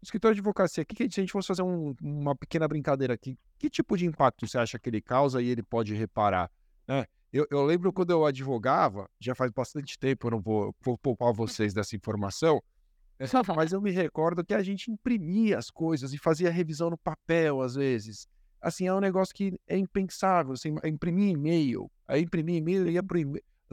O 0.00 0.04
escritório 0.04 0.34
de 0.34 0.40
advocacia, 0.40 0.84
que, 0.84 0.94
que, 0.94 1.10
se 1.12 1.20
a 1.20 1.22
gente 1.22 1.32
fosse 1.32 1.48
fazer 1.48 1.62
um, 1.62 1.94
uma 2.00 2.34
pequena 2.34 2.66
brincadeira 2.66 3.14
aqui, 3.14 3.38
que 3.58 3.68
tipo 3.68 3.96
de 3.96 4.06
impacto 4.06 4.46
você 4.46 4.58
acha 4.58 4.78
que 4.78 4.88
ele 4.88 5.00
causa 5.00 5.42
e 5.42 5.48
ele 5.48 5.62
pode 5.62 5.94
reparar? 5.94 6.50
Né? 6.86 7.06
Eu, 7.32 7.46
eu 7.50 7.64
lembro 7.64 7.92
quando 7.92 8.10
eu 8.10 8.26
advogava, 8.26 9.08
já 9.18 9.34
faz 9.34 9.50
bastante 9.50 9.98
tempo, 9.98 10.26
eu 10.26 10.32
não 10.32 10.40
vou, 10.40 10.74
vou 10.82 10.98
poupar 10.98 11.32
vocês 11.32 11.72
dessa 11.72 11.96
informação, 11.96 12.62
mas 13.56 13.72
eu 13.72 13.80
me 13.80 13.90
recordo 13.90 14.44
que 14.44 14.54
a 14.54 14.62
gente 14.62 14.90
imprimia 14.90 15.58
as 15.58 15.70
coisas 15.70 16.12
e 16.12 16.18
fazia 16.18 16.50
revisão 16.50 16.90
no 16.90 16.98
papel, 16.98 17.60
às 17.60 17.74
vezes. 17.74 18.26
Assim, 18.60 18.86
é 18.86 18.94
um 18.94 19.00
negócio 19.00 19.34
que 19.34 19.58
é 19.66 19.76
impensável. 19.76 20.52
Assim, 20.52 20.74
imprimir 20.84 21.30
e-mail. 21.30 21.90
Aí 22.06 22.22
imprimir 22.22 22.56
e-mail, 22.56 22.86
eu 22.86 22.92
ia 22.92 23.02
pro 23.02 23.18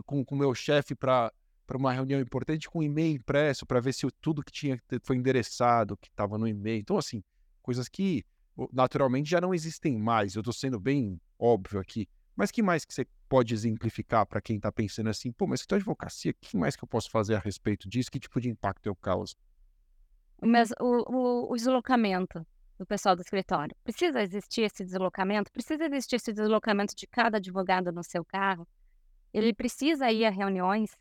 com 0.05 0.23
o 0.29 0.35
meu 0.35 0.55
chefe 0.55 0.95
para 0.95 1.31
para 1.69 1.77
uma 1.77 1.93
reunião 1.93 2.19
importante 2.19 2.67
com 2.67 2.81
e-mail 2.81 3.17
impresso 3.17 3.63
para 3.63 3.79
ver 3.79 3.93
se 3.93 4.07
tudo 4.19 4.43
que 4.43 4.51
tinha 4.51 4.81
foi 5.03 5.17
endereçado, 5.17 5.95
que 5.97 6.07
estava 6.07 6.35
no 6.35 6.47
e-mail. 6.47 6.79
Então, 6.79 6.97
assim, 6.97 7.23
coisas 7.61 7.87
que 7.87 8.25
naturalmente 8.73 9.29
já 9.29 9.39
não 9.39 9.53
existem 9.53 9.95
mais. 9.95 10.33
Eu 10.33 10.39
estou 10.39 10.51
sendo 10.51 10.79
bem 10.79 11.21
óbvio 11.37 11.79
aqui. 11.79 12.09
Mas 12.35 12.49
que 12.49 12.63
mais 12.63 12.85
que 12.85 12.91
você 12.91 13.05
pode 13.29 13.53
exemplificar 13.53 14.25
para 14.25 14.41
quem 14.41 14.57
está 14.57 14.71
pensando 14.71 15.09
assim, 15.09 15.31
pô, 15.31 15.45
mas 15.45 15.61
se 15.61 15.67
advocacia, 15.71 16.31
o 16.31 16.33
que 16.33 16.57
mais 16.57 16.75
que 16.75 16.83
eu 16.83 16.87
posso 16.87 17.09
fazer 17.11 17.35
a 17.35 17.39
respeito 17.39 17.87
disso? 17.87 18.11
Que 18.11 18.19
tipo 18.19 18.41
de 18.41 18.49
impacto 18.49 18.87
eu 18.87 18.95
causo? 18.95 19.35
Mas 20.41 20.71
o, 20.79 21.03
o, 21.13 21.53
o 21.53 21.55
deslocamento 21.55 22.45
do 22.79 22.85
pessoal 22.85 23.13
do 23.13 23.21
escritório, 23.21 23.75
precisa 23.83 24.21
existir 24.21 24.61
esse 24.61 24.85
deslocamento? 24.85 25.51
Precisa 25.51 25.85
existir 25.85 26.15
esse 26.15 26.31
deslocamento 26.31 26.95
de 26.95 27.05
cada 27.05 27.37
advogado 27.37 27.91
no 27.91 28.01
seu 28.03 28.23
carro? 28.23 28.65
Ele 29.33 29.53
precisa 29.53 30.09
ir 30.09 30.25
a 30.25 30.29
reuniões? 30.29 30.97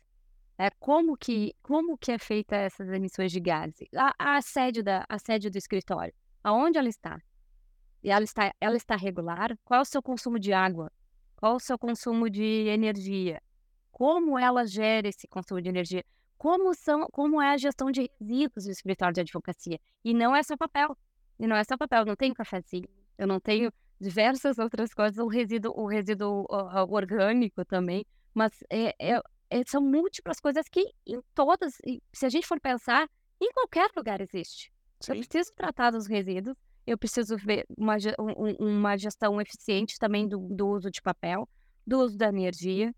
É, 0.57 0.69
como, 0.71 1.15
que, 1.15 1.55
como 1.63 1.97
que 1.97 2.11
é 2.11 2.19
feita 2.19 2.53
essas 2.53 2.89
emissões 2.89 3.31
de 3.31 3.39
gases? 3.39 3.87
A, 3.95 4.13
a, 4.35 4.41
sede 4.41 4.83
da, 4.83 5.05
a 5.07 5.17
sede 5.17 5.49
do 5.49 5.57
escritório, 5.57 6.13
aonde 6.43 6.77
ela 6.77 6.89
está? 6.89 7.17
E 8.03 8.11
ela 8.11 8.25
está, 8.25 8.53
ela 8.59 8.75
está 8.75 8.97
regular? 8.97 9.57
Qual 9.63 9.79
é 9.79 9.81
o 9.81 9.85
seu 9.85 10.03
consumo 10.03 10.37
de 10.37 10.51
água? 10.51 10.91
Qual 11.39 11.55
o 11.55 11.59
seu 11.59 11.79
consumo 11.79 12.29
de 12.29 12.67
energia? 12.67 13.41
Como 13.91 14.37
ela 14.37 14.67
gera 14.67 15.07
esse 15.07 15.25
consumo 15.25 15.61
de 15.61 15.69
energia? 15.69 16.03
Como, 16.37 16.75
são, 16.75 17.07
como 17.13 17.41
é 17.41 17.53
a 17.53 17.57
gestão 17.57 17.89
de 17.89 18.11
resíduos 18.19 18.65
do 18.65 18.71
escritório 18.71 19.13
de 19.13 19.21
advocacia? 19.21 19.79
E 20.03 20.13
não 20.13 20.35
é 20.35 20.43
só 20.43 20.57
papel. 20.57 20.97
E 21.39 21.47
não 21.47 21.55
é 21.55 21.63
só 21.63 21.77
papel. 21.77 22.03
Não 22.03 22.17
tenho 22.17 22.33
cafezinho. 22.33 22.89
Eu 23.17 23.25
não 23.25 23.39
tenho 23.39 23.71
diversas 24.01 24.59
outras 24.59 24.93
coisas. 24.93 25.17
O 25.17 25.27
resíduo, 25.29 25.73
o 25.77 25.87
resíduo 25.87 26.41
uh, 26.51 26.93
orgânico 26.93 27.63
também. 27.63 28.05
Mas 28.33 28.51
é, 28.69 28.93
é, 28.99 29.21
é, 29.49 29.63
são 29.65 29.81
múltiplas 29.81 30.41
coisas 30.41 30.67
que 30.67 30.91
em 31.07 31.21
todas, 31.33 31.75
se 32.11 32.25
a 32.25 32.29
gente 32.29 32.47
for 32.47 32.59
pensar, 32.59 33.09
em 33.39 33.49
qualquer 33.53 33.89
lugar 33.95 34.19
existe. 34.19 34.73
Sim. 34.99 35.13
Eu 35.13 35.19
preciso 35.19 35.53
tratar 35.55 35.91
dos 35.91 36.05
resíduos 36.05 36.57
eu 36.89 36.97
preciso 36.97 37.37
ver 37.37 37.65
uma, 37.77 37.95
um, 38.19 38.79
uma 38.79 38.97
gestão 38.97 39.39
eficiente 39.39 39.99
também 39.99 40.27
do, 40.27 40.39
do, 40.39 40.67
uso 40.67 40.89
de 40.89 41.01
papel, 41.01 41.47
do 41.85 41.99
uso 41.99 42.17
da 42.17 42.29
energia. 42.29 42.93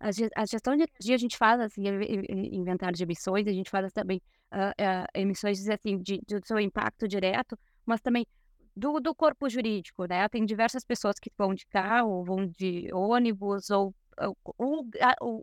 A, 0.00 0.10
gestão 0.46 0.74
de 0.76 0.84
energia 0.84 1.14
a 1.14 1.18
gente 1.18 1.36
faz 1.36 1.60
assim, 1.60 1.82
inventário 2.28 2.96
de 2.96 3.04
emissões, 3.04 3.46
a 3.46 3.52
gente 3.52 3.70
faz 3.70 3.92
também 3.92 4.20
uh, 4.52 4.70
uh, 4.70 5.06
emissões 5.14 5.68
assim, 5.68 5.98
de, 5.98 6.20
do 6.26 6.44
seu 6.44 6.58
impacto 6.58 7.06
direto, 7.06 7.56
mas 7.86 8.00
também 8.00 8.26
do, 8.74 8.98
do 8.98 9.14
corpo 9.14 9.48
jurídico, 9.48 10.06
né? 10.06 10.28
Tem 10.28 10.44
diversas 10.44 10.84
pessoas 10.84 11.16
que 11.20 11.30
vão 11.36 11.54
de 11.54 11.66
carro, 11.66 12.24
vão 12.24 12.46
de 12.46 12.88
ônibus, 12.92 13.70
ou, 13.70 13.94
ou 14.58 14.86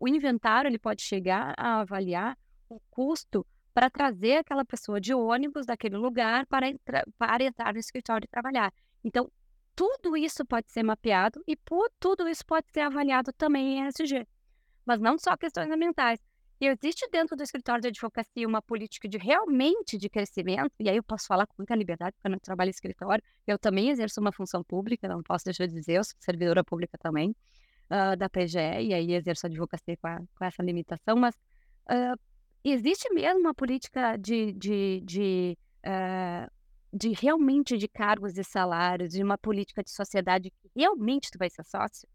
o 0.02 0.08
inventário 0.08 0.68
ele 0.68 0.80
pode 0.80 1.04
chegar 1.04 1.54
a 1.56 1.82
avaliar 1.82 2.38
o 2.68 2.82
custo 2.90 3.46
para 3.78 3.92
trazer 3.92 4.38
aquela 4.38 4.66
pessoa 4.66 5.00
de 5.00 5.14
ônibus 5.14 5.68
daquele 5.68 5.98
lugar 5.98 6.48
para, 6.48 6.66
para 7.16 7.44
entrar 7.44 7.72
no 7.72 7.80
escritório 7.80 8.26
e 8.26 8.28
trabalhar. 8.28 8.74
Então, 9.04 9.32
tudo 9.76 10.18
isso 10.18 10.44
pode 10.44 10.72
ser 10.72 10.82
mapeado 10.82 11.44
e 11.46 11.56
por 11.56 11.88
tudo 12.00 12.28
isso 12.28 12.44
pode 12.44 12.66
ser 12.72 12.80
avaliado 12.80 13.32
também 13.34 13.78
em 13.78 13.88
ESG. 13.88 14.28
Mas 14.84 15.00
não 15.00 15.20
só 15.20 15.38
questões 15.38 15.70
ambientais. 15.70 16.20
E 16.60 16.66
existe 16.66 17.08
dentro 17.12 17.38
do 17.38 17.44
escritório 17.44 17.80
de 17.80 17.90
advocacia 17.90 18.48
uma 18.48 18.64
política 18.64 19.08
de 19.08 19.20
realmente 19.20 19.96
de 19.96 20.10
crescimento, 20.10 20.74
e 20.80 20.90
aí 20.90 20.98
eu 20.98 21.04
posso 21.04 21.28
falar 21.28 21.46
com 21.46 21.54
muita 21.60 21.76
liberdade, 21.76 22.14
porque 22.14 22.30
eu 22.30 22.32
não 22.32 22.40
trabalho 22.40 22.70
em 22.70 22.72
escritório, 22.72 23.24
eu 23.46 23.60
também 23.60 23.92
exerço 23.92 24.20
uma 24.20 24.32
função 24.32 24.64
pública, 24.64 25.08
não 25.08 25.22
posso 25.22 25.46
deixar 25.46 25.68
de 25.68 25.76
dizer, 25.76 25.98
eu 25.98 26.04
sou 26.04 26.16
servidora 26.20 26.64
pública 26.64 26.98
também, 26.98 27.30
uh, 27.92 28.18
da 28.18 28.28
PGE, 28.28 28.58
e 28.58 28.92
aí 28.92 29.14
exerço 29.14 29.46
advocacia 29.46 29.96
com, 29.98 30.08
a, 30.08 30.18
com 30.18 30.46
essa 30.46 30.64
limitação, 30.64 31.16
mas 31.16 31.36
uh, 31.92 32.20
existe 32.72 33.14
mesmo 33.14 33.40
uma 33.40 33.54
política 33.54 34.18
de, 34.18 34.54
de, 34.54 35.02
de, 35.06 35.58
uh, 35.86 36.52
de 36.92 37.10
realmente 37.10 37.78
de 37.78 37.88
cargos 37.88 38.38
e 38.38 38.44
salários, 38.44 39.14
de 39.14 39.24
uma 39.24 39.38
política 39.38 39.84
de 39.84 39.92
sociedade 39.92 40.50
que 40.50 40.70
realmente 40.76 41.30
tu 41.32 41.38
vai 41.38 41.50
ser 41.50 41.64
sócio? 41.64 42.08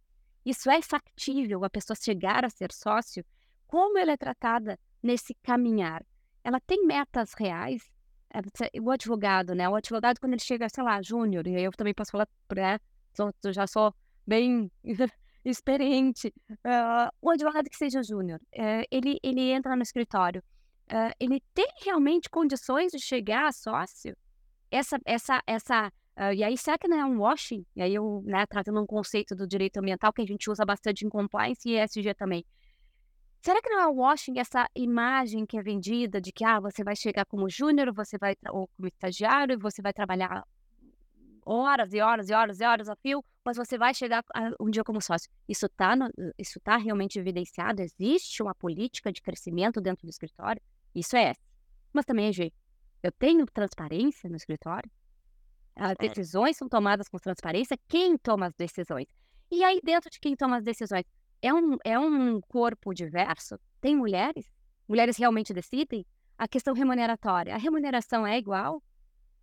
Isso 0.44 0.70
é 0.70 0.82
factível 0.82 1.64
a 1.64 1.70
pessoa 1.70 1.96
chegar 1.96 2.44
a 2.44 2.50
ser 2.50 2.72
sócio 2.72 3.24
como 3.66 3.96
ela 3.96 4.12
é 4.12 4.16
tratada 4.16 4.78
nesse 5.02 5.34
caminhar. 5.42 6.04
Ela 6.44 6.60
tem 6.60 6.84
metas 6.84 7.32
reais? 7.34 7.82
É, 8.34 8.80
o 8.80 8.90
advogado, 8.90 9.54
né? 9.54 9.68
O 9.68 9.74
advogado, 9.74 10.18
quando 10.18 10.32
ele 10.32 10.42
chega, 10.42 10.68
sei 10.68 10.82
lá, 10.82 11.00
júnior, 11.02 11.46
e 11.46 11.62
eu 11.62 11.70
também 11.72 11.94
posso 11.94 12.10
falar, 12.10 12.28
né? 12.54 12.78
Eu 13.42 13.52
já 13.52 13.66
sou 13.66 13.94
bem 14.26 14.70
experiente. 15.44 16.32
Uh, 16.50 17.10
o 17.20 17.30
advogado 17.30 17.68
que 17.68 17.76
seja 17.76 18.02
júnior, 18.02 18.40
uh, 18.54 18.84
ele, 18.90 19.18
ele 19.22 19.50
entra 19.50 19.76
no 19.76 19.82
escritório, 19.82 20.42
uh, 20.90 21.12
ele 21.18 21.42
tem 21.54 21.68
realmente 21.82 22.30
condições 22.30 22.92
de 22.92 22.98
chegar 22.98 23.48
a 23.48 23.52
sócio? 23.52 24.16
Essa, 24.70 24.98
essa, 25.04 25.42
essa, 25.46 25.92
e 26.34 26.42
aí 26.42 26.56
será 26.56 26.78
que 26.78 26.88
não 26.88 26.98
é 26.98 27.04
um 27.04 27.20
washing? 27.20 27.62
E 27.76 27.82
aí 27.82 27.94
eu, 27.94 28.22
né, 28.24 28.46
trazendo 28.46 28.80
um 28.80 28.86
conceito 28.86 29.34
do 29.34 29.46
direito 29.46 29.76
ambiental 29.76 30.12
que 30.14 30.22
a 30.22 30.26
gente 30.26 30.50
usa 30.50 30.64
bastante 30.64 31.04
em 31.04 31.10
compliance 31.10 31.68
e 31.68 31.78
ESG 31.78 32.14
também. 32.14 32.42
Será 33.42 33.60
que 33.60 33.68
não 33.68 33.80
é 33.80 33.86
o 33.86 33.96
washing 33.96 34.38
essa 34.38 34.66
imagem 34.74 35.44
que 35.44 35.58
é 35.58 35.62
vendida 35.62 36.20
de 36.20 36.32
que 36.32 36.42
ah, 36.42 36.58
você 36.58 36.82
vai 36.82 36.96
chegar 36.96 37.26
como 37.26 37.50
júnior, 37.50 37.92
você 37.92 38.16
vai 38.16 38.34
ou 38.48 38.66
como 38.68 38.88
estagiário, 38.88 39.58
você 39.58 39.82
vai 39.82 39.92
trabalhar 39.92 40.42
horas 41.44 41.92
e 41.92 42.00
horas 42.00 42.28
e 42.28 42.32
horas 42.32 42.60
e 42.60 42.64
horas 42.64 42.88
a 42.88 42.96
fio, 42.96 43.24
mas 43.44 43.56
você 43.56 43.76
vai 43.76 43.92
chegar 43.92 44.24
um 44.60 44.70
dia 44.70 44.84
como 44.84 45.00
sócio. 45.00 45.30
Isso 45.48 45.66
está 45.66 45.94
isso 46.38 46.60
tá 46.60 46.76
realmente 46.76 47.18
evidenciado? 47.18 47.82
Existe 47.82 48.42
uma 48.42 48.54
política 48.54 49.12
de 49.12 49.20
crescimento 49.20 49.80
dentro 49.80 50.06
do 50.06 50.10
escritório? 50.10 50.62
Isso 50.94 51.16
é 51.16 51.34
Mas 51.92 52.04
também 52.04 52.28
é 52.28 52.32
G. 52.32 52.52
Eu 53.02 53.10
tenho 53.12 53.44
transparência 53.46 54.30
no 54.30 54.36
escritório? 54.36 54.90
As 55.74 55.96
decisões 55.96 56.56
são 56.56 56.68
tomadas 56.68 57.08
com 57.08 57.18
transparência? 57.18 57.78
Quem 57.88 58.16
toma 58.16 58.46
as 58.46 58.54
decisões? 58.54 59.06
E 59.50 59.64
aí, 59.64 59.80
dentro 59.82 60.10
de 60.10 60.20
quem 60.20 60.36
toma 60.36 60.58
as 60.58 60.64
decisões, 60.64 61.04
é 61.40 61.52
um, 61.52 61.76
é 61.84 61.98
um 61.98 62.40
corpo 62.42 62.94
diverso? 62.94 63.58
Tem 63.80 63.96
mulheres? 63.96 64.46
Mulheres 64.86 65.16
realmente 65.16 65.52
decidem? 65.52 66.06
A 66.38 66.46
questão 66.46 66.74
remuneratória, 66.74 67.54
a 67.54 67.58
remuneração 67.58 68.26
é 68.26 68.38
igual? 68.38 68.82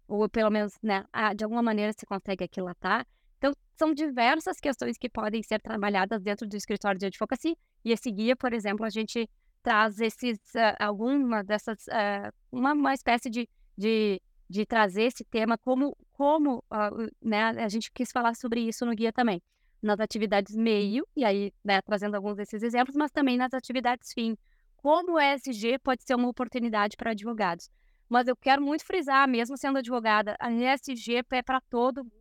Ou 0.09 0.27
pelo 0.27 0.49
menos, 0.49 0.73
né, 0.81 1.05
de 1.35 1.43
alguma 1.43 1.61
maneira 1.61 1.93
se 1.93 2.05
consegue 2.05 2.43
aquilatar? 2.43 3.05
Então, 3.37 3.53
são 3.77 3.93
diversas 3.93 4.59
questões 4.59 4.97
que 4.97 5.07
podem 5.07 5.41
ser 5.43 5.61
trabalhadas 5.61 6.21
dentro 6.21 6.47
do 6.47 6.55
escritório 6.57 6.99
de 6.99 7.05
advocacia. 7.05 7.55
E 7.85 7.91
esse 7.91 8.11
guia, 8.11 8.35
por 8.35 8.51
exemplo, 8.51 8.85
a 8.85 8.89
gente 8.89 9.29
traz 9.63 9.99
esses, 9.99 10.39
uh, 10.55 10.75
alguma 10.79 11.43
dessas, 11.43 11.85
uh, 11.87 12.33
uma, 12.51 12.73
uma 12.73 12.93
espécie 12.93 13.29
de, 13.29 13.47
de, 13.77 14.21
de 14.49 14.65
trazer 14.65 15.03
esse 15.03 15.23
tema 15.23 15.57
como, 15.57 15.95
como 16.11 16.57
uh, 16.57 17.09
né, 17.21 17.49
a 17.49 17.69
gente 17.69 17.91
quis 17.91 18.11
falar 18.11 18.35
sobre 18.35 18.61
isso 18.61 18.85
no 18.85 18.95
guia 18.95 19.13
também 19.13 19.41
nas 19.81 19.99
atividades 19.99 20.55
meio, 20.55 21.07
e 21.15 21.23
aí, 21.23 21.53
né, 21.63 21.81
trazendo 21.81 22.15
alguns 22.15 22.35
desses 22.35 22.61
exemplos, 22.63 22.95
mas 22.95 23.11
também 23.11 23.37
nas 23.37 23.53
atividades 23.53 24.11
fim. 24.13 24.37
Como 24.77 25.13
o 25.13 25.19
ESG 25.19 25.79
pode 25.79 26.03
ser 26.03 26.15
uma 26.15 26.27
oportunidade 26.27 26.95
para 26.95 27.11
advogados. 27.11 27.69
Mas 28.09 28.27
eu 28.27 28.35
quero 28.35 28.61
muito 28.61 28.83
frisar, 28.83 29.27
mesmo 29.27 29.55
sendo 29.55 29.77
advogada, 29.77 30.35
a 30.39 30.51
ESG 30.51 31.23
é 31.31 31.41
para 31.43 31.61
todo 31.61 32.03
mundo, 32.03 32.11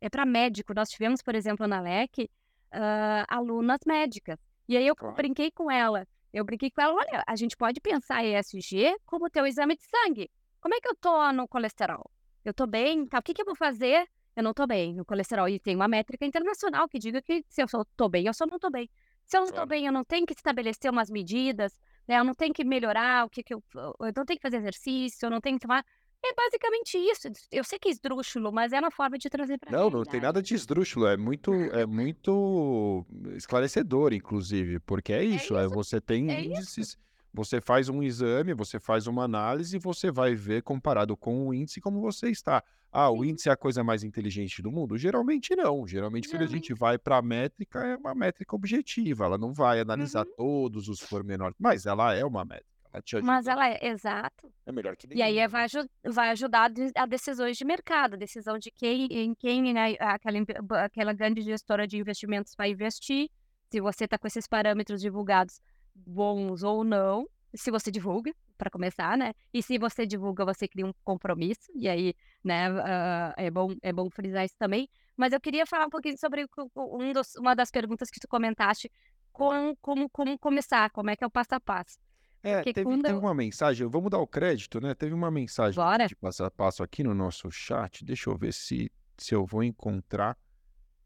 é 0.00 0.08
para 0.08 0.24
médico. 0.24 0.72
Nós 0.72 0.88
tivemos, 0.88 1.20
por 1.20 1.34
exemplo, 1.34 1.66
na 1.66 1.80
LEC, 1.80 2.30
uh, 2.72 3.26
alunas 3.28 3.80
médicas. 3.84 4.38
E 4.68 4.76
aí 4.76 4.86
eu 4.86 4.94
claro. 4.94 5.16
brinquei 5.16 5.50
com 5.50 5.70
ela. 5.70 6.06
Eu 6.32 6.44
brinquei 6.44 6.70
com 6.70 6.80
ela, 6.80 6.94
olha, 6.94 7.24
a 7.26 7.36
gente 7.36 7.56
pode 7.56 7.80
pensar 7.80 8.24
ESG 8.24 8.96
como 9.04 9.28
teu 9.28 9.44
exame 9.44 9.76
de 9.76 9.82
sangue. 9.82 10.30
Como 10.60 10.74
é 10.74 10.80
que 10.80 10.88
eu 10.88 10.94
tô 10.94 11.32
no 11.32 11.46
colesterol? 11.48 12.08
Eu 12.44 12.54
tô 12.54 12.66
bem? 12.66 13.06
Tá? 13.06 13.18
O 13.18 13.22
que, 13.22 13.34
que 13.34 13.42
eu 13.42 13.46
vou 13.46 13.56
fazer 13.56 14.08
eu 14.34 14.42
não 14.42 14.52
estou 14.52 14.66
bem 14.66 14.94
no 14.94 15.04
colesterol. 15.04 15.48
E 15.48 15.58
tem 15.58 15.76
uma 15.76 15.88
métrica 15.88 16.24
internacional 16.24 16.88
que 16.88 16.98
diga 16.98 17.20
que 17.20 17.44
se 17.48 17.62
eu 17.62 17.66
estou 17.66 18.08
bem, 18.08 18.26
eu 18.26 18.34
só 18.34 18.46
não 18.46 18.56
estou 18.56 18.70
bem. 18.70 18.88
Se 19.24 19.36
eu 19.36 19.42
não 19.42 19.48
claro. 19.48 19.68
bem, 19.68 19.86
eu 19.86 19.92
não 19.92 20.04
tenho 20.04 20.26
que 20.26 20.32
estabelecer 20.32 20.90
umas 20.90 21.10
medidas, 21.10 21.78
né? 22.12 22.18
Eu 22.20 22.24
não 22.24 22.34
tenho 22.34 22.52
que 22.52 22.64
melhorar 22.64 23.24
o 23.24 23.30
que, 23.30 23.42
que 23.42 23.54
eu. 23.54 23.62
Eu 23.74 24.12
não 24.14 24.24
tenho 24.24 24.38
que 24.38 24.42
fazer 24.42 24.58
exercício, 24.58 25.26
eu 25.26 25.30
não 25.30 25.40
tenho 25.40 25.58
que 25.58 25.66
tomar. 25.66 25.84
É 26.24 26.34
basicamente 26.34 26.96
isso. 26.98 27.28
Eu 27.50 27.64
sei 27.64 27.78
que 27.80 27.88
é 27.88 27.90
esdrúxulo, 27.90 28.52
mas 28.52 28.72
é 28.72 28.78
uma 28.78 28.92
forma 28.92 29.18
de 29.18 29.28
trazer 29.28 29.58
para 29.58 29.72
Não, 29.72 29.90
não 29.90 30.04
tem 30.04 30.20
nada 30.20 30.40
de 30.40 30.54
esdrúxulo. 30.54 31.06
É 31.06 31.16
muito, 31.16 31.52
é 31.74 31.84
muito 31.84 33.04
esclarecedor, 33.34 34.12
inclusive, 34.12 34.78
porque 34.80 35.12
é, 35.12 35.18
é 35.18 35.24
isso. 35.24 35.56
É, 35.56 35.64
isso. 35.64 35.72
é 35.72 35.74
você 35.74 36.00
tem 36.00 36.30
é 36.30 36.44
índices. 36.44 36.88
Isso. 36.88 36.98
Você 37.34 37.60
faz 37.60 37.88
um 37.88 38.02
exame, 38.02 38.52
você 38.52 38.78
faz 38.78 39.06
uma 39.06 39.24
análise 39.24 39.76
e 39.76 39.80
você 39.80 40.10
vai 40.10 40.34
ver 40.34 40.62
comparado 40.62 41.16
com 41.16 41.48
o 41.48 41.54
índice 41.54 41.80
como 41.80 42.00
você 42.00 42.28
está. 42.28 42.62
Ah, 42.90 43.10
o 43.10 43.24
índice 43.24 43.48
é 43.48 43.52
a 43.52 43.56
coisa 43.56 43.82
mais 43.82 44.04
inteligente 44.04 44.60
do 44.60 44.70
mundo? 44.70 44.98
Geralmente 44.98 45.56
não. 45.56 45.86
Geralmente, 45.86 46.28
quando 46.28 46.42
a 46.42 46.46
gente 46.46 46.74
vai 46.74 46.98
para 46.98 47.16
a 47.16 47.22
métrica, 47.22 47.78
é 47.86 47.96
uma 47.96 48.14
métrica 48.14 48.54
objetiva. 48.54 49.24
Ela 49.24 49.38
não 49.38 49.54
vai 49.54 49.80
analisar 49.80 50.26
uhum. 50.26 50.34
todos 50.36 50.88
os 50.88 51.00
pormenores, 51.00 51.56
mas 51.58 51.86
ela 51.86 52.14
é 52.14 52.22
uma 52.22 52.44
métrica. 52.44 52.70
Ela 52.92 53.22
mas 53.22 53.46
ela 53.46 53.66
é, 53.66 53.78
exato. 53.86 54.52
É 54.66 54.72
melhor 54.72 54.94
que 54.94 55.08
E 55.14 55.22
aí 55.22 55.38
é, 55.38 55.48
vai, 55.48 55.66
vai 56.04 56.28
ajudar 56.30 56.70
a 56.94 57.06
decisões 57.06 57.56
de 57.56 57.64
mercado, 57.64 58.14
a 58.14 58.18
decisão 58.18 58.58
de 58.58 58.70
quem, 58.70 59.06
em 59.06 59.34
quem 59.34 59.72
né, 59.72 59.96
aquela, 59.98 60.38
aquela 60.84 61.12
grande 61.14 61.40
gestora 61.40 61.86
de 61.86 61.96
investimentos 61.96 62.54
vai 62.54 62.72
investir, 62.72 63.30
se 63.70 63.80
você 63.80 64.04
está 64.04 64.18
com 64.18 64.26
esses 64.26 64.46
parâmetros 64.46 65.00
divulgados 65.00 65.58
bons 65.94 66.62
ou 66.62 66.84
não, 66.84 67.26
se 67.54 67.70
você 67.70 67.90
divulga, 67.90 68.34
para 68.56 68.70
começar, 68.70 69.18
né? 69.18 69.34
E 69.52 69.62
se 69.62 69.76
você 69.76 70.06
divulga, 70.06 70.44
você 70.44 70.68
cria 70.68 70.86
um 70.86 70.92
compromisso, 71.04 71.70
e 71.74 71.88
aí, 71.88 72.14
né, 72.44 72.70
uh, 72.70 73.34
é, 73.36 73.50
bom, 73.50 73.74
é 73.82 73.92
bom 73.92 74.08
frisar 74.08 74.44
isso 74.44 74.54
também. 74.56 74.88
Mas 75.16 75.32
eu 75.32 75.40
queria 75.40 75.66
falar 75.66 75.86
um 75.86 75.90
pouquinho 75.90 76.16
sobre 76.16 76.46
um 76.76 77.12
dos, 77.12 77.34
uma 77.36 77.54
das 77.54 77.70
perguntas 77.70 78.08
que 78.08 78.20
tu 78.20 78.28
comentaste, 78.28 78.90
com, 79.32 79.74
como, 79.80 80.08
como 80.10 80.38
começar, 80.38 80.90
como 80.90 81.10
é 81.10 81.16
que 81.16 81.24
é 81.24 81.26
o 81.26 81.30
passo 81.30 81.54
a 81.54 81.60
passo. 81.60 81.98
É, 82.42 82.62
teve, 82.62 82.84
teve 82.84 83.10
eu... 83.10 83.18
uma 83.18 83.34
mensagem, 83.34 83.86
vamos 83.88 84.10
dar 84.10 84.18
o 84.18 84.26
crédito, 84.26 84.80
né? 84.80 84.94
Teve 84.94 85.14
uma 85.14 85.30
mensagem 85.30 85.76
Bora. 85.76 86.06
de 86.06 86.16
passo 86.16 86.44
a 86.44 86.50
passo 86.50 86.82
aqui 86.82 87.04
no 87.04 87.14
nosso 87.14 87.50
chat, 87.50 88.04
deixa 88.04 88.30
eu 88.30 88.36
ver 88.36 88.52
se, 88.52 88.90
se 89.16 89.34
eu 89.34 89.46
vou 89.46 89.62
encontrar, 89.62 90.36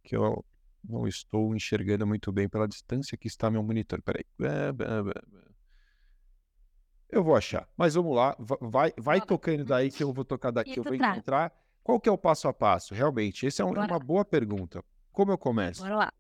que 0.03 0.17
eu 0.17 0.45
não 0.89 1.07
estou 1.07 1.55
enxergando 1.55 2.07
muito 2.07 2.31
bem 2.33 2.49
pela 2.49 2.67
distância 2.67 3.17
que 3.17 3.27
está 3.27 3.51
meu 3.51 3.63
monitor. 3.63 4.01
Peraí. 4.03 4.25
Eu 7.09 7.23
vou 7.23 7.37
achar. 7.37 7.69
Mas 7.77 7.95
vamos 7.95 8.15
lá. 8.15 8.37
Vai, 8.61 8.93
vai 8.97 9.21
tocando 9.21 9.65
daí 9.65 9.91
que 9.91 10.03
eu 10.03 10.13
vou 10.13 10.25
tocar 10.25 10.51
daqui. 10.51 10.79
Eu 10.79 10.85
vou 10.85 10.95
encontrar. 10.95 11.53
Qual 11.83 12.01
que 12.01 12.09
é 12.09 12.13
o 12.13 12.19
passo 12.19 12.49
a 12.49 12.53
passo? 12.53 12.95
Realmente, 12.95 13.47
essa 13.47 13.63
é, 13.63 13.65
um, 13.65 13.75
é 13.77 13.87
uma 13.87 13.99
boa 13.99 14.25
pergunta. 14.25 14.85
Como 15.13 15.31
eu 15.31 15.39
começo? 15.39 15.83
Bora 15.83 15.97
lá. 15.97 16.13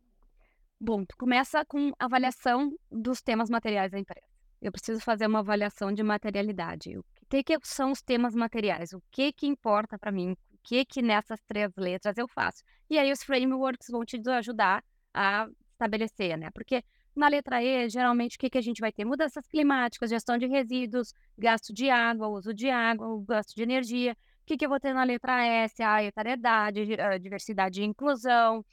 Bom, 0.80 1.04
tu 1.04 1.16
começa 1.16 1.64
com 1.64 1.90
avaliação 1.98 2.70
dos 2.90 3.20
temas 3.20 3.50
materiais 3.50 3.90
da 3.90 3.98
empresa. 3.98 4.26
Eu 4.60 4.70
preciso 4.70 5.00
fazer 5.00 5.26
uma 5.26 5.40
avaliação 5.40 5.92
de 5.92 6.02
materialidade. 6.02 6.96
O 6.96 7.04
que, 7.28 7.42
que 7.42 7.58
são 7.64 7.90
os 7.90 8.00
temas 8.00 8.34
materiais? 8.34 8.92
O 8.92 9.02
que 9.10 9.32
que 9.32 9.46
importa 9.46 9.98
para 9.98 10.12
mim? 10.12 10.36
Que 10.66 10.84
que 10.84 11.00
nessas 11.00 11.40
três 11.46 11.70
letras 11.76 12.18
eu 12.18 12.26
faço? 12.28 12.62
E 12.90 12.98
aí 12.98 13.10
os 13.12 13.22
frameworks 13.22 13.88
vão 13.90 14.04
te 14.04 14.20
ajudar 14.30 14.82
a 15.14 15.46
estabelecer, 15.72 16.36
né? 16.36 16.50
Porque 16.50 16.82
na 17.14 17.28
letra 17.28 17.62
E, 17.62 17.88
geralmente, 17.88 18.36
o 18.36 18.38
que, 18.38 18.50
que 18.50 18.58
a 18.58 18.60
gente 18.60 18.80
vai 18.80 18.92
ter? 18.92 19.04
Mudanças 19.04 19.46
climáticas, 19.46 20.10
gestão 20.10 20.36
de 20.36 20.46
resíduos, 20.46 21.14
gasto 21.38 21.72
de 21.72 21.88
água, 21.88 22.28
uso 22.28 22.52
de 22.52 22.68
água, 22.68 23.06
gasto 23.26 23.54
de 23.54 23.62
energia. 23.62 24.12
O 24.12 24.46
que, 24.46 24.56
que 24.56 24.64
eu 24.66 24.68
vou 24.68 24.78
ter 24.80 24.92
na 24.92 25.04
letra 25.04 25.44
S? 25.44 25.82
A 25.82 26.02
etariedade, 26.04 26.80
a 27.00 27.16
diversidade 27.18 27.80
e 27.80 27.84
inclusão, 27.84 28.64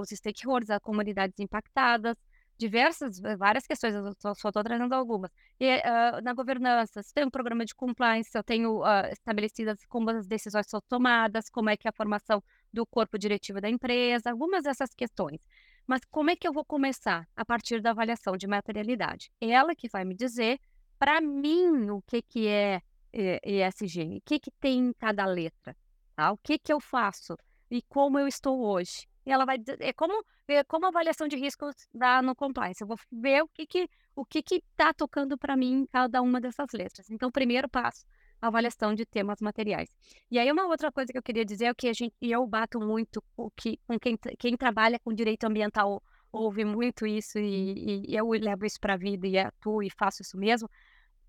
os 0.00 0.08
stakeholders, 0.10 0.70
as 0.70 0.80
comunidades 0.80 1.38
impactadas, 1.38 2.16
diversas, 2.58 3.20
várias 3.38 3.66
questões, 3.66 3.94
eu 3.94 4.12
só 4.18 4.32
estou 4.48 4.64
trazendo 4.64 4.94
algumas. 4.94 5.30
E 5.60 5.76
uh, 5.76 6.22
na 6.22 6.32
governança, 6.32 7.02
se 7.02 7.12
tem 7.12 7.24
um 7.24 7.30
programa 7.30 7.64
de 7.64 7.74
compliance, 7.74 8.30
eu 8.34 8.42
tenho 8.42 8.80
uh, 8.80 9.06
estabelecidas 9.12 9.84
como 9.86 10.10
as 10.10 10.26
decisões 10.26 10.66
são 10.68 10.80
tomadas, 10.88 11.50
como 11.50 11.70
é 11.70 11.76
que 11.76 11.86
é 11.86 11.90
a 11.90 11.92
formação 11.92 12.42
do 12.72 12.86
corpo 12.86 13.18
diretivo 13.18 13.60
da 13.60 13.68
empresa, 13.68 14.30
algumas 14.30 14.64
dessas 14.64 14.94
questões. 14.94 15.40
Mas 15.86 16.00
como 16.10 16.30
é 16.30 16.36
que 16.36 16.48
eu 16.48 16.52
vou 16.52 16.64
começar? 16.64 17.28
A 17.36 17.44
partir 17.44 17.80
da 17.80 17.90
avaliação 17.90 18.36
de 18.36 18.46
materialidade. 18.46 19.30
Ela 19.40 19.74
que 19.74 19.88
vai 19.88 20.04
me 20.04 20.14
dizer, 20.14 20.58
para 20.98 21.20
mim, 21.20 21.90
o 21.90 22.02
que, 22.02 22.22
que 22.22 22.48
é 22.48 22.80
ESG, 23.12 24.18
o 24.18 24.20
que, 24.24 24.38
que 24.38 24.50
tem 24.50 24.88
em 24.88 24.92
cada 24.92 25.24
letra, 25.24 25.76
tá? 26.14 26.32
o 26.32 26.36
que, 26.38 26.58
que 26.58 26.72
eu 26.72 26.80
faço 26.80 27.36
e 27.70 27.82
como 27.82 28.18
eu 28.18 28.26
estou 28.26 28.60
hoje. 28.60 29.06
E 29.26 29.32
ela 29.32 29.44
vai 29.44 29.58
é 29.80 29.92
como, 29.92 30.24
é 30.46 30.62
como 30.62 30.86
avaliação 30.86 31.26
de 31.26 31.36
riscos 31.36 31.74
dá 31.92 32.22
no 32.22 32.34
compliance. 32.34 32.80
Eu 32.80 32.86
vou 32.86 32.96
ver 33.10 33.42
o 33.42 33.48
que 33.48 33.66
que 33.66 33.90
o 34.14 34.24
que 34.24 34.42
está 34.50 34.94
tocando 34.94 35.36
para 35.36 35.56
mim 35.56 35.80
em 35.80 35.86
cada 35.86 36.22
uma 36.22 36.40
dessas 36.40 36.68
letras. 36.72 37.10
Então, 37.10 37.30
primeiro 37.30 37.68
passo, 37.68 38.06
avaliação 38.40 38.94
de 38.94 39.04
temas 39.04 39.40
materiais. 39.40 39.90
E 40.30 40.38
aí 40.38 40.50
uma 40.50 40.66
outra 40.66 40.90
coisa 40.92 41.12
que 41.12 41.18
eu 41.18 41.22
queria 41.22 41.44
dizer 41.44 41.66
é 41.66 41.74
que 41.74 41.88
a 41.88 41.92
gente, 41.92 42.14
e 42.20 42.30
eu 42.32 42.46
bato 42.46 42.80
muito 42.80 43.22
com, 43.34 43.50
que, 43.50 43.78
com 43.86 43.98
quem, 43.98 44.16
quem 44.38 44.56
trabalha 44.56 44.98
com 45.00 45.12
direito 45.12 45.44
ambiental 45.44 46.02
ouve 46.32 46.64
muito 46.64 47.06
isso 47.06 47.38
e, 47.38 48.04
e 48.08 48.16
eu 48.16 48.28
levo 48.30 48.64
isso 48.64 48.80
para 48.80 48.94
a 48.94 48.96
vida 48.96 49.26
e 49.26 49.38
atuo 49.38 49.82
e 49.82 49.90
faço 49.90 50.22
isso 50.22 50.38
mesmo. 50.38 50.70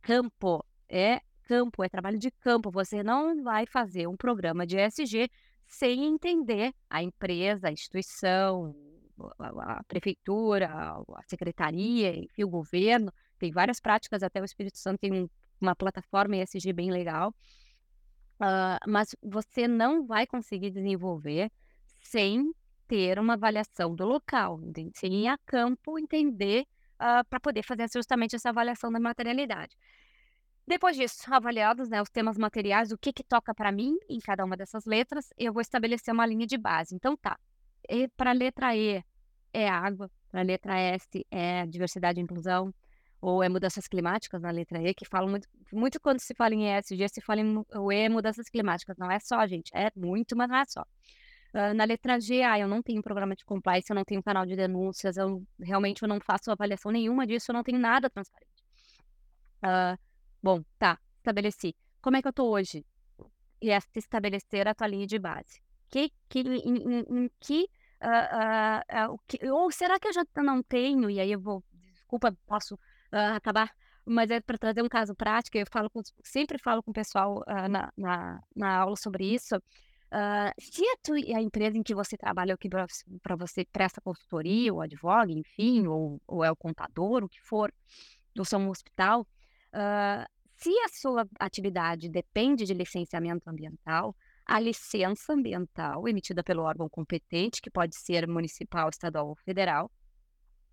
Campo 0.01 0.63
é 0.87 1.21
campo, 1.43 1.83
é 1.83 1.89
trabalho 1.89 2.19
de 2.19 2.29
campo. 2.29 2.69
Você 2.71 3.01
não 3.01 3.41
vai 3.43 3.65
fazer 3.65 4.07
um 4.07 4.17
programa 4.17 4.67
de 4.67 4.77
ESG 4.77 5.29
sem 5.67 6.05
entender 6.05 6.73
a 6.89 7.03
empresa, 7.03 7.67
a 7.67 7.71
instituição, 7.71 8.75
a, 9.39 9.83
prefeitura, 9.87 10.69
a 10.69 11.23
secretaria, 11.27 12.15
enfim, 12.15 12.43
o 12.43 12.49
governo, 12.49 13.11
tem 13.37 13.51
várias 13.51 13.79
práticas, 13.79 14.23
até 14.23 14.41
o 14.41 14.45
Espírito 14.45 14.77
Santo 14.77 14.99
tem 14.99 15.13
um, 15.13 15.29
uma 15.59 15.75
plataforma 15.75 16.37
ESG 16.37 16.73
bem 16.73 16.91
legal. 16.91 17.33
Uh, 18.39 18.77
mas 18.87 19.15
você 19.21 19.67
não 19.67 20.05
vai 20.05 20.27
conseguir 20.27 20.69
desenvolver 20.69 21.51
sem 21.99 22.53
ter 22.87 23.19
uma 23.19 23.33
avaliação 23.33 23.95
do 23.95 24.05
local, 24.05 24.59
sem 24.95 25.25
ir 25.25 25.27
a 25.27 25.37
campo 25.39 25.99
entender 25.99 26.65
uh, 26.95 27.25
para 27.29 27.39
poder 27.39 27.63
fazer 27.63 27.89
justamente 27.93 28.35
essa 28.35 28.49
avaliação 28.49 28.91
da 28.91 28.99
materialidade. 28.99 29.75
Depois 30.67 30.97
disso, 30.97 31.23
avaliados 31.33 31.87
né, 31.87 32.01
os 32.01 32.09
temas 32.09 32.37
materiais, 32.37 32.91
o 32.91 32.97
que, 32.97 33.13
que 33.13 33.23
toca 33.23 33.55
para 33.55 33.71
mim 33.71 33.97
em 34.09 34.19
cada 34.19 34.43
uma 34.43 34.57
dessas 34.57 34.85
letras, 34.85 35.29
eu 35.37 35.53
vou 35.53 35.61
estabelecer 35.61 36.13
uma 36.13 36.25
linha 36.25 36.45
de 36.45 36.57
base. 36.57 36.93
Então 36.93 37.15
tá, 37.15 37.39
para 38.17 38.31
a 38.31 38.33
letra 38.33 38.75
E 38.75 39.01
é 39.53 39.69
água, 39.69 40.11
para 40.29 40.41
a 40.41 40.43
letra 40.43 40.77
S 40.77 41.25
é 41.31 41.65
diversidade 41.65 42.19
e 42.19 42.23
inclusão, 42.23 42.73
ou 43.21 43.41
é 43.41 43.47
mudanças 43.47 43.87
climáticas 43.87 44.41
na 44.41 44.51
letra 44.51 44.81
E, 44.81 44.93
que 44.93 45.05
falam 45.05 45.29
muito, 45.29 45.47
muito 45.71 46.01
quando 46.01 46.19
se 46.19 46.35
fala 46.35 46.53
em 46.53 46.77
ESG, 46.77 47.07
se 47.09 47.21
fala 47.21 47.39
em 47.39 47.63
o 47.73 47.91
E, 47.91 48.09
mudanças 48.09 48.49
climáticas. 48.49 48.97
Não 48.97 49.09
é 49.09 49.19
só, 49.19 49.47
gente, 49.47 49.71
é 49.73 49.89
muito, 49.95 50.35
mas 50.35 50.49
não 50.49 50.57
é 50.57 50.65
só. 50.65 50.81
Uh, 51.53 51.73
na 51.73 51.85
letra 51.85 52.19
G, 52.19 52.43
ah, 52.43 52.59
eu 52.59 52.67
não 52.67 52.83
tenho 52.83 53.01
programa 53.01 53.35
de 53.35 53.45
compliance, 53.45 53.89
eu 53.89 53.95
não 53.95 54.03
tenho 54.03 54.21
canal 54.21 54.45
de 54.45 54.55
denúncias, 54.55 55.15
eu 55.15 55.41
realmente 55.59 56.03
eu 56.03 56.09
não 56.09 56.19
faço 56.19 56.51
avaliação 56.51 56.91
nenhuma 56.91 57.25
disso, 57.25 57.51
eu 57.51 57.53
não 57.53 57.63
tenho 57.63 57.79
nada 57.79 58.09
transparente. 58.09 58.63
Uh, 59.63 60.06
bom, 60.41 60.63
tá, 60.77 60.99
estabeleci. 61.17 61.75
Como 62.01 62.17
é 62.17 62.21
que 62.21 62.27
eu 62.27 62.33
tô 62.33 62.49
hoje? 62.49 62.85
E 63.61 63.71
é 63.71 63.79
estabelecer 63.95 64.67
a 64.67 64.75
tua 64.75 64.87
linha 64.87 65.07
de 65.07 65.17
base. 65.19 65.61
Que, 65.89 66.11
que, 66.29 66.39
em, 66.39 66.77
em, 66.77 66.99
em 66.99 67.31
que, 67.39 67.67
uh, 68.01 69.13
uh, 69.13 69.19
que, 69.27 69.49
Ou 69.49 69.71
será 69.71 69.99
que 69.99 70.07
eu 70.07 70.13
já 70.13 70.23
não 70.37 70.61
tenho? 70.61 71.09
E 71.09 71.19
aí 71.19 71.31
eu 71.31 71.39
vou, 71.39 71.63
desculpa, 71.93 72.35
posso 72.45 72.77
acabar 73.11 73.71
mas 74.07 74.31
é 74.31 74.39
para 74.39 74.57
trazer 74.57 74.81
um 74.81 74.87
caso 74.87 75.13
prático, 75.13 75.57
eu 75.57 75.65
falo 75.69 75.89
com, 75.89 76.01
sempre 76.23 76.57
falo 76.57 76.81
com 76.81 76.91
o 76.91 76.93
pessoal 76.93 77.39
uh, 77.39 77.67
na, 77.69 77.91
na, 77.97 78.39
na, 78.55 78.77
aula 78.77 78.95
sobre 78.95 79.25
isso. 79.25 79.57
Uh, 79.57 80.49
se 80.57 80.81
a, 80.81 80.95
tu, 81.03 81.13
a, 81.13 81.41
empresa 81.41 81.77
em 81.77 81.83
que 81.83 81.93
você 81.93 82.15
trabalha, 82.15 82.53
ou 82.53 82.57
que 82.57 82.69
para 82.69 83.35
você 83.35 83.65
presta 83.65 83.99
consultoria, 83.99 84.73
ou 84.73 84.81
advoga, 84.81 85.31
enfim, 85.31 85.87
ou, 85.87 86.21
ou, 86.25 86.43
é 86.43 86.49
o 86.49 86.55
contador, 86.55 87.25
o 87.25 87.29
que 87.29 87.41
for, 87.41 87.73
ou 88.37 88.45
são 88.45 88.61
um 88.61 88.69
hospital, 88.69 89.27
uh, 89.73 90.25
se 90.55 90.69
a 90.79 90.87
sua 90.89 91.27
atividade 91.39 92.09
depende 92.09 92.65
de 92.65 92.73
licenciamento 92.73 93.49
ambiental, 93.49 94.15
a 94.45 94.59
licença 94.59 95.33
ambiental 95.33 96.07
emitida 96.07 96.43
pelo 96.43 96.63
órgão 96.63 96.89
competente, 96.89 97.61
que 97.61 97.69
pode 97.69 97.95
ser 97.95 98.27
municipal, 98.27 98.89
estadual 98.89 99.27
ou 99.29 99.35
federal, 99.35 99.91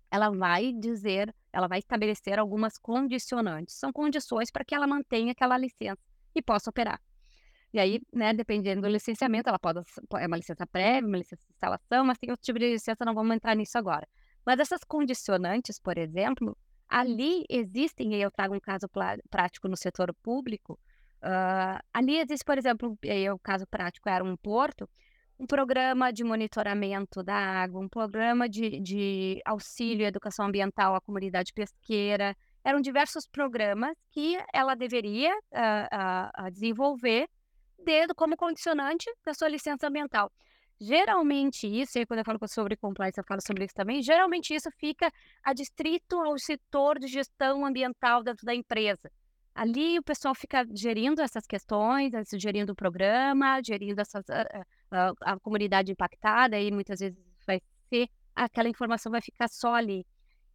ela 0.09 0.29
vai 0.29 0.71
dizer, 0.71 1.33
ela 1.51 1.67
vai 1.67 1.79
estabelecer 1.79 2.39
algumas 2.39 2.77
condicionantes. 2.77 3.75
São 3.75 3.91
condições 3.91 4.49
para 4.49 4.63
que 4.63 4.73
ela 4.73 4.87
mantenha 4.87 5.33
aquela 5.33 5.57
licença 5.57 6.01
e 6.33 6.41
possa 6.41 6.69
operar. 6.69 7.01
E 7.73 7.79
aí, 7.79 7.99
né, 8.13 8.33
dependendo 8.33 8.83
do 8.83 8.87
licenciamento, 8.87 9.49
ela 9.49 9.59
pode 9.59 9.81
é 10.17 10.27
uma 10.27 10.37
licença 10.37 10.65
prévia, 10.65 11.07
uma 11.07 11.17
licença 11.17 11.41
de 11.45 11.53
instalação, 11.53 12.05
mas 12.05 12.17
tem 12.17 12.31
outro 12.31 12.43
tipo 12.43 12.57
de 12.57 12.71
licença, 12.71 13.03
não 13.03 13.13
vamos 13.13 13.35
entrar 13.35 13.53
nisso 13.53 13.77
agora. 13.77 14.07
Mas 14.45 14.59
essas 14.59 14.81
condicionantes, 14.87 15.77
por 15.77 15.97
exemplo, 15.97 16.57
ali 16.89 17.43
existem, 17.49 18.13
e 18.15 18.21
eu 18.21 18.31
trago 18.31 18.55
um 18.55 18.59
caso 18.59 18.87
prático 19.29 19.67
no 19.67 19.77
setor 19.77 20.13
público, 20.21 20.79
uh, 21.23 21.79
ali 21.93 22.17
existe, 22.19 22.45
por 22.45 22.57
exemplo, 22.57 22.97
o 23.33 23.39
caso 23.39 23.65
prático 23.67 24.09
era 24.09 24.23
um 24.23 24.35
porto, 24.37 24.89
um 25.37 25.45
programa 25.45 26.11
de 26.11 26.23
monitoramento 26.23 27.21
da 27.21 27.35
água, 27.35 27.81
um 27.81 27.89
programa 27.89 28.47
de, 28.47 28.79
de 28.79 29.41
auxílio 29.45 30.05
à 30.05 30.09
educação 30.09 30.45
ambiental 30.45 30.95
à 30.95 31.01
comunidade 31.01 31.51
pesqueira. 31.53 32.35
Eram 32.63 32.79
diversos 32.79 33.27
programas 33.27 33.95
que 34.11 34.37
ela 34.53 34.75
deveria 34.75 35.31
uh, 35.31 36.47
uh, 36.47 36.51
desenvolver 36.51 37.27
dedo 37.83 38.15
como 38.15 38.37
condicionante 38.37 39.05
da 39.25 39.33
sua 39.33 39.49
licença 39.49 39.87
ambiental. 39.87 40.31
Geralmente 40.79 41.67
isso, 41.67 41.97
e 41.97 42.05
quando 42.05 42.19
eu 42.19 42.25
falo 42.25 42.39
sobre 42.47 42.75
compliance, 42.75 43.17
eu 43.17 43.23
falo 43.23 43.41
sobre 43.41 43.63
isso 43.63 43.73
também, 43.73 44.01
geralmente 44.01 44.53
isso 44.53 44.69
fica 44.77 45.11
adstrito 45.41 46.19
ao 46.19 46.37
setor 46.37 46.99
de 46.99 47.07
gestão 47.07 47.65
ambiental 47.65 48.23
dentro 48.23 48.45
da 48.45 48.53
empresa. 48.53 49.09
Ali 49.53 49.97
o 49.97 50.03
pessoal 50.03 50.35
fica 50.35 50.65
gerindo 50.73 51.21
essas 51.21 51.47
questões, 51.47 52.11
gerindo 52.33 52.73
o 52.73 52.75
programa, 52.75 53.61
gerindo 53.63 54.01
essas, 54.01 54.29
a, 54.29 54.65
a, 54.91 55.13
a 55.21 55.39
comunidade 55.39 55.93
impactada, 55.93 56.59
e 56.59 56.69
muitas 56.71 56.99
vezes 56.99 57.17
vai 57.47 57.61
ser, 57.89 58.09
aquela 58.35 58.67
informação 58.67 59.09
vai 59.09 59.21
ficar 59.21 59.47
só 59.47 59.73
ali. 59.73 60.05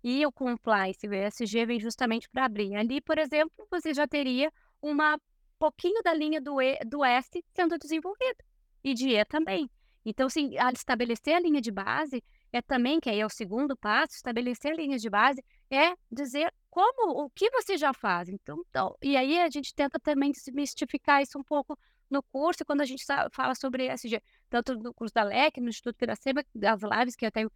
E 0.05 0.25
o 0.27 0.33
compliance, 0.33 1.07
o 1.09 1.15
ESG, 1.15 1.65
vem 1.65 1.81
justamente 1.81 2.29
para 2.29 2.45
abrir. 2.45 2.75
Ali, 2.75 3.01
por 3.01 3.19
exemplo, 3.19 3.67
você 3.71 3.95
já 3.95 4.07
teria 4.07 4.53
uma 4.83 5.19
pouquinho 5.59 6.03
da 6.03 6.13
linha 6.13 6.41
do, 6.41 6.61
e, 6.61 6.79
do 6.87 7.05
S 7.05 7.29
sendo 7.55 7.79
desenvolvida, 7.79 8.45
e 8.83 8.95
de 8.95 9.11
E 9.15 9.25
também. 9.27 9.71
Então, 10.05 10.27
assim, 10.27 10.53
estabelecer 10.73 11.35
a 11.35 11.41
linha 11.41 11.61
de 11.61 11.71
base 11.71 12.23
é 12.53 12.61
também, 12.61 12.99
que 12.99 13.09
aí 13.09 13.21
é 13.21 13.27
o 13.27 13.31
segundo 13.31 13.77
passo, 13.77 14.15
estabelecer 14.15 14.75
linhas 14.75 15.03
de 15.03 15.11
base, 15.11 15.45
é 15.71 15.95
dizer 16.11 16.53
como, 16.71 17.25
o 17.25 17.31
que 17.31 17.51
você 17.51 17.77
já 17.77 17.93
faz. 17.93 18.29
Então, 18.29 18.63
então, 18.69 18.97
e 19.03 19.17
aí 19.17 19.39
a 19.39 19.51
gente 19.51 19.75
tenta 19.75 19.99
também 20.01 20.33
desmistificar 20.33 21.23
isso 21.23 21.39
um 21.39 21.45
pouco 21.45 21.79
no 22.11 22.23
curso, 22.25 22.65
quando 22.65 22.81
a 22.81 22.85
gente 22.85 23.05
fala 23.33 23.55
sobre 23.55 23.87
ESG, 23.93 24.21
tanto 24.49 24.75
no 24.75 24.93
curso 24.93 25.15
da 25.15 25.23
LEC, 25.23 25.61
no 25.61 25.69
Instituto 25.69 25.97
Piracema, 25.97 26.45
das 26.53 26.81
lives, 26.83 27.15
que 27.15 27.25
eu 27.25 27.31
tenho, 27.31 27.51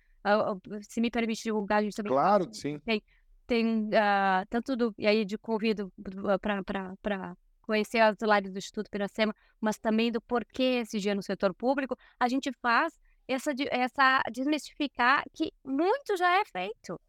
se 0.83 1.01
me 1.01 1.11
permite 1.11 1.43
divulgar, 1.43 1.81
a 1.81 1.83
gente 1.83 1.97
também 1.97 2.13
Claro 2.13 2.49
sim. 2.55 2.79
Tem, 2.81 3.03
tem 3.49 3.87
uh, 3.87 4.47
tanto 4.49 4.77
do, 4.77 4.95
e 4.97 5.09
aí 5.09 5.25
de 5.25 5.37
convido 5.37 5.93
para 6.41 7.37
conhecer 7.65 7.99
as 7.99 8.17
lives 8.21 8.53
do 8.53 8.59
Instituto 8.59 8.91
Piracema, 8.91 9.35
mas 9.61 9.79
também 9.79 10.13
do 10.13 10.21
porquê 10.21 10.81
ESG 10.81 11.15
no 11.15 11.23
setor 11.23 11.55
público, 11.55 11.97
a 12.19 12.29
gente 12.29 12.53
faz 12.61 12.99
essa, 13.27 13.53
essa 13.71 14.23
desmistificar 14.31 15.25
que 15.33 15.53
muito 15.65 16.17
já 16.17 16.41
é 16.41 16.45
feito. 16.45 17.01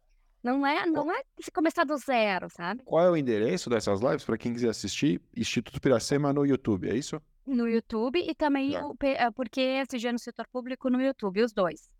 Não 0.42 0.64
é, 0.64 0.86
não 0.86 1.10
é 1.10 1.22
se 1.40 1.50
começar 1.50 1.84
do 1.84 1.96
zero, 1.96 2.48
sabe? 2.48 2.80
Qual 2.84 3.04
é 3.04 3.10
o 3.10 3.16
endereço 3.16 3.68
dessas 3.68 4.00
lives 4.00 4.24
para 4.24 4.38
quem 4.38 4.52
quiser 4.52 4.68
assistir? 4.68 5.20
Instituto 5.36 5.80
Piracema 5.80 6.32
no 6.32 6.46
YouTube, 6.46 6.88
é 6.88 6.94
isso? 6.94 7.20
No 7.44 7.68
YouTube 7.68 8.18
e 8.18 8.34
também 8.34 8.76
o, 8.76 8.94
eh, 9.02 9.30
porque 9.32 9.60
SG 9.60 10.12
no 10.12 10.18
setor 10.18 10.46
público 10.48 10.88
no 10.88 11.00
YouTube, 11.00 11.42
os 11.42 11.52
dois. 11.52 11.90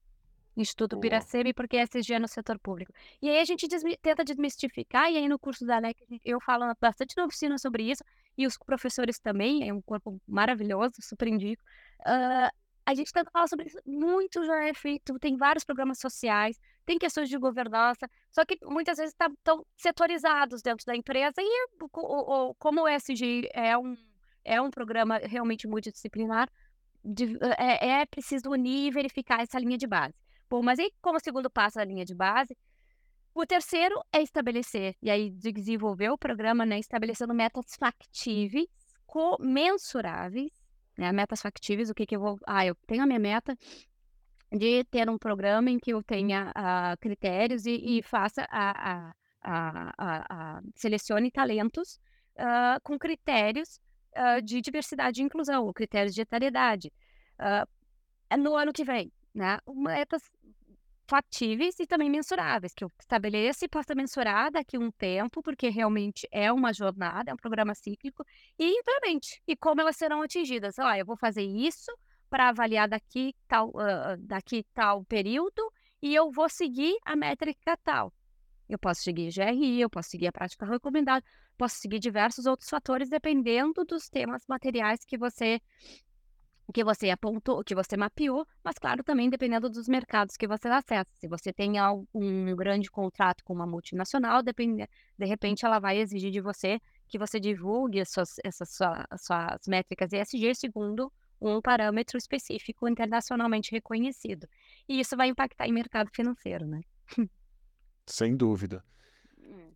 Instituto 0.57 0.93
Boa. 0.93 1.03
Piracema 1.03 1.49
e 1.49 1.55
porque 1.55 1.77
SG 1.77 2.19
no 2.19 2.29
setor 2.29 2.59
público. 2.59 2.93
E 3.21 3.29
aí 3.29 3.39
a 3.41 3.45
gente 3.45 3.69
desmi 3.69 3.97
tenta 3.97 4.25
desmistificar, 4.25 5.11
e 5.11 5.17
aí 5.17 5.29
no 5.29 5.39
curso 5.39 5.67
da 5.67 5.79
LEC 5.79 5.97
eu 6.25 6.41
falo 6.41 6.65
bastante 6.81 7.17
na 7.17 7.27
oficina 7.27 7.59
sobre 7.59 7.91
isso, 7.91 8.03
e 8.37 8.47
os 8.47 8.57
professores 8.59 9.19
também, 9.19 9.69
é 9.69 9.73
um 9.73 9.81
corpo 9.81 10.21
maravilhoso, 10.27 10.95
super 11.01 11.29
indico. 11.29 11.63
Uh, 12.01 12.51
a 12.87 12.95
gente 12.95 13.13
tenta 13.13 13.31
falar 13.33 13.49
sobre 13.49 13.67
isso, 13.67 13.79
muito 13.85 14.45
já 14.45 14.65
é 14.65 14.73
feito, 14.73 15.19
tem 15.19 15.37
vários 15.37 15.65
programas 15.65 15.99
sociais, 15.99 16.57
tem 16.85 16.99
questões 16.99 17.29
de 17.29 17.37
governança, 17.37 18.09
só 18.31 18.45
que 18.45 18.57
muitas 18.65 18.97
vezes 18.97 19.13
estão 19.13 19.35
tá, 19.43 19.57
setorizados 19.77 20.63
dentro 20.63 20.87
da 20.87 20.95
empresa 20.95 21.35
e 21.41 21.67
o, 21.83 21.89
o, 21.93 22.55
como 22.55 22.83
o 22.83 22.89
ESG 22.89 23.49
é 23.53 23.77
um, 23.77 23.97
é 24.45 24.61
um 24.61 24.71
programa 24.71 25.19
realmente 25.19 25.67
multidisciplinar, 25.67 26.49
de, 27.05 27.37
é, 27.59 28.03
é 28.03 28.07
preciso 28.07 28.51
unir 28.51 28.87
e 28.87 28.91
verificar 28.93 29.41
essa 29.41 29.59
linha 29.59 29.77
de 29.77 29.87
base. 29.87 30.15
Bom, 30.49 30.63
mas 30.63 30.79
aí 30.79 30.93
como 31.03 31.19
segundo 31.19 31.51
passo 31.51 31.79
da 31.79 31.85
linha 31.85 32.05
de 32.05 32.15
base, 32.15 32.57
o 33.37 33.47
terceiro 33.47 34.03
é 34.11 34.23
estabelecer, 34.23 34.97
e 35.03 35.11
aí 35.11 35.31
desenvolver 35.31 36.09
o 36.09 36.17
programa, 36.17 36.65
né, 36.65 36.79
estabelecendo 36.79 37.35
metas 37.35 37.77
factíveis, 37.79 38.67
mensuráveis, 39.39 40.51
né, 40.97 41.13
metas 41.13 41.43
factíveis, 41.43 41.91
o 41.91 41.95
que 41.95 42.07
que 42.07 42.17
eu 42.17 42.21
vou... 42.21 42.39
Ah, 42.47 42.65
eu 42.65 42.75
tenho 42.87 43.03
a 43.03 43.07
minha 43.07 43.19
meta 43.19 43.55
de 44.51 44.85
ter 44.85 45.11
um 45.11 45.19
programa 45.19 45.71
em 45.71 45.79
que 45.79 45.93
eu 45.93 46.03
tenha 46.03 46.51
uh, 46.51 46.99
critérios 46.99 47.67
e, 47.67 47.99
e 47.99 48.03
faça 48.03 48.47
a, 48.51 48.93
a, 48.93 49.15
a, 49.43 49.93
a, 49.99 50.63
selecione 50.75 51.31
talentos 51.31 52.01
uh, 52.39 52.81
com 52.83 52.99
critérios 52.99 53.79
uh, 54.17 54.41
de 54.41 54.63
diversidade 54.63 55.21
e 55.21 55.25
inclusão, 55.25 55.71
critérios 55.75 56.15
de 56.15 56.23
etariedade. 56.23 56.91
no 58.39 58.57
ano 58.57 58.73
que 58.73 58.85
vem, 58.85 59.13
né? 59.35 59.59
Metas 59.67 60.23
factíveis 61.09 61.79
e 61.79 61.87
também 61.87 62.11
mensuráveis, 62.11 62.75
que 62.75 62.85
eu 62.85 62.93
estabeleça 63.01 63.65
e 63.65 63.69
possa 63.69 63.95
mensurar 63.95 64.51
daqui 64.51 64.77
a 64.77 64.81
um 64.81 64.91
tempo, 64.91 65.43
porque 65.43 65.69
realmente 65.69 66.27
é 66.31 66.53
uma 66.53 66.73
jornada, 66.73 67.31
é 67.31 67.35
um 67.35 67.39
programa 67.39 67.75
cíclico, 67.75 68.25
e 68.59 68.79
implemente. 68.79 69.43
E 69.47 69.57
como 69.57 69.81
elas 69.81 69.97
serão 69.97 70.23
atingidas. 70.23 70.79
Ah, 70.79 70.99
eu 70.99 71.07
vou 71.07 71.17
fazer 71.17 71.43
isso 71.43 71.93
para 72.29 72.49
avaliar 72.49 72.89
daqui 72.89 73.35
tal, 73.47 73.69
uh, 73.71 74.17
daqui 74.19 74.65
tal 74.75 75.05
período 75.05 75.73
e 76.03 76.15
eu 76.15 76.31
vou 76.31 76.49
seguir 76.49 76.97
a 77.05 77.17
métrica 77.17 77.77
tal. 77.83 78.13
Eu 78.69 78.79
posso 78.79 79.03
seguir 79.03 79.31
GRI, 79.33 79.81
eu 79.81 79.89
posso 79.89 80.11
seguir 80.11 80.27
a 80.27 80.33
prática 80.33 80.67
recomendada, 80.67 81.25
posso 81.57 81.77
seguir 81.77 82.01
diversos 82.01 82.47
outros 82.47 82.69
fatores 82.69 83.09
dependendo 83.09 83.85
dos 83.85 84.09
temas 84.09 84.43
materiais 84.49 85.05
que 85.05 85.17
você 85.17 85.61
que 86.73 86.83
você 86.83 87.11
apontou, 87.11 87.63
que 87.63 87.75
você 87.75 87.97
mapeou, 87.97 88.47
mas 88.63 88.77
claro, 88.79 89.05
também 89.05 89.31
dependendo 89.31 89.71
dos 89.71 89.89
mercados 89.89 90.37
que 90.37 90.47
você 90.47 90.69
acessa. 90.69 91.11
Se 91.15 91.29
você 91.29 91.53
tem 91.53 91.79
algum 91.79 92.55
grande 92.57 92.91
contrato 92.91 93.45
com 93.45 93.53
uma 93.55 93.67
multinacional, 93.67 94.43
depende, 94.43 94.89
de 95.19 95.27
repente 95.27 95.65
ela 95.65 95.79
vai 95.79 95.99
exigir 95.99 96.31
de 96.31 96.41
você 96.41 96.81
que 97.09 97.19
você 97.19 97.39
divulgue 97.39 98.05
suas, 98.05 98.37
essas 98.45 98.71
suas 98.71 99.61
métricas 99.69 100.13
ESG 100.13 100.55
segundo 100.55 101.13
um 101.41 101.61
parâmetro 101.61 102.17
específico 102.17 102.89
internacionalmente 102.89 103.71
reconhecido. 103.71 104.49
E 104.89 104.99
isso 104.99 105.17
vai 105.17 105.29
impactar 105.29 105.69
em 105.69 105.73
mercado 105.73 106.11
financeiro, 106.13 106.67
né? 106.67 106.81
Sem 108.07 108.37
dúvida. 108.37 108.83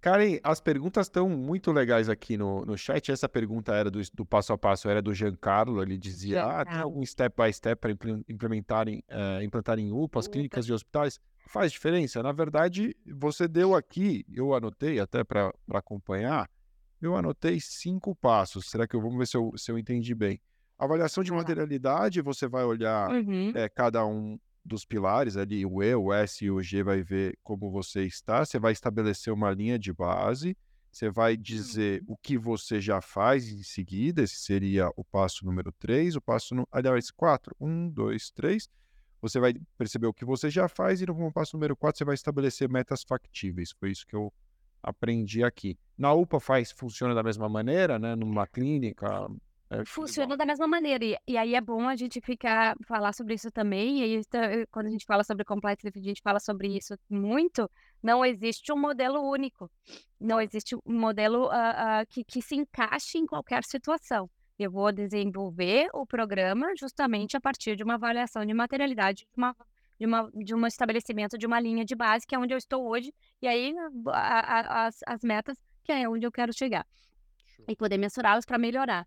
Karen, 0.01 0.39
as 0.43 0.61
perguntas 0.61 1.07
estão 1.07 1.28
muito 1.28 1.70
legais 1.72 2.09
aqui 2.09 2.37
no, 2.37 2.64
no 2.64 2.76
chat. 2.76 3.12
Essa 3.12 3.28
pergunta 3.28 3.74
era 3.74 3.91
do, 3.91 4.01
do 4.14 4.24
passo 4.24 4.53
a 4.53 4.59
passo, 4.59 4.89
era 4.89 5.03
do 5.03 5.14
Giancarlo. 5.14 5.83
Ele 5.83 5.99
dizia: 5.99 6.45
Ah, 6.45 6.64
tem 6.64 6.78
algum 6.78 7.05
step 7.05 7.35
by 7.43 7.53
step 7.53 7.81
para 7.81 7.93
implementarem, 8.28 9.05
uh, 9.11 9.43
implantarem 9.43 9.93
UPAs, 9.93 10.26
clínicas 10.26 10.66
e 10.66 10.72
hospitais? 10.72 11.20
Faz 11.47 11.72
diferença? 11.72 12.22
Na 12.22 12.33
verdade, 12.33 12.97
você 13.07 13.49
deu 13.49 13.74
aqui, 13.74 14.24
eu 14.33 14.55
anotei 14.55 15.01
até 15.01 15.24
para 15.24 15.53
acompanhar, 15.72 16.49
eu 17.01 17.16
anotei 17.16 17.59
cinco 17.61 18.14
passos. 18.14 18.70
Será 18.70 18.87
que 18.87 18.95
eu 18.95 19.01
vamos 19.01 19.18
ver 19.18 19.26
se 19.26 19.37
eu, 19.37 19.53
se 19.57 19.70
eu 19.70 19.78
entendi 19.78 20.14
bem? 20.14 20.41
Avaliação 20.78 21.22
de 21.22 21.31
materialidade, 21.31 22.22
você 22.22 22.49
vai 22.49 22.64
olhar 22.64 23.11
uhum. 23.11 23.53
é, 23.55 23.68
cada 23.68 24.07
um 24.07 24.39
dos 24.64 24.84
pilares 24.84 25.36
ali, 25.36 25.64
o 25.64 25.82
E, 25.82 25.94
o 25.94 26.12
S 26.12 26.44
e 26.44 26.50
o 26.50 26.62
G 26.62 26.82
vai 26.82 27.02
ver 27.02 27.38
como 27.42 27.70
você 27.70 28.04
está, 28.04 28.44
você 28.44 28.58
vai 28.58 28.72
estabelecer 28.72 29.32
uma 29.32 29.50
linha 29.50 29.78
de 29.78 29.92
base, 29.92 30.56
você 30.90 31.08
vai 31.08 31.36
dizer 31.36 32.02
uhum. 32.02 32.14
o 32.14 32.16
que 32.16 32.36
você 32.36 32.80
já 32.80 33.00
faz 33.00 33.48
em 33.48 33.62
seguida, 33.62 34.22
esse 34.22 34.36
seria 34.36 34.90
o 34.96 35.04
passo 35.04 35.44
número 35.44 35.72
3, 35.72 36.16
o 36.16 36.20
passo, 36.20 36.54
no... 36.54 36.68
aliás, 36.70 37.11
4, 37.11 37.54
1, 37.61 37.90
2, 37.90 38.30
3, 38.32 38.68
você 39.20 39.38
vai 39.38 39.54
perceber 39.76 40.06
o 40.06 40.14
que 40.14 40.24
você 40.24 40.50
já 40.50 40.68
faz 40.68 41.00
e 41.00 41.06
no 41.06 41.32
passo 41.32 41.56
número 41.56 41.76
4 41.76 41.98
você 41.98 42.04
vai 42.04 42.14
estabelecer 42.14 42.68
metas 42.68 43.02
factíveis, 43.02 43.72
foi 43.78 43.90
isso 43.90 44.06
que 44.06 44.16
eu 44.16 44.32
aprendi 44.82 45.44
aqui. 45.44 45.78
Na 45.96 46.12
UPA 46.12 46.40
faz, 46.40 46.72
funciona 46.72 47.14
da 47.14 47.22
mesma 47.22 47.48
maneira, 47.48 47.98
né, 47.98 48.16
numa 48.16 48.46
clínica, 48.46 49.28
é, 49.70 49.84
Funciona 49.84 50.36
da 50.36 50.44
mesma 50.44 50.66
maneira. 50.66 51.04
E, 51.04 51.16
e, 51.28 51.36
aí 51.36 51.54
é 51.54 51.60
bom 51.60 51.88
a 51.88 51.94
gente 51.94 52.20
ficar 52.20 52.76
falar 52.86 53.12
sobre 53.12 53.34
isso 53.34 53.50
também. 53.52 54.00
E 54.00 54.02
aí, 54.02 54.66
quando 54.70 54.86
a 54.86 54.90
gente 54.90 55.06
fala 55.06 55.22
sobre 55.22 55.44
compliance, 55.44 55.86
a 55.86 56.00
gente 56.00 56.20
fala 56.20 56.40
sobre 56.40 56.76
isso 56.76 56.96
muito. 57.08 57.70
Não 58.02 58.24
existe 58.24 58.72
um 58.72 58.76
modelo 58.76 59.20
único. 59.20 59.70
Não 60.20 60.40
existe 60.40 60.74
um 60.74 60.80
modelo 60.86 61.46
uh, 61.46 61.50
uh, 61.50 62.06
que, 62.08 62.24
que 62.24 62.42
se 62.42 62.56
encaixe 62.56 63.18
em 63.18 63.26
qualquer 63.26 63.62
situação. 63.64 64.28
Eu 64.58 64.72
vou 64.72 64.90
desenvolver 64.92 65.88
o 65.94 66.04
programa 66.04 66.74
justamente 66.76 67.36
a 67.36 67.40
partir 67.40 67.76
de 67.76 67.84
uma 67.84 67.94
avaliação 67.94 68.44
de 68.44 68.52
materialidade, 68.52 69.26
de 69.32 69.38
uma 69.38 69.56
de, 69.98 70.06
uma, 70.06 70.30
de 70.32 70.54
um 70.54 70.66
estabelecimento 70.66 71.36
de 71.36 71.46
uma 71.46 71.60
linha 71.60 71.84
de 71.84 71.94
base, 71.94 72.26
que 72.26 72.34
é 72.34 72.38
onde 72.38 72.54
eu 72.54 72.58
estou 72.58 72.88
hoje, 72.88 73.12
e 73.42 73.46
aí 73.46 73.74
a, 74.08 74.14
a, 74.14 74.86
as, 74.86 75.00
as 75.06 75.22
metas, 75.22 75.58
que 75.84 75.92
é 75.92 76.08
onde 76.08 76.26
eu 76.26 76.32
quero 76.32 76.54
chegar. 76.54 76.86
E 77.68 77.76
poder 77.76 77.98
mensurá-las 77.98 78.46
para 78.46 78.56
melhorar 78.56 79.06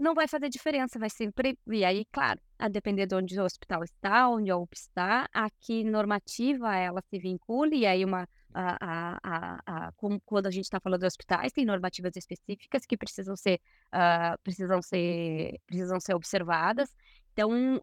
não 0.00 0.14
vai 0.14 0.26
fazer 0.26 0.48
diferença, 0.48 0.98
vai 0.98 1.10
sempre. 1.10 1.58
E 1.68 1.84
aí, 1.84 2.04
claro, 2.10 2.40
a 2.58 2.68
depender 2.68 3.06
de 3.06 3.14
onde 3.14 3.38
o 3.38 3.44
hospital 3.44 3.84
está, 3.84 4.28
onde 4.28 4.50
a 4.50 4.56
UP 4.56 4.74
está, 4.74 5.28
a 5.32 5.50
que 5.50 5.84
normativa 5.84 6.74
ela 6.74 7.02
se 7.02 7.18
vincule, 7.18 7.76
e 7.78 7.86
aí 7.86 8.04
uma. 8.04 8.28
A, 8.52 8.76
a, 8.80 9.20
a, 9.22 9.86
a 9.86 9.92
quando 10.26 10.46
a 10.46 10.50
gente 10.50 10.64
está 10.64 10.80
falando 10.80 11.02
de 11.02 11.06
hospitais, 11.06 11.52
tem 11.52 11.64
normativas 11.64 12.16
específicas 12.16 12.84
que 12.84 12.96
precisam 12.96 13.36
ser, 13.36 13.60
uh, 13.94 14.36
precisam 14.42 14.82
ser, 14.82 15.60
precisam 15.66 16.00
ser 16.00 16.14
observadas. 16.14 16.92
Então, 17.32 17.80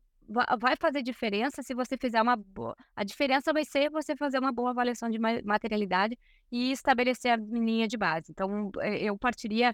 vai 0.60 0.76
fazer 0.76 1.02
diferença 1.02 1.64
se 1.64 1.74
você 1.74 1.98
fizer 1.98 2.22
uma 2.22 2.36
boa. 2.36 2.76
A 2.98 3.06
diferença 3.06 3.54
vai 3.54 3.64
ser 3.64 3.90
você 3.90 4.14
fazer 4.14 4.40
uma 4.40 4.52
boa 4.52 4.72
avaliação 4.72 5.10
de 5.10 5.18
materialidade 5.18 6.20
e 6.52 6.74
estabelecer 6.74 7.32
a 7.32 7.38
linha 7.38 7.88
de 7.88 7.96
base. 7.96 8.32
Então, 8.32 8.70
eu 9.00 9.18
partiria 9.18 9.74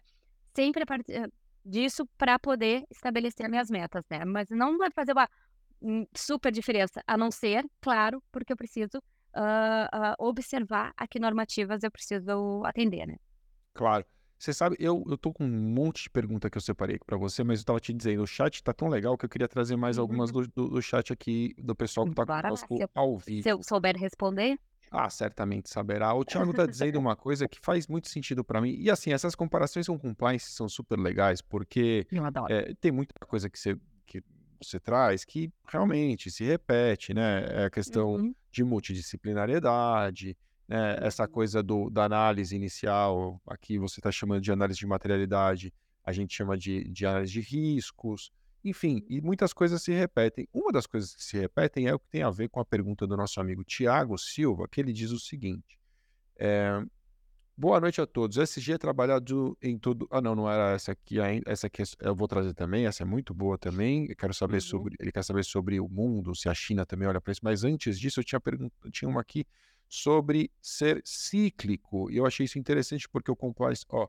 sempre 0.54 0.86
disso 1.66 2.08
para 2.18 2.38
poder 2.38 2.84
estabelecer 2.90 3.50
minhas 3.50 3.70
metas, 3.70 4.04
né? 4.10 4.26
Mas 4.26 4.50
não 4.50 4.78
vai 4.78 4.92
fazer 4.92 5.14
uma 5.14 5.30
hum, 5.82 6.06
super 6.16 6.52
diferença, 6.52 7.02
a 7.08 7.18
não 7.18 7.32
ser, 7.32 7.66
claro, 7.82 8.22
porque 8.32 8.54
eu 8.54 8.58
preciso 8.58 8.98
uh, 8.98 9.98
uh, 9.98 10.16
observar 10.20 10.94
a 10.98 11.08
que 11.08 11.20
normativas 11.20 11.84
eu 11.84 11.92
preciso 11.92 12.64
atender, 12.66 13.08
né? 13.08 13.18
Claro. 13.74 14.06
Você 14.38 14.52
sabe, 14.52 14.76
eu, 14.78 15.02
eu 15.08 15.18
tô 15.18 15.32
com 15.32 15.46
um 15.46 15.74
monte 15.74 16.04
de 16.04 16.10
pergunta 16.10 16.50
que 16.50 16.58
eu 16.58 16.62
separei 16.62 16.98
aqui 16.98 17.06
para 17.06 17.18
você, 17.18 17.46
mas 17.46 17.60
eu 17.60 17.66
tava 17.66 17.80
te 17.80 17.94
dizendo, 17.94 18.24
o 18.24 18.28
chat 18.28 18.62
tá 18.62 18.74
tão 18.74 18.90
legal 18.90 19.18
que 19.18 19.24
eu 19.24 19.30
queria 19.30 19.48
trazer 19.48 19.78
mais 19.78 19.98
algumas 19.98 20.32
uhum. 20.32 20.42
do, 20.42 20.48
do, 20.54 20.70
do 20.70 20.82
chat 20.82 21.14
aqui 21.14 21.56
do 21.58 21.74
pessoal 21.74 22.06
que 22.06 22.14
tá 22.14 22.26
Bora 22.26 22.42
conosco 22.42 22.76
se 22.76 22.84
eu, 22.84 22.90
ao 22.94 23.18
vivo. 23.18 23.44
Se 23.44 23.50
eu 23.50 23.64
souber 23.64 23.96
responder. 23.96 24.60
Ah, 24.96 25.10
certamente 25.10 25.72
saberá. 25.72 26.14
O 26.14 26.24
Thiago 26.24 26.52
está 26.52 26.68
dizendo 26.68 27.00
uma 27.00 27.16
coisa 27.16 27.48
que 27.48 27.60
faz 27.60 27.88
muito 27.88 28.08
sentido 28.08 28.44
para 28.44 28.62
mim. 28.62 28.76
E 28.78 28.92
assim, 28.92 29.12
essas 29.12 29.34
comparações 29.34 29.88
com 29.88 29.98
compliance 29.98 30.52
são 30.52 30.70
super 30.70 31.00
legais, 31.00 31.42
porque 31.42 32.06
é, 32.48 32.76
tem 32.80 32.92
muita 32.92 33.14
coisa 33.26 33.50
que 33.50 33.58
você, 33.58 33.76
que 34.06 34.22
você 34.62 34.80
traz 34.80 35.26
que 35.26 35.52
realmente 35.68 36.30
se 36.30 36.44
repete, 36.44 37.12
né? 37.12 37.44
É 37.50 37.66
a 37.66 37.70
questão 37.72 38.14
uhum. 38.14 38.36
de 38.52 38.64
multidisciplinariedade, 38.64 40.38
né? 40.68 41.00
Essa 41.02 41.24
uhum. 41.24 41.30
coisa 41.30 41.64
do, 41.64 41.90
da 41.90 42.04
análise 42.04 42.56
inicial, 42.56 43.42
aqui 43.48 43.80
você 43.80 44.00
está 44.00 44.12
chamando 44.12 44.42
de 44.42 44.52
análise 44.52 44.78
de 44.78 44.86
materialidade, 44.86 45.74
a 46.06 46.12
gente 46.12 46.36
chama 46.36 46.56
de, 46.56 46.84
de 46.84 47.04
análise 47.04 47.34
de 47.34 47.42
riscos. 47.42 48.32
Enfim, 48.64 49.06
e 49.10 49.22
muitas 49.22 49.52
coisas 49.52 49.82
se 49.82 49.92
repetem. 49.92 50.48
Uma 50.54 50.72
das 50.72 50.86
coisas 50.88 51.14
que 51.16 51.24
se 51.24 51.38
repetem 51.38 51.88
é 51.88 51.94
o 51.94 52.00
que 52.00 52.08
tem 52.08 52.24
a 52.24 52.30
ver 52.30 52.50
com 52.50 52.60
a 52.60 52.66
pergunta 52.66 53.06
do 53.06 53.18
nosso 53.18 53.40
amigo 53.42 53.64
Tiago 53.64 54.18
Silva, 54.18 54.68
que 54.68 54.80
ele 54.80 54.94
diz 54.94 55.12
o 55.12 55.20
seguinte: 55.20 55.78
é, 56.38 56.82
Boa 57.56 57.80
noite 57.80 58.02
a 58.02 58.08
todos. 58.08 58.38
SG 58.38 58.74
é 58.74 58.78
trabalhado 58.80 59.56
em 59.62 59.78
todo. 59.78 60.08
Ah, 60.10 60.20
não, 60.20 60.34
não 60.34 60.50
era 60.50 60.72
essa 60.72 60.94
aqui 60.94 61.20
ainda. 61.20 61.44
Essa 61.52 61.68
aqui 61.68 61.84
eu 62.02 62.16
vou 62.16 62.28
trazer 62.28 62.52
também. 62.56 62.88
Essa 62.88 63.04
é 63.04 63.06
muito 63.06 63.32
boa 63.32 63.60
também. 63.60 64.08
Eu 64.10 64.16
quero 64.16 64.34
saber 64.34 64.56
uhum. 64.56 64.62
sobre. 64.62 64.96
Ele 65.00 65.12
quer 65.12 65.24
saber 65.24 65.46
sobre 65.46 65.80
o 65.80 65.88
mundo, 65.88 66.34
se 66.34 66.50
a 66.50 66.54
China 66.56 66.84
também 66.84 67.08
olha 67.08 67.22
para 67.22 67.32
isso. 67.32 67.42
Mas 67.44 67.64
antes 67.64 68.00
disso, 68.00 68.20
eu 68.20 68.24
tinha, 68.24 68.40
pergunt... 68.40 68.72
tinha 68.92 69.08
uma 69.08 69.22
aqui 69.22 69.46
sobre 69.88 70.50
ser 70.60 71.00
cíclico. 71.06 72.10
E 72.10 72.18
eu 72.18 72.26
achei 72.26 72.46
isso 72.46 72.58
interessante 72.58 73.08
porque 73.08 73.30
o 73.30 73.36
compliance. 73.36 73.86
Ó, 73.88 74.08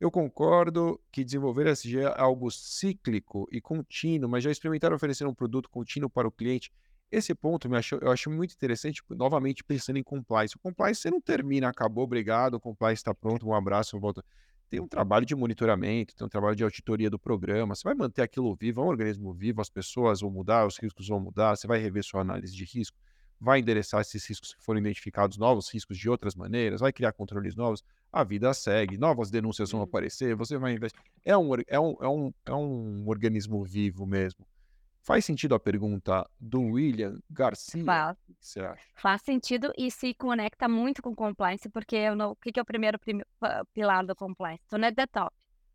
eu 0.00 0.10
concordo 0.10 1.00
que 1.10 1.24
desenvolver 1.24 1.66
SG 1.68 2.00
é 2.00 2.20
algo 2.20 2.50
cíclico 2.50 3.48
e 3.50 3.60
contínuo, 3.60 4.28
mas 4.28 4.44
já 4.44 4.50
experimentaram 4.50 4.96
oferecer 4.96 5.26
um 5.26 5.34
produto 5.34 5.70
contínuo 5.70 6.10
para 6.10 6.28
o 6.28 6.32
cliente? 6.32 6.70
Esse 7.10 7.34
ponto 7.34 7.68
me 7.68 7.78
eu 8.02 8.10
acho 8.10 8.28
muito 8.28 8.52
interessante, 8.52 9.00
novamente 9.10 9.62
pensando 9.62 9.96
em 9.98 10.02
compliance. 10.02 10.56
O 10.56 10.58
compliance 10.58 11.00
você 11.00 11.10
não 11.10 11.20
termina, 11.20 11.68
acabou, 11.68 12.04
obrigado, 12.04 12.54
o 12.54 12.60
compliance 12.60 13.00
está 13.00 13.14
pronto, 13.14 13.46
um 13.46 13.54
abraço, 13.54 13.98
volta. 13.98 14.24
Tem 14.68 14.80
um 14.80 14.88
trabalho 14.88 15.24
de 15.24 15.34
monitoramento, 15.34 16.16
tem 16.16 16.26
um 16.26 16.28
trabalho 16.28 16.56
de 16.56 16.64
auditoria 16.64 17.08
do 17.08 17.18
programa. 17.18 17.74
Você 17.74 17.84
vai 17.84 17.94
manter 17.94 18.22
aquilo 18.22 18.54
vivo, 18.56 18.80
é 18.80 18.84
um 18.84 18.88
organismo 18.88 19.32
vivo, 19.32 19.60
as 19.60 19.70
pessoas 19.70 20.20
vão 20.20 20.30
mudar, 20.30 20.66
os 20.66 20.76
riscos 20.76 21.06
vão 21.06 21.20
mudar, 21.20 21.56
você 21.56 21.68
vai 21.68 21.78
rever 21.78 22.02
sua 22.02 22.20
análise 22.20 22.52
de 22.52 22.64
risco, 22.64 22.98
vai 23.40 23.60
endereçar 23.60 24.00
esses 24.00 24.24
riscos 24.26 24.54
que 24.54 24.62
foram 24.62 24.80
identificados, 24.80 25.36
novos 25.36 25.72
riscos 25.72 25.98
de 25.98 26.08
outras 26.08 26.34
maneiras, 26.34 26.80
vai 26.80 26.92
criar 26.92 27.12
controles 27.12 27.54
novos 27.54 27.82
a 28.16 28.24
vida 28.24 28.52
segue, 28.54 28.96
novas 28.96 29.30
denúncias 29.30 29.70
vão 29.70 29.82
aparecer, 29.82 30.34
você 30.34 30.56
vai 30.56 30.72
investir. 30.72 31.00
É 31.24 31.36
um, 31.36 31.50
é 31.66 31.78
um, 31.78 31.96
é 32.00 32.08
um, 32.08 32.32
é 32.46 32.54
um 32.54 33.08
organismo 33.08 33.62
vivo 33.62 34.06
mesmo. 34.06 34.46
Faz 35.02 35.24
sentido 35.24 35.54
a 35.54 35.60
pergunta 35.60 36.28
do 36.40 36.62
William 36.62 37.18
Garcia? 37.30 37.84
Faz. 37.84 38.16
O 38.28 38.34
que 38.34 38.46
você 38.46 38.60
acha? 38.60 38.82
Faz 38.94 39.22
sentido 39.22 39.70
e 39.76 39.90
se 39.90 40.14
conecta 40.14 40.66
muito 40.66 41.02
com 41.02 41.14
compliance, 41.14 41.68
porque 41.68 42.10
não, 42.14 42.32
o 42.32 42.36
que, 42.36 42.58
é 42.58 42.62
o 42.62 42.64
primeiro 42.64 42.98
prim, 42.98 43.20
pilar 43.72 44.04
do 44.04 44.16
compliance? 44.16 44.62
Então, 44.66 44.78
não 44.78 44.88
é 44.88 44.92
the 44.92 45.06
top, 45.06 45.30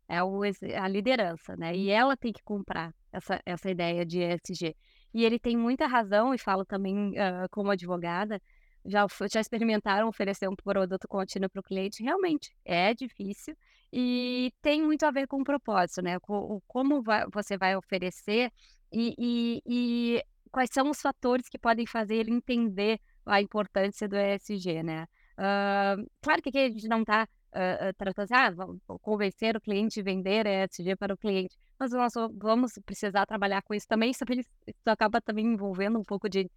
é 0.08 0.22
o, 0.22 0.42
a 0.42 0.88
liderança, 0.88 1.56
né? 1.56 1.74
E 1.74 1.90
ela 1.90 2.16
tem 2.16 2.32
que 2.32 2.42
comprar 2.42 2.92
essa, 3.12 3.40
essa 3.46 3.70
ideia 3.70 4.04
de 4.04 4.20
ESG. 4.20 4.76
E 5.14 5.24
ele 5.24 5.38
tem 5.38 5.56
muita 5.56 5.86
razão, 5.86 6.34
e 6.34 6.38
falo 6.38 6.64
também 6.64 7.10
uh, 7.10 7.48
como 7.50 7.70
advogada, 7.70 8.40
já, 8.84 9.06
já 9.30 9.40
experimentaram 9.40 10.08
oferecer 10.08 10.48
um 10.48 10.56
produto 10.56 11.06
contínuo 11.08 11.48
para 11.48 11.60
o 11.60 11.62
cliente, 11.62 12.02
realmente 12.02 12.52
é 12.64 12.92
difícil 12.94 13.56
e 13.92 14.52
tem 14.62 14.82
muito 14.82 15.04
a 15.04 15.10
ver 15.10 15.26
com 15.26 15.40
o 15.40 15.44
propósito, 15.44 16.02
né? 16.02 16.18
Com, 16.20 16.60
como 16.66 17.02
vai, 17.02 17.26
você 17.30 17.56
vai 17.56 17.76
oferecer 17.76 18.50
e, 18.90 19.14
e, 19.18 19.62
e, 19.66 20.24
quais 20.50 20.70
são 20.72 20.90
os 20.90 21.00
fatores 21.00 21.48
que 21.48 21.58
podem 21.58 21.86
fazer 21.86 22.16
ele 22.16 22.32
entender 22.32 22.98
a 23.26 23.40
importância 23.40 24.08
do 24.08 24.16
ESG, 24.16 24.82
né? 24.82 25.06
Uh, 25.38 26.08
claro 26.20 26.42
que 26.42 26.48
aqui 26.48 26.58
a 26.58 26.70
gente 26.70 26.88
não 26.88 27.00
está 27.00 27.28
uh, 27.52 27.92
tratando 27.96 28.24
assim, 28.24 28.34
ah, 28.34 28.50
vamos 28.50 28.80
convencer 29.00 29.56
o 29.56 29.60
cliente 29.60 30.00
a 30.00 30.02
vender 30.02 30.46
ESG 30.46 30.96
para 30.96 31.14
o 31.14 31.16
cliente, 31.16 31.56
mas 31.78 31.92
nós 31.92 32.12
vamos 32.38 32.72
precisar 32.84 33.26
trabalhar 33.26 33.62
com 33.62 33.74
isso 33.74 33.86
também, 33.86 34.10
isso, 34.10 34.24
isso 34.28 34.50
acaba 34.86 35.20
também 35.20 35.46
envolvendo 35.46 35.98
um 35.98 36.04
pouco 36.04 36.28
de 36.28 36.50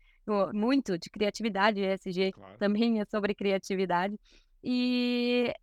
muito 0.54 0.98
de 0.98 1.10
criatividade, 1.10 1.80
ESG 1.82 2.32
claro. 2.32 2.58
também 2.58 3.00
é 3.00 3.06
sobre 3.06 3.36
criatividade. 3.36 4.20
E 4.64 5.54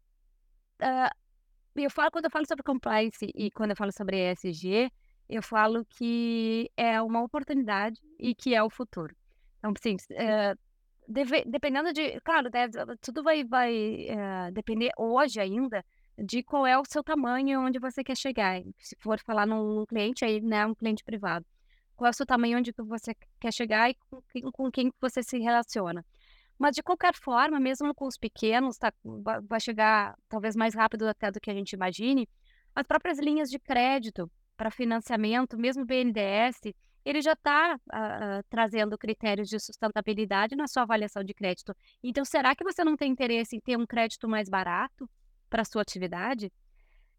uh, 0.81 1.11
eu 1.75 1.91
falo, 1.91 2.11
quando 2.11 2.27
eu 2.27 2.31
falo 2.31 2.47
sobre 2.47 2.63
compliance 2.63 3.27
e 3.35 3.51
quando 3.51 3.71
eu 3.71 3.77
falo 3.77 3.93
sobre 3.93 4.33
ESG, 4.33 4.91
eu 5.29 5.43
falo 5.43 5.85
que 5.85 6.71
é 6.77 7.01
uma 7.01 7.23
oportunidade 7.23 8.01
e 8.19 8.35
que 8.35 8.55
é 8.55 8.63
o 8.63 8.71
futuro. 8.71 9.15
Então, 9.59 9.73
assim, 9.77 9.97
é, 10.13 10.55
deve, 11.13 11.45
dependendo 11.45 11.93
de. 11.93 12.21
Claro, 12.23 12.51
né, 12.53 12.69
tudo 13.01 13.23
vai, 13.23 13.45
vai 13.45 14.07
é, 14.09 14.51
depender 14.51 14.91
hoje 14.97 15.41
ainda 15.41 15.85
de 16.19 16.43
qual 16.43 16.67
é 16.67 16.79
o 16.79 16.85
seu 16.85 17.03
tamanho 17.03 17.61
onde 17.61 17.79
você 17.79 18.03
quer 18.05 18.17
chegar. 18.17 18.63
Se 18.79 18.97
for 18.99 19.19
falar 19.21 19.47
num 19.47 19.87
cliente, 19.87 20.25
aí, 20.25 20.41
né, 20.41 20.67
um 20.67 20.75
cliente 20.75 21.05
privado. 21.05 21.47
Qual 21.97 22.07
é 22.07 22.11
o 22.11 22.15
seu 22.15 22.27
tamanho, 22.27 22.59
onde 22.59 22.73
você 22.73 23.15
quer 23.41 23.53
chegar 23.53 23.91
e 23.91 23.97
com, 24.11 24.51
com 24.53 24.71
quem 24.71 24.93
você 25.01 25.23
se 25.23 25.39
relaciona. 25.39 26.05
Mas, 26.59 26.75
de 26.75 26.83
qualquer 26.83 27.15
forma, 27.15 27.59
mesmo 27.59 27.95
com 27.95 28.07
os 28.07 28.17
pequenos, 28.17 28.79
tá, 28.79 28.93
vai 29.49 29.61
chegar 29.61 30.17
talvez 30.29 30.55
mais 30.55 30.75
rápido 30.75 31.09
até 31.09 31.31
do 31.31 31.41
que 31.41 31.51
a 31.51 31.55
gente 31.55 31.73
imagine, 31.73 32.29
as 32.75 32.87
próprias 32.87 33.19
linhas 33.19 33.51
de 33.51 33.59
crédito 33.59 34.31
para 34.57 34.71
financiamento, 34.71 35.59
mesmo 35.59 35.85
BNDES, 35.85 36.73
ele 37.05 37.21
já 37.21 37.33
está 37.33 37.75
uh, 37.75 37.79
uh, 37.79 38.45
trazendo 38.49 38.97
critérios 38.97 39.49
de 39.49 39.59
sustentabilidade 39.59 40.55
na 40.55 40.67
sua 40.67 40.83
avaliação 40.83 41.23
de 41.25 41.35
crédito. 41.35 41.75
Então, 42.03 42.25
será 42.25 42.55
que 42.55 42.65
você 42.65 42.85
não 42.85 42.97
tem 42.97 43.11
interesse 43.11 43.57
em 43.57 43.61
ter 43.61 43.77
um 43.77 43.87
crédito 43.87 44.29
mais 44.29 44.49
barato 44.49 45.09
para 45.51 45.63
a 45.63 45.65
sua 45.65 45.83
atividade? 45.83 46.53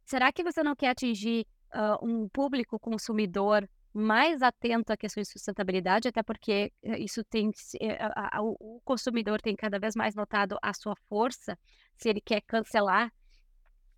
Será 0.05 0.31
que 0.31 0.43
você 0.43 0.63
não 0.63 0.75
quer 0.75 0.89
atingir 0.89 1.45
uh, 1.73 2.05
um 2.05 2.29
público 2.29 2.79
consumidor 2.79 3.67
mais 3.93 4.41
atento 4.41 4.91
à 4.91 4.97
questão 4.97 5.21
de 5.21 5.29
sustentabilidade, 5.29 6.07
até 6.07 6.23
porque 6.23 6.73
eh, 6.81 6.97
isso 6.97 7.23
tem 7.23 7.51
eh, 7.79 7.99
o 8.41 8.81
consumidor 8.84 9.39
tem 9.39 9.55
cada 9.55 9.77
vez 9.77 9.95
mais 9.95 10.15
notado 10.15 10.57
a 10.63 10.73
sua 10.73 10.95
força 11.07 11.57
se 11.95 12.09
ele 12.09 12.19
quer 12.19 12.41
cancelar 12.41 13.13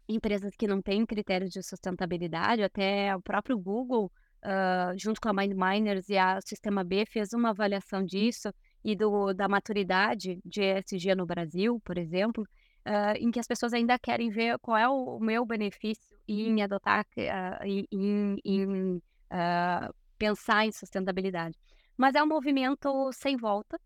empresas 0.07 0.53
que 0.57 0.67
não 0.67 0.81
têm 0.81 1.05
critérios 1.05 1.49
de 1.49 1.63
sustentabilidade, 1.63 2.61
até 2.61 3.15
o 3.15 3.21
próprio 3.21 3.57
Google, 3.57 4.11
uh, 4.46 4.98
junto 4.98 5.20
com 5.20 5.30
a 5.30 5.34
MindMiners 5.34 6.08
e 6.10 6.18
a 6.18 6.39
Sistema 6.41 6.84
B, 6.84 7.06
fez 7.06 7.34
uma 7.34 7.50
avaliação 7.50 8.04
disso 8.04 8.50
e 8.84 8.96
do, 8.96 9.34
da 9.34 9.48
maturidade 9.48 10.39
de 10.46 10.62
ESG 10.62 11.16
no 11.16 11.26
Brasil, 11.26 11.82
por 11.84 11.98
exemplo, 11.98 12.43
uh, 12.86 13.18
em 13.20 13.32
que 13.32 13.39
as 13.39 13.48
pessoas 13.48 13.74
ainda 13.74 13.98
querem 13.98 14.30
ver 14.30 14.60
qual 14.60 14.78
é 14.78 14.88
o, 14.88 15.18
o 15.18 15.20
meu 15.20 15.46
benefício 15.46 16.04
em 16.28 16.62
adotar, 16.62 17.06
uh, 17.18 17.66
em, 17.66 18.38
em 18.43 18.96
uh, 18.98 19.93
pensar 20.18 20.66
em 20.66 20.72
sustentabilidade. 20.72 21.58
Mas 21.98 22.16
é 22.16 22.24
um 22.24 22.28
movimento 22.28 23.12
sem 23.12 23.36
volta. 23.38 23.80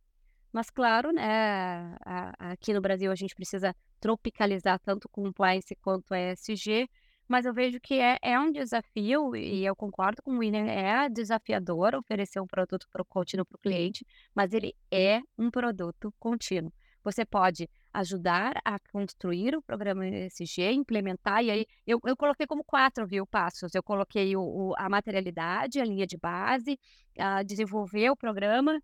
Mas, 0.51 0.72
claro, 0.72 1.12
né, 1.12 1.95
aqui 2.39 2.74
no 2.74 2.82
Brasil 2.82 3.12
a 3.12 3.16
gente 3.16 3.36
precisa 3.36 3.76
tropicalizar 3.99 4.80
tanto 4.80 5.07
compliance 5.07 5.76
quanto 5.76 6.16
ESG, 6.16 6.89
mas 7.30 7.45
eu 7.45 7.53
vejo 7.53 7.80
que 7.80 7.93
é, 7.99 8.17
é 8.23 8.39
um 8.39 8.51
desafio, 8.51 9.36
e 9.36 9.63
eu 9.63 9.75
concordo 9.75 10.19
com 10.23 10.32
o 10.32 10.38
William, 10.39 10.65
é 10.65 11.07
desafiador 11.07 11.93
oferecer 11.93 12.41
um 12.41 12.47
produto 12.47 12.88
pro, 12.91 13.05
contínuo 13.05 13.45
para 13.45 13.55
o 13.55 13.59
cliente, 13.59 14.03
mas 14.34 14.51
ele 14.51 14.73
é 14.91 15.21
um 15.38 15.51
produto 15.51 16.11
contínuo. 16.19 16.73
Você 17.03 17.23
pode 17.23 17.69
ajudar 17.93 18.59
a 18.65 18.80
construir 18.91 19.55
o 19.55 19.61
programa 19.61 20.07
ESG, 20.07 20.71
implementar, 20.71 21.43
e 21.43 21.51
aí 21.51 21.65
eu, 21.86 21.99
eu 22.03 22.17
coloquei 22.17 22.47
como 22.47 22.63
quatro, 22.63 23.05
viu, 23.05 23.27
passos. 23.27 23.75
Eu 23.75 23.84
coloquei 23.84 24.36
o, 24.36 24.41
o, 24.41 24.73
a 24.75 24.89
materialidade, 24.89 25.80
a 25.80 25.86
linha 25.86 26.07
de 26.07 26.17
base, 26.17 26.80
a 27.17 27.43
desenvolver 27.43 28.09
o 28.09 28.17
programa, 28.17 28.82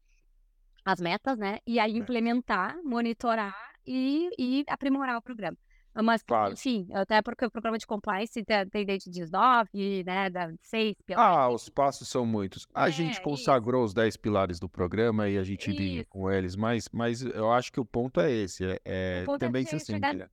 as 0.86 1.02
metas, 1.02 1.38
né? 1.38 1.58
E 1.66 1.80
aí 1.80 1.98
implementar, 1.98 2.78
monitorar 2.84 3.56
e, 3.86 4.30
e 4.38 4.64
aprimorar 4.68 5.18
o 5.18 5.22
programa. 5.22 5.58
Mas, 6.04 6.22
Claro. 6.24 6.54
enfim, 6.54 6.88
até 6.94 7.22
porque 7.22 7.46
o 7.46 7.52
programa 7.52 7.78
de 7.78 7.88
compliance 7.88 8.44
tem, 8.44 8.86
desde 8.86 9.10
19, 9.10 10.04
né, 10.06 10.30
da 10.30 10.52
6 10.62 10.96
Ah, 11.16 11.50
os 11.50 11.70
passos 11.70 12.08
são 12.10 12.26
muitos. 12.26 12.68
A 12.74 12.90
gente 12.90 13.20
É, 13.20 13.22
isso, 13.22 13.22
consagrou 13.22 13.84
os 13.84 13.94
10 13.94 14.18
pilares 14.18 14.60
do 14.60 14.68
programa 14.70 15.30
e 15.30 15.38
a 15.38 15.44
gente 15.44 15.72
linha 15.72 16.02
isso. 16.02 16.10
com 16.10 16.30
eles, 16.30 16.56
mas, 16.56 16.90
mas 16.92 17.22
eu 17.22 17.52
acho 17.52 17.72
que 17.72 17.80
o 17.80 17.86
ponto 17.86 18.20
é 18.20 18.32
esse, 18.32 18.66
é, 18.66 19.26
O 19.28 19.32
é 19.32 19.36
é 19.36 19.38
também 19.38 19.64
chegar 19.66 19.80
simples. 19.80 20.18
né? 20.18 20.30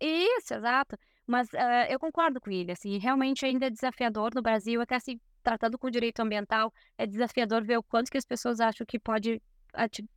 Isso, 0.00 0.54
exato. 0.54 0.96
Mas 1.26 1.48
eh, 1.54 1.94
eu 1.94 1.98
concordo 1.98 2.40
com 2.40 2.50
ele, 2.50 2.72
assim, 2.72 2.98
realmente 2.98 3.44
ainda 3.46 3.66
é 3.66 3.70
desafiador 3.70 4.30
no 4.34 4.42
Brasil, 4.42 4.80
até 4.80 4.98
se 5.00 5.20
tratando 5.42 5.78
com 5.78 5.90
direito 5.90 6.20
ambiental, 6.20 6.72
é 6.98 7.06
desafiador 7.06 7.64
ver 7.64 7.78
o 7.78 7.82
quanto 7.82 8.10
que 8.10 8.18
as 8.18 8.24
pessoas 8.26 8.60
acham 8.60 8.86
que 8.86 8.98
pode 8.98 9.40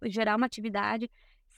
gerar 0.03 0.35
uma 0.35 0.45
atividade 0.45 1.09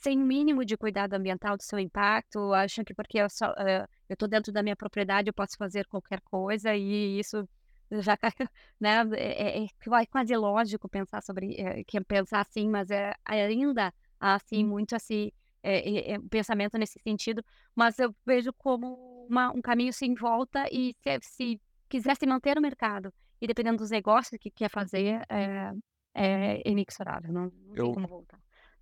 sem 0.02 0.18
mínimo 0.18 0.64
de 0.64 0.76
cuidado 0.76 1.14
ambiental 1.14 1.56
do 1.56 1.62
seu 1.62 1.78
impacto, 1.78 2.52
acham 2.54 2.84
que 2.84 2.94
porque 2.94 3.18
eu 3.18 3.28
só, 3.30 3.52
eh, 3.58 3.86
estou 4.08 4.28
dentro 4.28 4.52
da 4.52 4.62
minha 4.62 4.76
propriedade 4.76 5.28
eu 5.28 5.34
posso 5.34 5.56
fazer 5.58 5.86
qualquer 5.86 6.20
coisa 6.22 6.74
e 6.74 7.18
isso 7.18 7.46
já 7.90 8.16
né, 8.80 9.02
é, 9.16 9.58
é, 9.60 9.64
é 9.64 9.66
qua- 9.84 10.06
quase 10.06 10.34
lógico 10.36 10.88
pensar 10.88 11.22
sobre, 11.22 11.54
eh, 11.60 11.84
que 11.86 12.00
pensar 12.02 12.40
assim, 12.42 12.68
mas 12.68 12.90
é 12.90 13.12
ainda 13.24 13.92
assim 14.18 14.64
muito 14.64 14.94
assim, 14.94 15.30
é, 15.62 16.12
é, 16.12 16.12
é, 16.14 16.18
pensamento 16.30 16.78
nesse 16.78 16.98
sentido 17.00 17.42
mas 17.74 17.98
eu 17.98 18.14
vejo 18.24 18.52
como 18.54 19.26
uma 19.28 19.50
um 19.52 19.60
caminho 19.60 19.92
sem 19.92 20.14
volta 20.14 20.64
e 20.72 20.94
se 21.04 21.18
se 21.22 21.60
quiser 21.88 22.16
se 22.16 22.26
manter 22.26 22.54
no 22.56 22.62
mercado 22.62 23.12
e 23.40 23.46
dependendo 23.46 23.78
dos 23.78 23.90
negócios 23.90 24.38
que 24.40 24.50
quer 24.50 24.70
fazer, 24.70 25.22
é 25.28 25.72
é 26.14 26.68
inexorável, 26.68 27.32
não 27.32 27.50
não 27.50 27.78
tem 27.78 27.84
Eu, 27.84 27.92
como 27.92 28.06
voltar. 28.08 28.38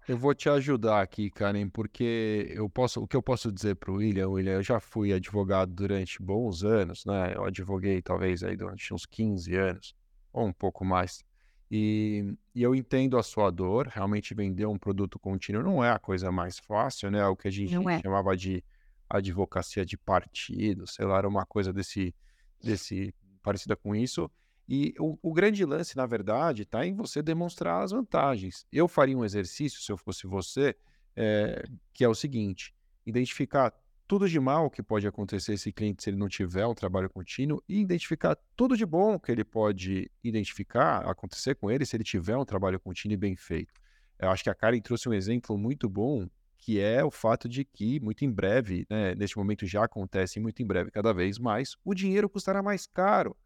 Eu 0.08 0.16
vou 0.16 0.34
te 0.34 0.48
ajudar 0.48 1.02
aqui, 1.02 1.30
Karen, 1.30 1.68
porque 1.68 2.50
eu 2.50 2.68
posso, 2.68 3.02
o 3.02 3.06
que 3.06 3.14
eu 3.14 3.22
posso 3.22 3.52
dizer 3.52 3.76
para 3.76 3.90
o 3.92 3.96
William, 3.96 4.28
William, 4.28 4.54
eu 4.54 4.62
já 4.62 4.80
fui 4.80 5.12
advogado 5.12 5.70
durante 5.70 6.22
bons 6.22 6.64
anos, 6.64 7.04
né? 7.04 7.34
Eu 7.34 7.44
advoguei 7.44 8.00
talvez 8.00 8.42
aí 8.42 8.56
durante 8.56 8.94
uns 8.94 9.04
15 9.04 9.54
anos, 9.54 9.94
ou 10.32 10.46
um 10.46 10.52
pouco 10.52 10.82
mais. 10.82 11.22
E, 11.70 12.34
e 12.54 12.62
eu 12.62 12.74
entendo 12.74 13.18
a 13.18 13.22
sua 13.22 13.50
dor, 13.50 13.86
realmente 13.86 14.32
vender 14.34 14.64
um 14.64 14.78
produto 14.78 15.18
contínuo 15.18 15.62
não 15.62 15.84
é 15.84 15.90
a 15.90 15.98
coisa 15.98 16.32
mais 16.32 16.58
fácil, 16.58 17.10
né? 17.10 17.18
É 17.18 17.26
O 17.26 17.36
que 17.36 17.48
a 17.48 17.52
gente 17.52 17.76
é. 17.76 18.00
chamava 18.00 18.34
de 18.34 18.64
advocacia 19.10 19.84
de 19.84 19.98
partido, 19.98 20.86
sei 20.86 21.04
lá, 21.04 21.18
era 21.18 21.28
uma 21.28 21.44
coisa 21.44 21.70
desse, 21.70 22.14
desse 22.62 23.14
parecida 23.42 23.76
com 23.76 23.94
isso. 23.94 24.30
E 24.68 24.94
o, 24.98 25.18
o 25.22 25.32
grande 25.32 25.64
lance, 25.64 25.96
na 25.96 26.04
verdade, 26.04 26.62
está 26.62 26.84
em 26.86 26.94
você 26.94 27.22
demonstrar 27.22 27.82
as 27.82 27.90
vantagens. 27.90 28.66
Eu 28.70 28.86
faria 28.86 29.16
um 29.16 29.24
exercício, 29.24 29.80
se 29.80 29.90
eu 29.90 29.96
fosse 29.96 30.26
você, 30.26 30.76
eh, 31.16 31.64
que 31.94 32.04
é 32.04 32.08
o 32.08 32.14
seguinte: 32.14 32.74
identificar 33.06 33.72
tudo 34.06 34.28
de 34.28 34.38
mal 34.38 34.70
que 34.70 34.82
pode 34.82 35.06
acontecer 35.06 35.54
esse 35.54 35.72
cliente 35.72 36.02
se 36.02 36.10
ele 36.10 36.18
não 36.18 36.28
tiver 36.28 36.66
um 36.66 36.74
trabalho 36.74 37.08
contínuo 37.08 37.62
e 37.68 37.80
identificar 37.80 38.36
tudo 38.54 38.76
de 38.76 38.84
bom 38.84 39.18
que 39.18 39.32
ele 39.32 39.44
pode 39.44 40.10
identificar, 40.22 40.98
acontecer 41.08 41.54
com 41.54 41.70
ele 41.70 41.86
se 41.86 41.96
ele 41.96 42.04
tiver 42.04 42.36
um 42.36 42.44
trabalho 42.44 42.78
contínuo 42.78 43.14
e 43.14 43.18
bem 43.18 43.36
feito. 43.36 43.72
Eu 44.18 44.30
acho 44.30 44.42
que 44.42 44.50
a 44.50 44.54
Karen 44.54 44.80
trouxe 44.80 45.08
um 45.08 45.14
exemplo 45.14 45.56
muito 45.56 45.88
bom, 45.88 46.28
que 46.58 46.80
é 46.80 47.04
o 47.04 47.10
fato 47.10 47.48
de 47.48 47.64
que, 47.64 48.00
muito 48.00 48.24
em 48.24 48.30
breve, 48.30 48.86
né, 48.90 49.14
neste 49.14 49.36
momento 49.36 49.66
já 49.66 49.84
acontece, 49.84 50.40
muito 50.40 50.62
em 50.62 50.66
breve, 50.66 50.90
cada 50.90 51.12
vez 51.12 51.38
mais, 51.38 51.76
o 51.84 51.94
dinheiro 51.94 52.28
custará 52.28 52.62
mais 52.62 52.86
caro 52.86 53.36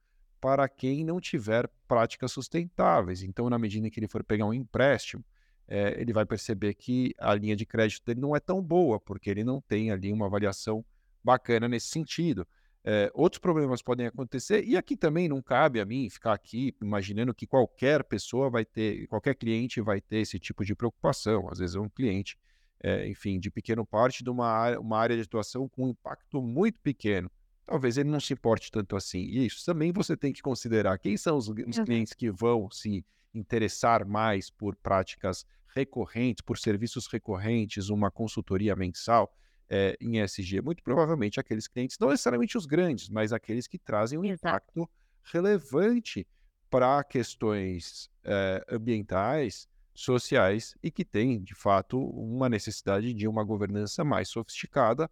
para 0.42 0.68
quem 0.68 1.04
não 1.04 1.20
tiver 1.20 1.70
práticas 1.86 2.32
sustentáveis. 2.32 3.22
Então, 3.22 3.48
na 3.48 3.56
medida 3.60 3.86
em 3.86 3.90
que 3.90 4.00
ele 4.00 4.08
for 4.08 4.24
pegar 4.24 4.44
um 4.44 4.52
empréstimo, 4.52 5.24
eh, 5.68 5.94
ele 6.00 6.12
vai 6.12 6.26
perceber 6.26 6.74
que 6.74 7.14
a 7.16 7.32
linha 7.32 7.54
de 7.54 7.64
crédito 7.64 8.04
dele 8.04 8.20
não 8.20 8.34
é 8.34 8.40
tão 8.40 8.60
boa, 8.60 8.98
porque 8.98 9.30
ele 9.30 9.44
não 9.44 9.60
tem 9.60 9.92
ali 9.92 10.12
uma 10.12 10.26
avaliação 10.26 10.84
bacana 11.22 11.68
nesse 11.68 11.86
sentido. 11.86 12.44
Eh, 12.84 13.08
outros 13.14 13.38
problemas 13.38 13.82
podem 13.82 14.08
acontecer, 14.08 14.64
e 14.64 14.76
aqui 14.76 14.96
também 14.96 15.28
não 15.28 15.40
cabe 15.40 15.80
a 15.80 15.84
mim 15.86 16.10
ficar 16.10 16.32
aqui 16.32 16.74
imaginando 16.82 17.32
que 17.32 17.46
qualquer 17.46 18.02
pessoa 18.02 18.50
vai 18.50 18.64
ter, 18.64 19.06
qualquer 19.06 19.36
cliente 19.36 19.80
vai 19.80 20.00
ter 20.00 20.18
esse 20.18 20.40
tipo 20.40 20.64
de 20.64 20.74
preocupação. 20.74 21.48
Às 21.48 21.60
vezes 21.60 21.76
é 21.76 21.80
um 21.80 21.88
cliente, 21.88 22.36
eh, 22.82 23.08
enfim, 23.08 23.38
de 23.38 23.48
pequeno 23.48 23.86
parte 23.86 24.24
de 24.24 24.30
uma 24.30 24.48
área, 24.48 24.80
uma 24.80 24.98
área 24.98 25.14
de 25.14 25.22
atuação 25.22 25.68
com 25.68 25.84
um 25.84 25.90
impacto 25.90 26.42
muito 26.42 26.80
pequeno. 26.80 27.30
Talvez 27.64 27.96
ele 27.96 28.10
não 28.10 28.20
se 28.20 28.32
importe 28.32 28.70
tanto 28.70 28.96
assim. 28.96 29.20
E 29.20 29.46
isso 29.46 29.64
também 29.64 29.92
você 29.92 30.16
tem 30.16 30.32
que 30.32 30.42
considerar. 30.42 30.98
Quem 30.98 31.16
são 31.16 31.36
os, 31.36 31.48
os 31.48 31.78
clientes 31.84 32.12
que 32.12 32.30
vão 32.30 32.70
se 32.70 33.04
interessar 33.34 34.06
mais 34.06 34.50
por 34.50 34.76
práticas 34.76 35.46
recorrentes, 35.74 36.42
por 36.42 36.58
serviços 36.58 37.06
recorrentes, 37.06 37.88
uma 37.88 38.10
consultoria 38.10 38.76
mensal 38.76 39.32
eh, 39.70 39.96
em 40.00 40.20
ESG? 40.20 40.60
Muito 40.60 40.82
provavelmente 40.82 41.40
aqueles 41.40 41.68
clientes, 41.68 41.96
não 41.98 42.10
necessariamente 42.10 42.58
os 42.58 42.66
grandes, 42.66 43.08
mas 43.08 43.32
aqueles 43.32 43.66
que 43.66 43.78
trazem 43.78 44.18
um 44.18 44.24
impacto 44.24 44.88
relevante 45.22 46.26
para 46.68 47.02
questões 47.04 48.10
eh, 48.24 48.64
ambientais, 48.70 49.68
sociais 49.94 50.74
e 50.82 50.90
que 50.90 51.04
têm, 51.04 51.42
de 51.42 51.54
fato, 51.54 51.98
uma 51.98 52.48
necessidade 52.48 53.12
de 53.12 53.28
uma 53.28 53.44
governança 53.44 54.04
mais 54.04 54.28
sofisticada. 54.28 55.10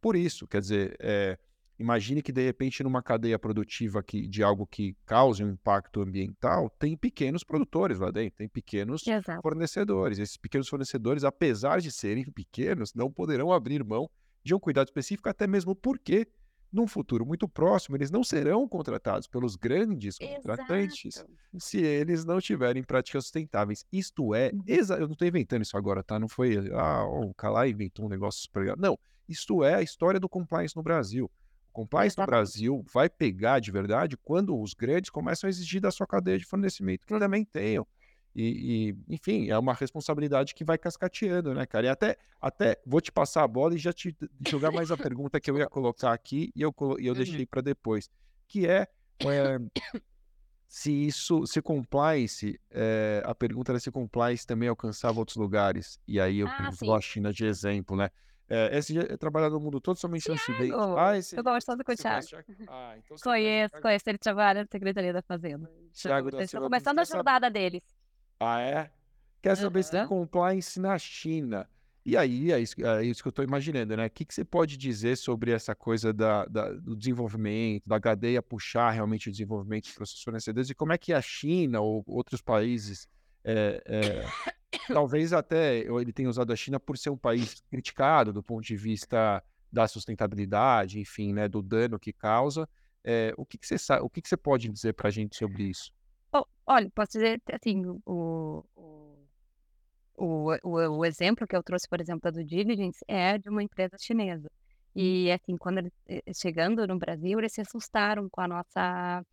Por 0.00 0.14
isso, 0.14 0.46
quer 0.46 0.60
dizer, 0.60 0.96
eh, 1.00 1.38
imagine 1.78 2.22
que 2.22 2.32
de 2.32 2.42
repente 2.44 2.82
numa 2.82 3.02
cadeia 3.02 3.38
produtiva 3.38 4.02
que, 4.02 4.26
de 4.26 4.42
algo 4.42 4.66
que 4.66 4.96
cause 5.06 5.44
um 5.44 5.50
impacto 5.50 6.00
ambiental, 6.02 6.68
tem 6.78 6.96
pequenos 6.96 7.44
produtores 7.44 7.98
lá 7.98 8.10
dentro, 8.10 8.36
tem 8.38 8.48
pequenos 8.48 9.06
Exato. 9.06 9.40
fornecedores. 9.42 10.18
Esses 10.18 10.36
pequenos 10.36 10.68
fornecedores, 10.68 11.24
apesar 11.24 11.80
de 11.80 11.90
serem 11.90 12.24
pequenos, 12.30 12.94
não 12.94 13.10
poderão 13.12 13.52
abrir 13.52 13.84
mão 13.84 14.10
de 14.42 14.54
um 14.54 14.58
cuidado 14.58 14.88
específico, 14.88 15.28
até 15.28 15.46
mesmo 15.46 15.74
porque 15.74 16.26
num 16.70 16.86
futuro 16.86 17.24
muito 17.24 17.48
próximo, 17.48 17.96
eles 17.96 18.10
não 18.10 18.22
serão 18.22 18.68
contratados 18.68 19.26
pelos 19.26 19.56
grandes 19.56 20.18
contratantes 20.18 21.16
Exato. 21.16 21.30
se 21.58 21.78
eles 21.78 22.24
não 22.26 22.40
tiverem 22.40 22.82
práticas 22.82 23.24
sustentáveis. 23.24 23.84
Isto 23.90 24.34
é, 24.34 24.50
Uhum. 24.52 24.64
eu 24.98 25.06
não 25.06 25.12
estou 25.12 25.26
inventando 25.26 25.62
isso 25.62 25.76
agora, 25.78 26.02
tá? 26.04 26.18
Não 26.18 26.28
foi, 26.28 26.58
ah, 26.74 27.06
o 27.06 27.32
Calai 27.34 27.70
inventou 27.70 28.04
um 28.04 28.08
negócio 28.08 28.42
super 28.42 28.60
legal. 28.60 28.76
Não, 28.78 28.98
isto 29.26 29.64
é 29.64 29.74
a 29.76 29.82
história 29.82 30.20
do 30.20 30.28
compliance 30.28 30.76
no 30.76 30.82
Brasil. 30.82 31.30
O 31.70 31.72
compliance 31.72 32.14
Exatamente. 32.14 32.30
Brasil 32.30 32.84
vai 32.92 33.08
pegar 33.08 33.60
de 33.60 33.70
verdade 33.70 34.16
quando 34.16 34.58
os 34.60 34.74
grandes 34.74 35.10
começam 35.10 35.46
a 35.46 35.50
exigir 35.50 35.80
da 35.80 35.90
sua 35.90 36.06
cadeia 36.06 36.38
de 36.38 36.44
fornecimento 36.44 37.06
que 37.06 37.18
também 37.18 37.44
tenham. 37.44 37.86
E, 38.34 38.94
e, 39.08 39.14
enfim, 39.14 39.48
é 39.48 39.58
uma 39.58 39.74
responsabilidade 39.74 40.54
que 40.54 40.62
vai 40.64 40.78
cascateando, 40.78 41.54
né, 41.54 41.66
cara? 41.66 41.86
E 41.86 41.88
até, 41.88 42.16
até 42.40 42.80
vou 42.86 43.00
te 43.00 43.10
passar 43.10 43.42
a 43.42 43.48
bola 43.48 43.74
e 43.74 43.78
já 43.78 43.92
te 43.92 44.16
jogar 44.48 44.70
mais 44.70 44.90
a 44.90 44.96
pergunta 45.12 45.40
que 45.40 45.50
eu 45.50 45.58
ia 45.58 45.68
colocar 45.68 46.12
aqui 46.12 46.52
e 46.54 46.62
eu, 46.62 46.72
e 46.98 47.06
eu 47.06 47.14
Uhum. 47.14 47.16
deixei 47.18 47.46
para 47.46 47.60
depois, 47.62 48.08
que 48.46 48.66
é, 48.66 48.86
é, 49.24 49.58
se 50.68 50.92
isso, 50.92 51.46
se 51.46 51.62
compliance, 51.62 52.60
é, 52.70 53.22
a 53.24 53.34
pergunta 53.34 53.72
era 53.72 53.80
se 53.80 53.90
compliance 53.90 54.46
também 54.46 54.68
alcançava 54.68 55.18
outros 55.18 55.36
lugares. 55.36 55.98
E 56.06 56.20
aí 56.20 56.38
eu 56.40 56.48
Ah, 56.48 56.70
sim. 56.72 56.92
a 56.92 57.00
China 57.00 57.32
de 57.32 57.44
exemplo, 57.46 57.96
né? 57.96 58.10
É, 58.50 58.78
esse 58.78 58.98
é 58.98 59.16
trabalhado 59.16 59.54
no 59.56 59.60
mundo 59.60 59.80
todo, 59.80 59.98
mencionando 60.08 60.40
Acidente. 60.42 60.70
Thiago! 60.72 60.96
Ah, 60.96 61.16
esse 61.18 61.36
Eu 61.36 61.44
gosto 61.44 61.66
tanto 61.66 61.84
com 61.84 61.92
o 61.92 61.96
Thiago? 61.96 62.26
Ah, 62.68 62.94
então 62.96 63.16
Conheço, 63.22 63.70
Thiago- 63.72 63.82
conheço. 63.82 64.04
Ele 64.08 64.18
trabalha 64.18 64.60
na 64.62 64.66
Secretaria 64.70 65.12
da 65.12 65.20
Fazenda. 65.22 65.70
Thiago 65.92 66.28
Eles 66.28 66.32
Silva 66.32 66.44
estão 66.44 66.62
começando 66.62 66.98
a 67.00 67.04
jornada 67.04 67.50
deles. 67.50 67.82
Ah, 68.40 68.60
é? 68.60 68.90
Quer 69.42 69.56
saber 69.56 69.82
se 69.82 69.90
tem 69.90 70.06
compliance 70.06 70.80
na 70.80 70.96
China. 70.98 71.68
E 72.06 72.16
aí, 72.16 72.50
é 72.52 72.58
isso, 72.58 72.74
é 72.82 73.04
isso 73.04 73.22
que 73.22 73.28
eu 73.28 73.30
estou 73.30 73.44
imaginando, 73.44 73.94
né? 73.94 74.06
O 74.06 74.10
que, 74.10 74.24
que 74.24 74.32
você 74.32 74.42
pode 74.44 74.78
dizer 74.78 75.14
sobre 75.16 75.50
essa 75.50 75.74
coisa 75.74 76.10
da, 76.10 76.46
da- 76.46 76.72
do 76.72 76.96
desenvolvimento, 76.96 77.82
da 77.86 78.00
cadeia 78.00 78.40
puxar 78.40 78.90
realmente 78.92 79.28
o 79.28 79.30
desenvolvimento 79.30 79.92
para 79.94 80.04
os 80.04 80.10
seus 80.10 80.22
fornecedores 80.22 80.70
e 80.70 80.74
como 80.74 80.92
é 80.94 80.96
que 80.96 81.12
a 81.12 81.20
China 81.20 81.80
ou 81.82 82.02
outros 82.06 82.40
países, 82.40 83.06
é, 83.44 83.82
é, 83.84 84.24
talvez 84.92 85.32
até 85.32 85.78
ele 85.78 86.12
tenha 86.12 86.28
usado 86.28 86.52
a 86.52 86.56
China 86.56 86.78
por 86.78 86.96
ser 86.98 87.10
um 87.10 87.16
país 87.16 87.62
criticado 87.70 88.32
do 88.32 88.42
ponto 88.42 88.64
de 88.64 88.76
vista 88.76 89.42
da 89.70 89.86
sustentabilidade, 89.86 90.98
enfim, 90.98 91.32
né, 91.32 91.48
do 91.48 91.62
dano 91.62 91.98
que 91.98 92.12
causa. 92.12 92.68
É, 93.04 93.32
o 93.36 93.44
que, 93.44 93.58
que 93.58 93.66
você 93.66 93.78
sabe, 93.78 94.02
o 94.02 94.10
que, 94.10 94.20
que 94.20 94.28
você 94.28 94.36
pode 94.36 94.68
dizer 94.68 94.94
para 94.94 95.08
a 95.08 95.10
gente 95.10 95.36
sobre 95.36 95.64
isso? 95.64 95.92
Ó, 96.32 96.44
olha, 96.66 96.90
posso 96.94 97.12
dizer 97.12 97.40
assim, 97.52 97.84
o, 98.04 98.64
o, 98.74 99.14
o, 100.16 100.52
o, 100.64 101.04
exemplo 101.04 101.46
que 101.46 101.56
eu 101.56 101.62
trouxe, 101.62 101.88
por 101.88 102.00
exemplo, 102.00 102.22
da 102.22 102.30
due 102.30 102.44
diligence 102.44 103.04
é 103.06 103.38
de 103.38 103.48
uma 103.48 103.62
empresa 103.62 103.96
chinesa. 103.98 104.50
E 104.94 105.30
assim, 105.30 105.56
quando 105.56 105.78
eles 105.78 105.92
eh, 106.08 106.22
chegando 106.34 106.86
no 106.86 106.98
Brasil, 106.98 107.38
eles 107.38 107.52
se 107.52 107.60
assustaram 107.60 108.28
com 108.28 108.40
a 108.40 108.48
nossa 108.48 109.24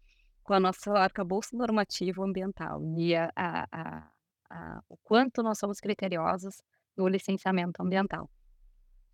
com 0.44 0.54
a 0.54 0.60
nosso 0.60 0.92
arcabouço 0.92 1.58
normativo 1.58 2.24
ambiental 2.24 2.80
e 2.96 3.16
a, 3.16 3.32
a, 3.36 3.68
a, 3.72 4.12
a- 4.50 4.82
o 4.90 4.98
quanto 4.98 5.42
nós 5.44 5.58
somos 5.60 5.80
criteriosos 5.80 6.62
no 6.98 7.08
licenciamento 7.08 7.82
ambiental 7.82 8.30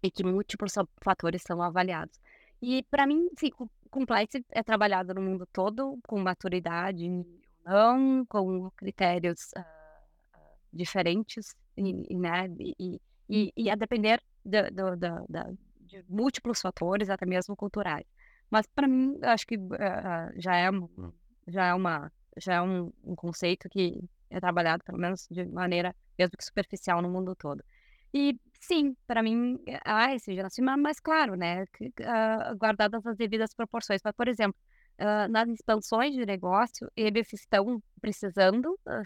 e 0.04 0.10
que 0.12 0.24
múltiplos 0.24 0.74
fa- 0.74 0.88
fatores 1.04 1.42
são 1.44 1.62
avaliados. 1.62 2.20
E 2.62 2.84
para 2.84 3.06
mim, 3.08 3.28
sim, 3.38 3.50
com- 3.52 3.70
compliance 3.90 4.44
é 4.52 4.64
trabalhado 4.64 5.14
no 5.14 5.22
mundo 5.22 5.48
todo 5.52 6.00
com 6.08 6.20
maturidade 6.20 7.08
não, 7.66 8.26
com 8.28 8.70
critérios 8.72 9.50
ah, 9.56 9.62
ah, 10.34 10.40
diferentes, 10.74 11.56
e, 11.78 12.16
né, 12.18 12.48
e, 12.60 13.00
e- 13.30 13.54
e, 13.56 13.70
a 13.70 13.76
depender 13.76 14.22
da- 14.44 14.70
de 15.82 16.04
múltiplos 16.08 16.62
fatores, 16.62 17.10
até 17.10 17.26
mesmo 17.26 17.56
culturais. 17.56 18.06
Mas 18.50 18.66
para 18.68 18.88
mim, 18.88 19.18
acho 19.24 19.46
que 19.48 19.56
ah, 19.80 20.28
ah, 20.30 20.32
já 20.36 20.56
é, 20.56 20.70
um- 20.72 21.14
já 21.48 21.66
é 21.68 21.74
uma 21.74 22.12
já 22.38 22.56
é 22.56 22.62
um, 22.62 22.92
um 23.04 23.16
conceito 23.16 23.68
que 23.70 24.02
é 24.32 24.40
trabalhado 24.40 24.84
pelo 24.84 24.98
menos 24.98 25.28
de 25.30 25.46
maneira 25.46 25.96
mesmo 26.18 26.38
que 26.38 26.44
superficial 26.46 27.02
no 27.02 27.10
mundo 27.10 27.36
todo. 27.36 27.64
E 28.14 28.38
sim, 28.60 28.96
para 29.08 29.24
mim 29.24 29.58
há 29.86 30.14
esse 30.14 30.34
genocídio, 30.36 30.66
mas 30.78 31.00
claro, 31.00 31.36
né, 31.36 31.66
que, 31.74 31.92
ah, 32.04 32.54
guardadas 32.56 33.06
as 33.06 33.16
devidas 33.18 33.54
proporções. 33.54 34.02
Mas, 34.04 34.14
por 34.16 34.28
exemplo, 34.28 34.60
ah, 35.00 35.28
nas 35.28 35.48
expansões 35.50 36.14
de 36.14 36.26
negócio, 36.26 36.90
eles 36.96 37.32
estão 37.34 37.82
precisando 38.02 38.78
ah, 38.86 39.02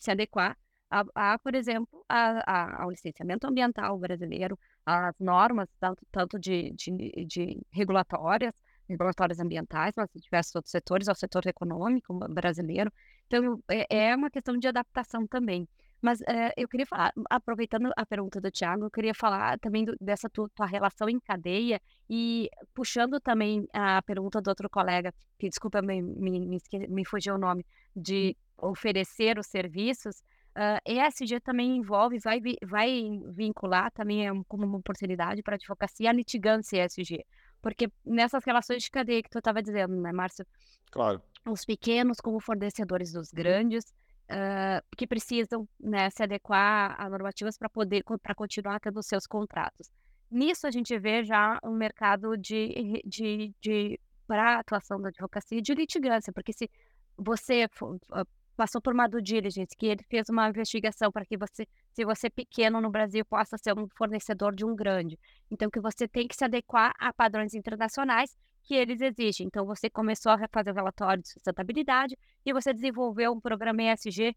se 0.00 0.10
ah, 0.10 0.12
adequar 0.12 0.56
a, 0.90 1.04
a, 1.34 1.38
por 1.38 1.54
exemplo, 1.54 2.04
a- 2.08 2.42
a- 2.46 2.82
ao 2.82 2.90
licenciamento 2.90 3.46
ambiental 3.46 3.98
brasileiro, 3.98 4.58
às 4.86 5.14
normas, 5.20 5.68
tanto, 5.78 6.04
tanto 6.10 6.38
de, 6.38 6.72
de, 6.72 7.24
de 7.26 7.60
regulatórias, 7.70 8.54
regulatórias 8.88 9.38
ambientais, 9.38 9.92
mas 9.96 10.08
diversos 10.14 10.54
outros 10.56 10.70
setores, 10.72 11.08
ao 11.08 11.14
setor 11.14 11.46
econômico 11.46 12.14
brasileiro. 12.30 12.90
Então, 13.28 13.62
é, 13.70 14.10
é 14.10 14.16
uma 14.16 14.30
questão 14.30 14.56
de 14.56 14.66
adaptação 14.66 15.26
também. 15.26 15.68
Mas 16.00 16.20
eh, 16.22 16.52
eu 16.56 16.68
queria 16.68 16.86
falar, 16.86 17.12
aproveitando 17.28 17.90
a 17.96 18.06
pergunta 18.06 18.40
do 18.40 18.50
Thiago, 18.50 18.84
eu 18.84 18.90
queria 18.90 19.12
falar 19.14 19.58
também 19.58 19.84
do- 19.84 19.96
dessa 20.00 20.30
tua, 20.30 20.48
tua 20.54 20.66
relação 20.66 21.08
em 21.08 21.18
cadeia 21.20 21.80
e 22.08 22.48
puxando 22.72 23.20
também 23.20 23.66
a 23.72 24.00
pergunta 24.02 24.40
do 24.40 24.48
outro 24.48 24.70
colega, 24.70 25.12
que 25.38 25.48
desculpa, 25.48 25.82
me, 25.82 26.00
me, 26.00 26.58
me, 26.88 27.04
fugiu 27.04 27.34
o 27.34 27.38
nome, 27.38 27.66
de 27.94 28.36
oferecer 28.56 29.38
os 29.38 29.46
serviços. 29.48 30.22
ah, 30.54 30.80
ESG 30.86 31.40
também 31.40 31.76
envolve, 31.76 32.18
vai, 32.20 32.40
vai 32.64 33.20
vincular 33.34 33.90
também 33.92 34.26
é 34.26 34.30
como 34.48 34.64
uma 34.66 34.78
oportunidade 34.78 35.42
para 35.42 35.54
a 35.54 35.56
advocacia 35.56 36.10
a 36.10 36.12
litigância 36.12 36.84
ESG. 36.84 37.24
Porque 37.60 37.90
nessas 38.04 38.44
relações 38.44 38.82
de 38.84 38.90
cadeia 38.90 39.22
que 39.22 39.30
tu 39.30 39.38
estava 39.38 39.60
dizendo, 39.62 39.94
né, 40.00 40.12
Márcio? 40.12 40.46
Claro. 40.90 41.20
Os 41.50 41.64
pequenos 41.64 42.20
como 42.20 42.40
fornecedores 42.40 43.12
dos 43.12 43.30
grandes, 43.30 43.84
ah, 44.28 44.82
que 44.96 45.06
precisam 45.06 45.68
né, 45.80 46.10
se 46.10 46.22
adequar 46.22 46.94
a 47.00 47.08
normativas 47.08 47.56
para 47.56 47.68
poder 47.68 48.04
para 48.22 48.34
continuar 48.34 48.78
tendo 48.80 49.02
seus 49.02 49.26
contratos. 49.26 49.90
Nisso 50.30 50.66
a 50.66 50.70
gente 50.70 50.98
vê 50.98 51.24
já 51.24 51.58
um 51.64 51.72
mercado 51.72 52.36
de, 52.36 53.02
de, 53.04 53.54
de 53.60 54.00
para 54.26 54.58
atuação 54.58 55.00
da 55.00 55.08
advocacia 55.08 55.58
e 55.58 55.62
de 55.62 55.74
litigância, 55.74 56.32
porque 56.32 56.52
se 56.52 56.70
você 57.16 57.66
ah, 58.12 58.24
passou 58.58 58.82
por 58.82 58.92
uma 58.92 59.08
due 59.08 59.22
diligence, 59.22 59.74
que 59.76 59.86
ele 59.86 60.04
fez 60.10 60.28
uma 60.28 60.48
investigação 60.48 61.10
para 61.10 61.24
que 61.24 61.38
você, 61.38 61.66
se 61.94 62.04
você 62.04 62.26
é 62.26 62.30
pequeno 62.30 62.80
no 62.80 62.90
Brasil, 62.90 63.24
possa 63.24 63.56
ser 63.56 63.72
um 63.78 63.88
fornecedor 63.96 64.54
de 64.54 64.64
um 64.64 64.74
grande. 64.74 65.18
Então, 65.50 65.70
que 65.70 65.80
você 65.80 66.06
tem 66.06 66.28
que 66.28 66.36
se 66.36 66.44
adequar 66.44 66.92
a 66.98 67.12
padrões 67.12 67.54
internacionais 67.54 68.36
que 68.68 68.74
eles 68.74 69.00
exigem. 69.00 69.46
Então, 69.46 69.64
você 69.64 69.88
começou 69.88 70.30
a 70.30 70.38
fazer 70.52 70.72
o 70.72 70.74
relatório 70.74 71.22
de 71.22 71.30
sustentabilidade 71.30 72.14
e 72.44 72.52
você 72.52 72.74
desenvolveu 72.74 73.32
um 73.32 73.40
programa 73.40 73.82
ESG 73.82 74.36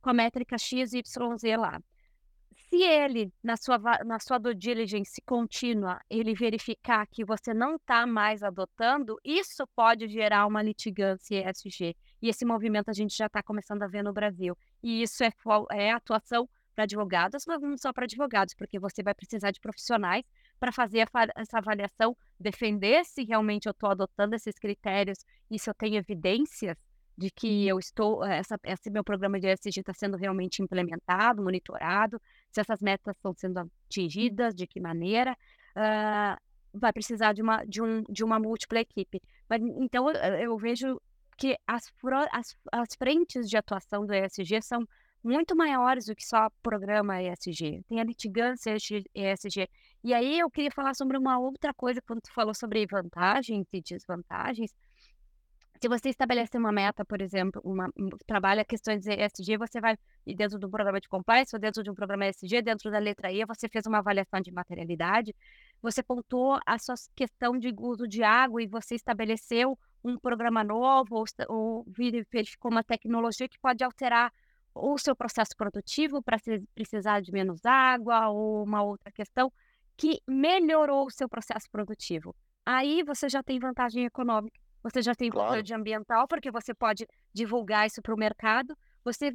com 0.00 0.08
a 0.08 0.14
métrica 0.14 0.56
X, 0.56 0.94
Y, 0.94 1.36
Z 1.36 1.56
lá. 1.58 1.78
Se 2.70 2.82
ele, 2.82 3.30
na 3.42 3.58
sua, 3.58 3.78
na 4.04 4.18
sua 4.18 4.38
due 4.38 4.54
diligence 4.54 5.20
contínua, 5.20 6.00
ele 6.08 6.34
verificar 6.34 7.06
que 7.06 7.24
você 7.24 7.52
não 7.52 7.76
está 7.76 8.06
mais 8.06 8.42
adotando, 8.42 9.18
isso 9.22 9.66
pode 9.76 10.08
gerar 10.08 10.46
uma 10.46 10.62
litigância 10.62 11.48
ESG. 11.50 11.94
E 12.22 12.28
esse 12.28 12.46
movimento 12.46 12.88
a 12.88 12.94
gente 12.94 13.14
já 13.14 13.26
está 13.26 13.42
começando 13.42 13.82
a 13.82 13.86
ver 13.86 14.02
no 14.02 14.14
Brasil. 14.14 14.56
E 14.82 15.02
isso 15.02 15.22
é, 15.22 15.30
é 15.72 15.92
atuação 15.92 16.48
para 16.74 16.84
advogados, 16.84 17.44
mas 17.46 17.60
não 17.60 17.76
só 17.76 17.92
para 17.92 18.04
advogados, 18.04 18.54
porque 18.54 18.78
você 18.78 19.02
vai 19.02 19.14
precisar 19.14 19.50
de 19.50 19.60
profissionais 19.60 20.24
para 20.58 20.72
fazer 20.72 21.08
essa 21.36 21.58
avaliação, 21.58 22.16
defender 22.38 23.04
se 23.04 23.24
realmente 23.24 23.66
eu 23.66 23.72
estou 23.72 23.90
adotando 23.90 24.34
esses 24.34 24.58
critérios 24.58 25.18
e 25.50 25.58
se 25.58 25.68
eu 25.70 25.74
tenho 25.74 25.96
evidências 25.96 26.76
de 27.16 27.30
que 27.30 27.66
eu 27.66 27.78
estou, 27.78 28.24
eh, 28.24 28.38
essa, 28.38 28.58
esse 28.62 28.90
meu 28.90 29.02
programa 29.02 29.40
de 29.40 29.48
ESG 29.48 29.80
está 29.80 29.92
sendo 29.92 30.16
realmente 30.16 30.62
implementado, 30.62 31.42
monitorado, 31.42 32.20
se 32.50 32.60
essas 32.60 32.80
metas 32.80 33.16
estão 33.16 33.34
sendo 33.34 33.58
atingidas, 33.58 34.54
de 34.54 34.66
que 34.68 34.80
maneira, 34.80 35.36
ah, 35.74 36.38
vai 36.72 36.92
precisar 36.92 37.32
de 37.32 37.42
uma, 37.42 37.64
de, 37.64 37.82
um, 37.82 38.02
de 38.08 38.22
uma 38.22 38.38
múltipla 38.38 38.80
equipe. 38.80 39.20
Mas, 39.48 39.60
então, 39.60 40.08
eu, 40.10 40.34
eu 40.34 40.58
vejo 40.58 41.00
que 41.36 41.56
as, 41.66 41.92
as, 42.32 42.56
as 42.72 42.88
frentes 42.96 43.48
de 43.48 43.56
atuação 43.56 44.06
do 44.06 44.14
ESG 44.14 44.62
são 44.62 44.86
muito 45.22 45.56
maiores 45.56 46.06
do 46.06 46.14
que 46.14 46.24
só 46.24 46.48
programa 46.62 47.22
ESG. 47.22 47.82
Tem 47.88 48.00
a 48.00 48.04
litigância 48.04 48.76
ESG. 49.14 49.68
E 50.02 50.14
aí 50.14 50.38
eu 50.38 50.50
queria 50.50 50.70
falar 50.70 50.94
sobre 50.94 51.16
uma 51.18 51.38
outra 51.38 51.74
coisa, 51.74 52.00
quando 52.02 52.20
tu 52.20 52.32
falou 52.32 52.54
sobre 52.54 52.86
vantagens 52.86 53.66
e 53.72 53.80
desvantagens, 53.82 54.72
se 55.80 55.88
você 55.88 56.08
estabelecer 56.08 56.58
uma 56.60 56.72
meta, 56.72 57.04
por 57.04 57.20
exemplo, 57.22 57.60
uma, 57.64 57.86
um- 57.96 58.08
trabalha 58.26 58.64
questões 58.64 59.02
de 59.02 59.10
ESG, 59.12 59.56
você 59.56 59.80
vai, 59.80 59.96
dentro 60.26 60.58
do 60.58 60.68
programa 60.68 61.00
de 61.00 61.08
compliance, 61.08 61.54
ou 61.54 61.60
dentro 61.60 61.82
de 61.84 61.90
um 61.90 61.94
programa 61.94 62.26
ESG, 62.26 62.62
dentro 62.62 62.90
da 62.90 62.98
letra 62.98 63.30
E, 63.32 63.44
você 63.44 63.68
fez 63.68 63.86
uma 63.86 63.98
avaliação 63.98 64.40
de 64.40 64.50
materialidade, 64.50 65.34
você 65.80 66.02
pontuou 66.02 66.58
a 66.66 66.78
sua 66.78 66.94
questão 67.14 67.56
de 67.56 67.72
uso 67.78 68.08
de 68.08 68.22
água 68.24 68.60
e 68.62 68.66
você 68.66 68.96
estabeleceu 68.96 69.78
um 70.02 70.18
programa 70.18 70.64
novo, 70.64 71.14
ou, 71.16 71.24
ou 71.48 71.84
verificou 72.32 72.70
uma 72.72 72.82
tecnologia 72.82 73.48
que 73.48 73.58
pode 73.60 73.84
alterar 73.84 74.32
o 74.74 74.98
seu 74.98 75.14
processo 75.14 75.56
produtivo 75.56 76.20
para 76.22 76.38
precisar 76.74 77.20
de 77.20 77.30
menos 77.32 77.64
água, 77.64 78.28
ou 78.30 78.64
uma 78.64 78.82
outra 78.82 79.12
questão 79.12 79.52
que 79.98 80.20
melhorou 80.26 81.06
o 81.06 81.10
seu 81.10 81.28
processo 81.28 81.66
produtivo. 81.70 82.34
aí 82.64 83.02
você 83.02 83.28
já 83.28 83.42
tem 83.42 83.58
vantagem 83.58 84.04
econômica, 84.04 84.58
você 84.82 85.00
já 85.02 85.14
tem 85.14 85.30
Claro. 85.30 85.50
vantagem 85.50 85.76
ambiental, 85.76 86.28
porque 86.28 86.50
você 86.50 86.72
pode 86.74 87.06
divulgar 87.32 87.86
isso 87.86 88.00
para 88.02 88.14
o 88.14 88.18
mercado. 88.18 88.76
Você 89.04 89.32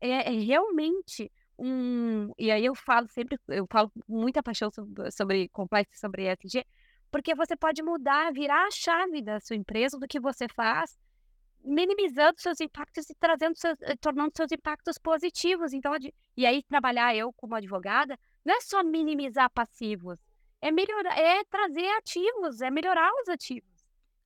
é, 0.00 0.32
é 0.34 0.38
realmente 0.38 1.30
um. 1.58 2.30
E 2.38 2.50
aí 2.50 2.64
eu 2.64 2.74
falo 2.74 3.08
sempre, 3.08 3.38
eu 3.48 3.66
falo 3.70 3.90
com 3.90 4.00
muita 4.06 4.42
paixão 4.42 4.70
sobre, 4.70 5.10
sobre 5.10 5.48
compliance, 5.48 5.98
sobre 5.98 6.30
ESG, 6.30 6.64
porque 7.10 7.34
você 7.34 7.56
pode 7.56 7.82
mudar, 7.82 8.32
virar 8.32 8.66
a 8.66 8.70
chave 8.70 9.22
da 9.22 9.40
sua 9.40 9.56
empresa, 9.56 9.98
do 9.98 10.06
que 10.06 10.20
você 10.20 10.46
faz, 10.54 10.98
minimizando 11.64 12.40
seus 12.40 12.60
impactos 12.60 13.08
e 13.10 13.14
trazendo 13.18 13.56
seus, 13.58 13.76
eh, 13.82 13.96
tornando 13.96 14.32
seus 14.36 14.52
impactos 14.52 14.98
positivos. 14.98 15.72
Então, 15.72 15.92
e 16.36 16.46
aí 16.46 16.62
trabalhar 16.62 17.16
eu 17.16 17.32
como 17.32 17.54
advogada 17.54 18.18
não 18.44 18.54
é 18.54 18.60
só 18.60 18.82
minimizar 18.82 19.50
passivos, 19.50 20.18
é 20.60 20.70
melhorar, 20.70 21.18
é 21.18 21.42
trazer 21.44 21.86
ativos, 21.98 22.60
é 22.60 22.70
melhorar 22.70 23.10
os 23.22 23.28
ativos. 23.28 23.68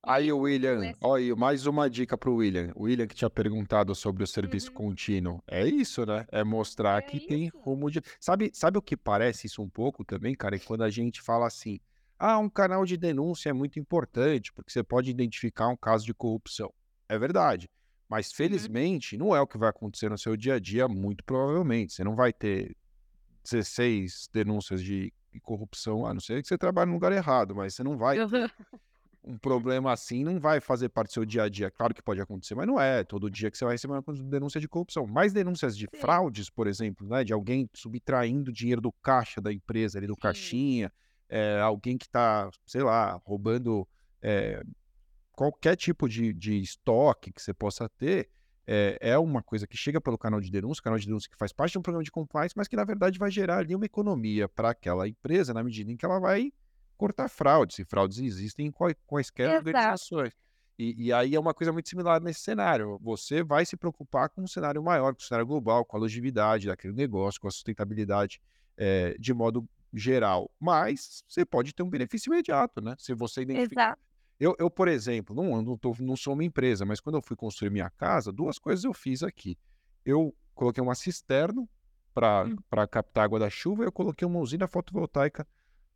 Aí, 0.07 0.31
William, 0.31 0.83
ESG. 0.85 0.97
olha, 1.01 1.35
mais 1.35 1.65
uma 1.65 1.89
dica 1.89 2.15
para 2.15 2.29
o 2.29 2.35
William. 2.35 2.71
O 2.75 2.83
William 2.83 3.07
que 3.07 3.15
tinha 3.15 3.29
perguntado 3.29 3.95
sobre 3.95 4.23
o 4.23 4.27
serviço 4.27 4.69
Uhum. 4.69 4.75
contínuo. 4.75 5.43
É 5.47 5.65
isso, 5.67 6.05
né? 6.05 6.25
É 6.31 6.43
mostrar 6.43 6.99
É 6.99 7.01
que 7.01 7.19
tem 7.25 7.47
isso. 7.47 7.57
rumo 7.57 7.89
de. 7.89 8.01
Sabe, 8.19 8.51
sabe 8.53 8.77
o 8.77 8.81
que 8.83 8.95
parece 8.95 9.47
isso 9.47 9.63
um 9.63 9.69
pouco 9.69 10.05
também, 10.05 10.35
cara? 10.35 10.57
É 10.57 10.59
quando 10.59 10.83
a 10.83 10.91
gente 10.91 11.21
fala 11.23 11.47
assim: 11.47 11.79
ah, 12.19 12.37
um 12.37 12.47
canal 12.49 12.85
de 12.85 12.97
denúncia 12.97 13.49
é 13.49 13.53
muito 13.53 13.79
importante, 13.79 14.53
porque 14.53 14.71
você 14.71 14.83
pode 14.83 15.09
identificar 15.09 15.69
um 15.69 15.77
caso 15.77 16.05
de 16.05 16.13
corrupção. 16.13 16.71
É 17.09 17.17
verdade. 17.17 17.67
Mas, 18.07 18.29
Uhum. 18.29 18.35
felizmente, 18.35 19.17
não 19.17 19.35
é 19.35 19.41
o 19.41 19.47
que 19.47 19.57
vai 19.57 19.69
acontecer 19.69 20.07
no 20.11 20.17
seu 20.19 20.37
dia 20.37 20.53
a 20.53 20.59
dia, 20.59 20.87
muito 20.87 21.23
provavelmente. 21.23 21.93
Você 21.93 22.03
não 22.03 22.15
vai 22.15 22.31
ter 22.31 22.75
16 23.49 24.29
denúncias 24.33 24.83
de 24.83 25.13
corrupção, 25.43 26.05
a 26.05 26.13
não 26.13 26.21
ser 26.21 26.41
que 26.41 26.47
você 26.47 26.57
trabalhe 26.57 26.89
no 26.89 26.95
lugar 26.95 27.11
errado, 27.11 27.53
mas 27.55 27.75
você 27.75 27.83
não 27.83 27.97
vai 27.97 28.17
um 29.25 29.37
problema 29.37 29.91
assim 29.91 30.23
não 30.23 30.39
vai 30.39 30.61
fazer 30.61 30.89
parte 30.89 31.09
do 31.09 31.13
seu 31.13 31.25
dia 31.25 31.43
a 31.43 31.49
dia. 31.49 31.71
Claro 31.71 31.93
que 31.93 32.01
pode 32.01 32.21
acontecer, 32.21 32.53
mas 32.53 32.67
não 32.67 32.79
é 32.79 33.03
todo 33.03 33.29
dia 33.29 33.49
que 33.49 33.57
você 33.57 33.65
vai 33.65 33.73
receber 33.73 33.93
uma 33.93 34.03
denúncia 34.23 34.61
de 34.61 34.67
corrupção. 34.67 35.07
Mais 35.07 35.33
denúncias 35.33 35.75
de 35.75 35.87
Sim. 35.91 35.99
fraudes, 35.99 36.49
por 36.49 36.67
exemplo, 36.67 37.07
né? 37.07 37.23
De 37.23 37.33
alguém 37.33 37.67
subtraindo 37.73 38.53
dinheiro 38.53 38.79
do 38.79 38.91
caixa 38.91 39.41
da 39.41 39.51
empresa, 39.51 39.97
ali 39.97 40.05
do 40.05 40.13
Sim. 40.13 40.21
caixinha, 40.21 40.93
é, 41.27 41.59
alguém 41.59 41.97
que 41.97 42.05
está, 42.05 42.49
sei 42.67 42.83
lá, 42.83 43.19
roubando 43.25 43.87
é, 44.21 44.61
qualquer 45.31 45.75
tipo 45.75 46.07
de, 46.07 46.31
de 46.31 46.61
estoque 46.61 47.33
que 47.33 47.41
você 47.41 47.53
possa 47.53 47.89
ter. 47.89 48.29
É, 48.67 48.97
é 48.99 49.17
uma 49.17 49.43
coisa 49.43 49.67
que 49.67 49.77
chega 49.77 50.01
pelo 50.01 50.17
canal 50.17 50.41
de 50.41 50.49
denúncia, 50.49 50.81
canal 50.83 50.97
de 50.97 51.05
denúncia 51.05 51.29
que 51.29 51.37
faz 51.37 51.53
parte 51.53 51.73
de 51.73 51.77
um 51.77 51.81
programa 51.81 52.03
de 52.03 52.11
compliance, 52.11 52.55
mas 52.57 52.67
que 52.67 52.75
na 52.75 52.83
verdade 52.83 53.19
vai 53.19 53.29
gerar 53.29 53.59
ali 53.59 53.75
uma 53.75 53.85
economia 53.85 54.49
para 54.49 54.71
aquela 54.71 55.07
empresa 55.07 55.53
na 55.53 55.63
medida 55.63 55.91
em 55.91 55.97
que 55.97 56.05
ela 56.05 56.19
vai 56.19 56.51
cortar 56.97 57.29
fraudes, 57.29 57.77
e 57.79 57.85
fraudes 57.85 58.19
existem 58.19 58.67
em 58.67 58.71
quai- 58.71 58.95
quaisquer 59.05 59.49
Exato. 59.49 59.67
organizações. 59.67 60.33
E, 60.77 61.05
e 61.07 61.13
aí 61.13 61.35
é 61.35 61.39
uma 61.39 61.53
coisa 61.53 61.71
muito 61.71 61.87
similar 61.87 62.21
nesse 62.21 62.41
cenário. 62.41 62.99
Você 63.01 63.43
vai 63.43 63.65
se 63.65 63.77
preocupar 63.77 64.29
com 64.29 64.41
um 64.41 64.47
cenário 64.47 64.81
maior, 64.83 65.13
com 65.13 65.21
o 65.21 65.23
cenário 65.23 65.45
global, 65.47 65.85
com 65.85 65.95
a 65.95 65.99
longevidade 65.99 66.67
daquele 66.67 66.93
negócio, 66.93 67.39
com 67.39 67.47
a 67.47 67.51
sustentabilidade 67.51 68.41
eh, 68.77 69.15
de 69.19 69.33
modo 69.33 69.67
geral. 69.93 70.51
Mas 70.59 71.23
você 71.27 71.45
pode 71.45 71.73
ter 71.73 71.83
um 71.83 71.89
benefício 71.89 72.29
imediato, 72.31 72.81
né? 72.81 72.95
Se 72.97 73.13
você 73.13 73.41
identificar. 73.43 73.91
Exato. 73.91 74.01
Eu, 74.39 74.55
eu, 74.59 74.69
por 74.69 74.87
exemplo, 74.87 75.35
não, 75.35 75.61
não, 75.61 75.77
tô- 75.77 75.95
não 75.99 76.15
sou 76.15 76.33
uma 76.33 76.43
empresa, 76.43 76.85
mas 76.85 76.99
quando 76.99 77.15
eu 77.15 77.21
fui 77.21 77.35
construir 77.35 77.69
minha 77.69 77.89
casa, 77.89 78.31
duas 78.31 78.59
coisas 78.59 78.83
eu 78.83 78.93
fiz 78.93 79.23
aqui. 79.23 79.57
Eu 80.03 80.35
coloquei 80.53 80.83
uma 80.83 80.95
cisterna 80.95 81.67
para 82.13 82.45
Hum. 82.45 82.55
captar 82.89 83.25
água 83.25 83.39
da 83.39 83.49
chuva 83.49 83.83
e 83.83 83.87
eu 83.87 83.91
coloquei 83.91 84.25
uma 84.27 84.39
usina 84.39 84.67
fotovoltaica 84.67 85.47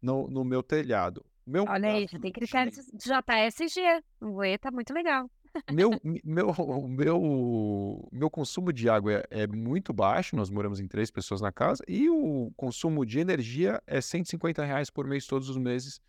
no, 0.02 0.28
no 0.30 0.44
meu 0.44 0.64
telhado. 0.64 1.26
Meu 1.46 1.66
Olha 1.68 1.90
aí, 1.94 2.08
já 2.08 2.20
tem 2.20 2.32
critérios 2.32 2.76
de 2.76 3.10
JSG. 3.10 3.82
O 4.22 4.40
tá 4.60 4.72
muito 4.72 4.94
legal. 4.94 5.30
meu, 5.72 5.90
meu, 6.24 6.54
meu, 6.88 8.10
meu 8.12 8.30
consumo 8.30 8.72
de 8.72 8.90
água 8.90 9.14
é, 9.14 9.44
é 9.44 9.48
muito 9.48 9.92
baixo, 9.94 10.36
nós 10.36 10.50
moramos 10.50 10.80
em 10.80 10.88
três 10.88 11.10
pessoas 11.10 11.42
na 11.42 11.52
casa, 11.52 11.84
e 11.88 12.10
o 12.10 12.52
consumo 12.56 13.06
de 13.06 13.20
energia 13.20 13.82
é 13.88 14.00
150 14.00 14.64
reais 14.64 14.90
por 14.90 15.08
mês 15.08 15.26
todos 15.26 15.50
os 15.50 15.58
meses, 15.58 16.00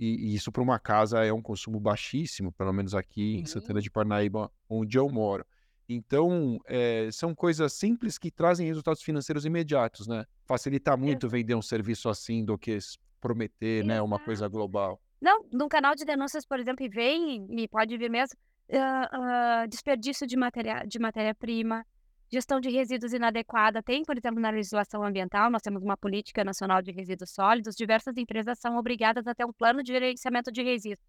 e, 0.00 0.30
e 0.30 0.34
isso 0.34 0.50
para 0.50 0.62
uma 0.62 0.78
casa 0.78 1.22
é 1.22 1.30
um 1.30 1.42
consumo 1.42 1.78
baixíssimo, 1.78 2.50
pelo 2.50 2.72
menos 2.72 2.94
aqui 2.94 3.36
em 3.36 3.44
Santana 3.44 3.82
de 3.82 3.90
Parnaíba, 3.90 4.50
onde 4.66 4.98
eu 4.98 5.06
moro. 5.10 5.44
Então, 5.86 6.58
é, 6.66 7.10
são 7.12 7.34
coisas 7.34 7.74
simples 7.74 8.16
que 8.16 8.30
trazem 8.30 8.66
resultados 8.66 9.02
financeiros 9.02 9.44
imediatos, 9.44 10.06
né? 10.06 10.24
Facilita 10.46 10.96
muito 10.96 11.26
Exato. 11.26 11.28
vender 11.28 11.54
um 11.54 11.60
serviço 11.60 12.08
assim 12.08 12.42
do 12.42 12.56
que 12.56 12.78
prometer, 13.20 13.84
né, 13.84 14.00
uma 14.00 14.18
coisa 14.18 14.48
global. 14.48 14.98
Não, 15.20 15.44
num 15.52 15.68
canal 15.68 15.94
de 15.94 16.06
denúncias, 16.06 16.46
por 16.46 16.58
exemplo, 16.58 16.82
e 16.82 16.88
vem, 16.88 17.46
e 17.50 17.68
pode 17.68 17.94
vir 17.98 18.08
mesmo, 18.08 18.34
ah, 18.72 19.10
ah, 19.12 19.66
desperdício 19.66 20.26
de 20.26 20.36
matéria, 20.36 20.82
de 20.86 20.98
matéria-prima, 20.98 21.84
gestão 22.32 22.60
de 22.60 22.70
resíduos 22.70 23.12
inadequada. 23.12 23.82
Tem, 23.82 24.04
por 24.04 24.16
exemplo, 24.16 24.40
na 24.40 24.50
legislação 24.50 25.02
ambiental, 25.02 25.50
nós 25.50 25.62
temos 25.62 25.82
uma 25.82 25.96
política 25.96 26.44
nacional 26.44 26.80
de 26.80 26.92
resíduos 26.92 27.30
sólidos, 27.30 27.74
diversas 27.74 28.16
empresas 28.16 28.58
são 28.58 28.76
obrigadas 28.76 29.26
a 29.26 29.34
ter 29.34 29.44
um 29.44 29.52
plano 29.52 29.82
de 29.82 29.92
gerenciamento 29.92 30.52
de 30.52 30.62
resíduos. 30.62 31.00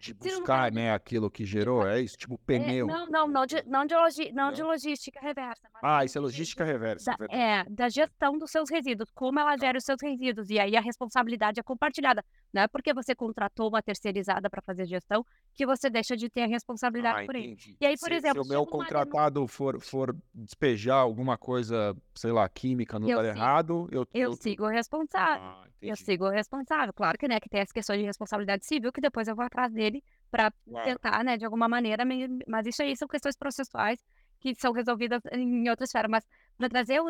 De 0.00 0.06
Se 0.06 0.14
buscar, 0.14 0.70
de, 0.70 0.76
né, 0.76 0.92
aquilo 0.92 1.28
que 1.30 1.44
gerou, 1.44 1.86
é 1.86 2.00
isso? 2.00 2.16
Tipo 2.16 2.34
é, 2.34 2.38
pneu. 2.46 2.86
não, 2.86 3.06
não, 3.06 3.26
não 3.28 3.44
de, 3.46 3.62
não 3.66 3.84
de, 3.84 3.94
logi, 3.94 4.32
não 4.32 4.52
de 4.52 4.60
Não? 4.62 4.68
logística 4.68 5.18
reversa, 5.20 5.68
Ah, 5.82 6.04
isso 6.04 6.16
é 6.16 6.20
logística 6.20 6.64
reversa, 6.64 7.10
da, 7.10 7.16
verdade. 7.16 7.40
é, 7.42 7.64
da 7.68 7.88
gestão 7.88 8.38
dos 8.38 8.50
seus 8.50 8.70
resíduos, 8.70 9.10
como 9.12 9.40
ela 9.40 9.56
Tá. 9.56 9.66
gera 9.66 9.78
os 9.78 9.84
seus 9.84 9.98
resíduos. 10.00 10.50
E 10.50 10.58
aí 10.58 10.76
a 10.76 10.80
responsabilidade 10.80 11.58
é 11.58 11.62
compartilhada. 11.62 12.24
Não 12.52 12.62
é 12.62 12.68
porque 12.68 12.94
você 12.94 13.14
contratou 13.14 13.68
uma 13.68 13.82
terceirizada 13.82 14.48
para 14.48 14.62
fazer 14.62 14.86
gestão 14.86 15.24
que 15.54 15.66
você 15.66 15.90
deixa 15.90 16.16
de 16.16 16.28
ter 16.30 16.42
a 16.42 16.46
responsabilidade 16.46 17.22
Ah, 17.22 17.26
por 17.26 17.34
entendi. 17.36 17.76
E 17.80 17.86
aí, 17.86 17.96
por 17.98 18.08
Se, 18.08 18.14
se 18.14 18.14
exemplo, 18.14 18.42
o 18.42 18.46
meu 18.48 18.62
uma 18.62 18.66
contratado 18.70 19.46
for, 19.48 19.80
for 19.80 20.16
despejar 20.32 20.98
alguma 20.98 21.36
coisa, 21.36 21.96
sei 22.14 22.30
lá, 22.32 22.48
química 22.48 22.98
no 22.98 23.06
lugar 23.06 23.24
sigo, 23.24 23.36
errado, 23.36 23.88
eu, 23.90 24.06
eu 24.14 24.30
eu... 24.30 24.32
sigo 24.34 24.66
responsável. 24.66 25.42
Ah, 25.42 25.64
Eu 25.80 25.96
sigo 25.96 26.28
responsável. 26.28 26.92
Claro 26.92 27.16
que, 27.16 27.28
né, 27.28 27.38
que 27.40 27.48
tem 27.48 27.60
as 27.60 27.70
questões 27.72 28.00
de 28.00 28.04
responsabilidade 28.06 28.66
civil, 28.66 28.92
que 28.92 29.00
depois 29.00 29.28
eu 29.28 29.34
vou 29.36 29.44
atrás 29.44 29.72
dele 29.72 29.87
para 30.30 30.52
Claro. 30.68 30.94
tentar, 30.94 31.24
né, 31.24 31.36
de 31.36 31.44
alguma 31.44 31.68
maneira, 31.68 32.04
mas 32.46 32.66
isso 32.66 32.82
aí 32.82 32.96
são 32.96 33.08
questões 33.08 33.36
processuais 33.36 33.98
que 34.40 34.54
são 34.54 34.72
resolvidas 34.72 35.20
em 35.32 35.68
outra 35.68 35.84
esfera. 35.84 36.08
Mas 36.08 36.24
para 36.56 36.68
trazer 36.68 37.00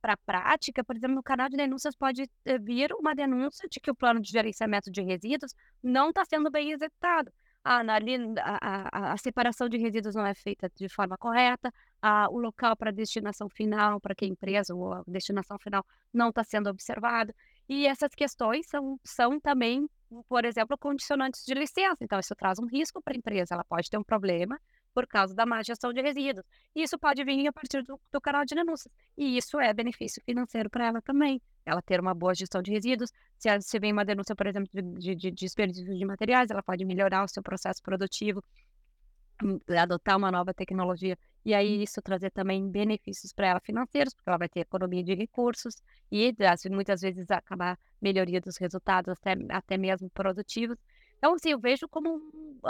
para 0.00 0.12
a 0.14 0.16
prática, 0.16 0.84
por 0.84 0.96
exemplo, 0.96 1.16
no 1.16 1.22
canal 1.22 1.48
de 1.48 1.56
denúncias 1.56 1.94
pode 1.96 2.22
eh, 2.44 2.58
vir 2.58 2.92
uma 2.94 3.14
denúncia 3.14 3.68
de 3.68 3.80
que 3.80 3.90
o 3.90 3.94
plano 3.94 4.20
de 4.20 4.30
gerenciamento 4.30 4.90
de 4.90 5.00
resíduos 5.02 5.54
não 5.82 6.08
está 6.10 6.24
sendo 6.24 6.50
bem 6.50 6.72
executado. 6.72 7.32
Ah, 7.66 7.80
a, 8.42 8.88
a- 9.10 9.12
a 9.12 9.16
separação 9.16 9.68
de 9.68 9.78
resíduos 9.78 10.14
não 10.14 10.26
é 10.26 10.34
feita 10.34 10.70
de 10.76 10.88
forma 10.88 11.16
correta, 11.16 11.72
ah, 12.02 12.28
o 12.30 12.38
local 12.38 12.76
para 12.76 12.90
destinação 12.92 13.48
final, 13.48 13.98
para 14.00 14.14
que 14.14 14.24
a 14.26 14.28
empresa 14.28 14.74
ou 14.74 14.92
a 14.92 15.02
destinação 15.06 15.58
final 15.58 15.84
não 16.12 16.28
está 16.28 16.44
sendo 16.44 16.68
observado. 16.68 17.32
E 17.68 17.86
essas 17.86 18.14
questões 18.14 18.66
são, 18.66 18.98
são 19.04 19.40
também, 19.40 19.88
por 20.28 20.44
exemplo, 20.44 20.76
condicionantes 20.76 21.44
de 21.44 21.54
licença. 21.54 21.96
Então, 22.00 22.18
isso 22.18 22.34
traz 22.34 22.58
um 22.58 22.66
risco 22.66 23.02
para 23.02 23.14
a 23.14 23.16
empresa. 23.16 23.54
Ela 23.54 23.64
pode 23.64 23.88
ter 23.88 23.98
um 23.98 24.04
problema 24.04 24.58
por 24.94 25.06
causa 25.06 25.34
da 25.34 25.44
má 25.44 25.62
gestão 25.62 25.92
de 25.92 26.00
resíduos. 26.00 26.46
E 26.74 26.82
isso 26.82 26.98
pode 26.98 27.24
vir 27.24 27.46
a 27.48 27.52
partir 27.52 27.82
do, 27.82 28.00
do 28.12 28.20
canal 28.20 28.44
de 28.44 28.54
denúncias. 28.54 28.92
E 29.16 29.36
isso 29.36 29.58
é 29.58 29.74
benefício 29.74 30.22
financeiro 30.24 30.70
para 30.70 30.86
ela 30.86 31.02
também. 31.02 31.42
Ela 31.66 31.82
ter 31.82 31.98
uma 32.00 32.14
boa 32.14 32.34
gestão 32.34 32.62
de 32.62 32.70
resíduos. 32.70 33.10
Se, 33.36 33.48
se 33.60 33.78
vem 33.78 33.92
uma 33.92 34.04
denúncia, 34.04 34.36
por 34.36 34.46
exemplo, 34.46 34.70
de, 34.72 34.82
de, 34.82 35.14
de 35.16 35.30
desperdício 35.32 35.96
de 35.96 36.04
materiais, 36.04 36.50
ela 36.50 36.62
pode 36.62 36.84
melhorar 36.84 37.24
o 37.24 37.28
seu 37.28 37.42
processo 37.42 37.82
produtivo, 37.82 38.42
adotar 39.76 40.16
uma 40.16 40.30
nova 40.30 40.54
tecnologia 40.54 41.18
e 41.44 41.52
aí 41.52 41.82
isso 41.82 42.00
trazer 42.00 42.30
também 42.30 42.68
benefícios 42.70 43.32
para 43.32 43.48
ela 43.48 43.60
financeiros, 43.60 44.14
porque 44.14 44.28
ela 44.30 44.38
vai 44.38 44.48
ter 44.48 44.60
economia 44.60 45.02
de 45.04 45.14
recursos 45.14 45.74
e 46.10 46.34
muitas 46.70 47.02
vezes 47.02 47.30
acabar 47.30 47.78
melhoria 48.00 48.40
dos 48.40 48.56
resultados, 48.56 49.12
até, 49.12 49.36
até 49.50 49.76
mesmo 49.76 50.08
produtivos. 50.10 50.78
Então, 51.18 51.34
assim, 51.34 51.50
eu 51.50 51.58
vejo 51.58 51.86
como 51.88 52.16
um- 52.16 52.60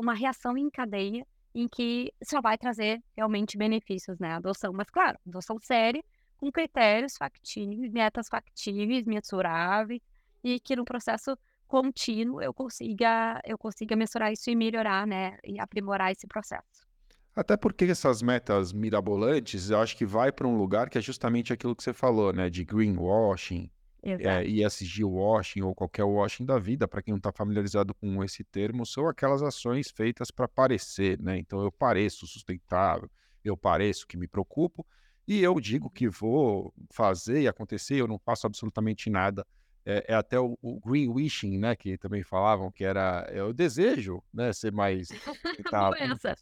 uma 0.00 0.14
reação 0.14 0.56
em 0.56 0.70
cadeia 0.70 1.26
em 1.54 1.68
que 1.68 2.12
só 2.24 2.40
vai 2.40 2.56
trazer 2.56 3.02
realmente 3.14 3.58
benefícios, 3.58 4.18
né? 4.18 4.32
A 4.32 4.36
adoção, 4.36 4.72
mas 4.72 4.88
claro, 4.88 5.18
adoção 5.26 5.58
séria, 5.60 6.02
com 6.38 6.50
critérios 6.50 7.16
factíveis, 7.16 7.92
metas 7.92 8.28
factíveis, 8.28 9.04
mensuráveis, 9.04 10.00
e 10.42 10.58
que 10.58 10.74
no 10.74 10.84
processo 10.84 11.36
contínuo 11.72 12.42
eu 12.42 12.52
consiga, 12.52 13.40
eu 13.46 13.56
consiga 13.56 13.96
mensurar 13.96 14.30
isso 14.30 14.50
e 14.50 14.54
melhorar, 14.54 15.06
né? 15.06 15.38
E 15.42 15.58
aprimorar 15.58 16.12
esse 16.12 16.26
processo. 16.26 16.86
Até 17.34 17.56
porque 17.56 17.86
essas 17.86 18.20
metas 18.20 18.74
mirabolantes, 18.74 19.70
eu 19.70 19.78
acho 19.78 19.96
que 19.96 20.04
vai 20.04 20.30
para 20.30 20.46
um 20.46 20.54
lugar 20.54 20.90
que 20.90 20.98
é 20.98 21.00
justamente 21.00 21.50
aquilo 21.50 21.74
que 21.74 21.82
você 21.82 21.94
falou, 21.94 22.30
né? 22.30 22.50
De 22.50 22.62
greenwashing, 22.62 23.70
Exato. 24.02 24.28
é, 24.28 24.44
ESG 24.44 25.02
washing 25.02 25.62
ou 25.62 25.74
qualquer 25.74 26.04
washing 26.04 26.44
da 26.44 26.58
vida, 26.58 26.86
para 26.86 27.00
quem 27.00 27.12
não 27.12 27.16
está 27.16 27.32
familiarizado 27.32 27.94
com 27.94 28.22
esse 28.22 28.44
termo, 28.44 28.84
são 28.84 29.08
aquelas 29.08 29.42
ações 29.42 29.90
feitas 29.90 30.30
para 30.30 30.46
parecer, 30.46 31.18
né? 31.22 31.38
Então 31.38 31.62
eu 31.62 31.72
pareço 31.72 32.26
sustentável, 32.26 33.10
eu 33.42 33.56
pareço 33.56 34.06
que 34.06 34.18
me 34.18 34.28
preocupo, 34.28 34.86
e 35.26 35.42
eu 35.42 35.58
digo 35.58 35.88
que 35.88 36.06
vou 36.06 36.74
fazer 36.92 37.40
e 37.40 37.48
acontecer, 37.48 37.94
eu 37.94 38.06
não 38.06 38.18
faço 38.18 38.46
absolutamente 38.46 39.08
nada 39.08 39.46
é, 39.84 40.04
é 40.08 40.14
até 40.14 40.38
o, 40.38 40.58
o, 40.62 40.80
green 40.80 41.08
wishing, 41.08 41.58
né, 41.58 41.74
que 41.74 41.98
também 41.98 42.22
falavam 42.22 42.70
que 42.70 42.84
era 42.84 43.26
é 43.28 43.42
o 43.42 43.52
desejo, 43.52 44.22
né, 44.32 44.52
ser 44.52 44.72
mais 44.72 45.08
tá, 45.70 45.90
essa. 45.98 46.36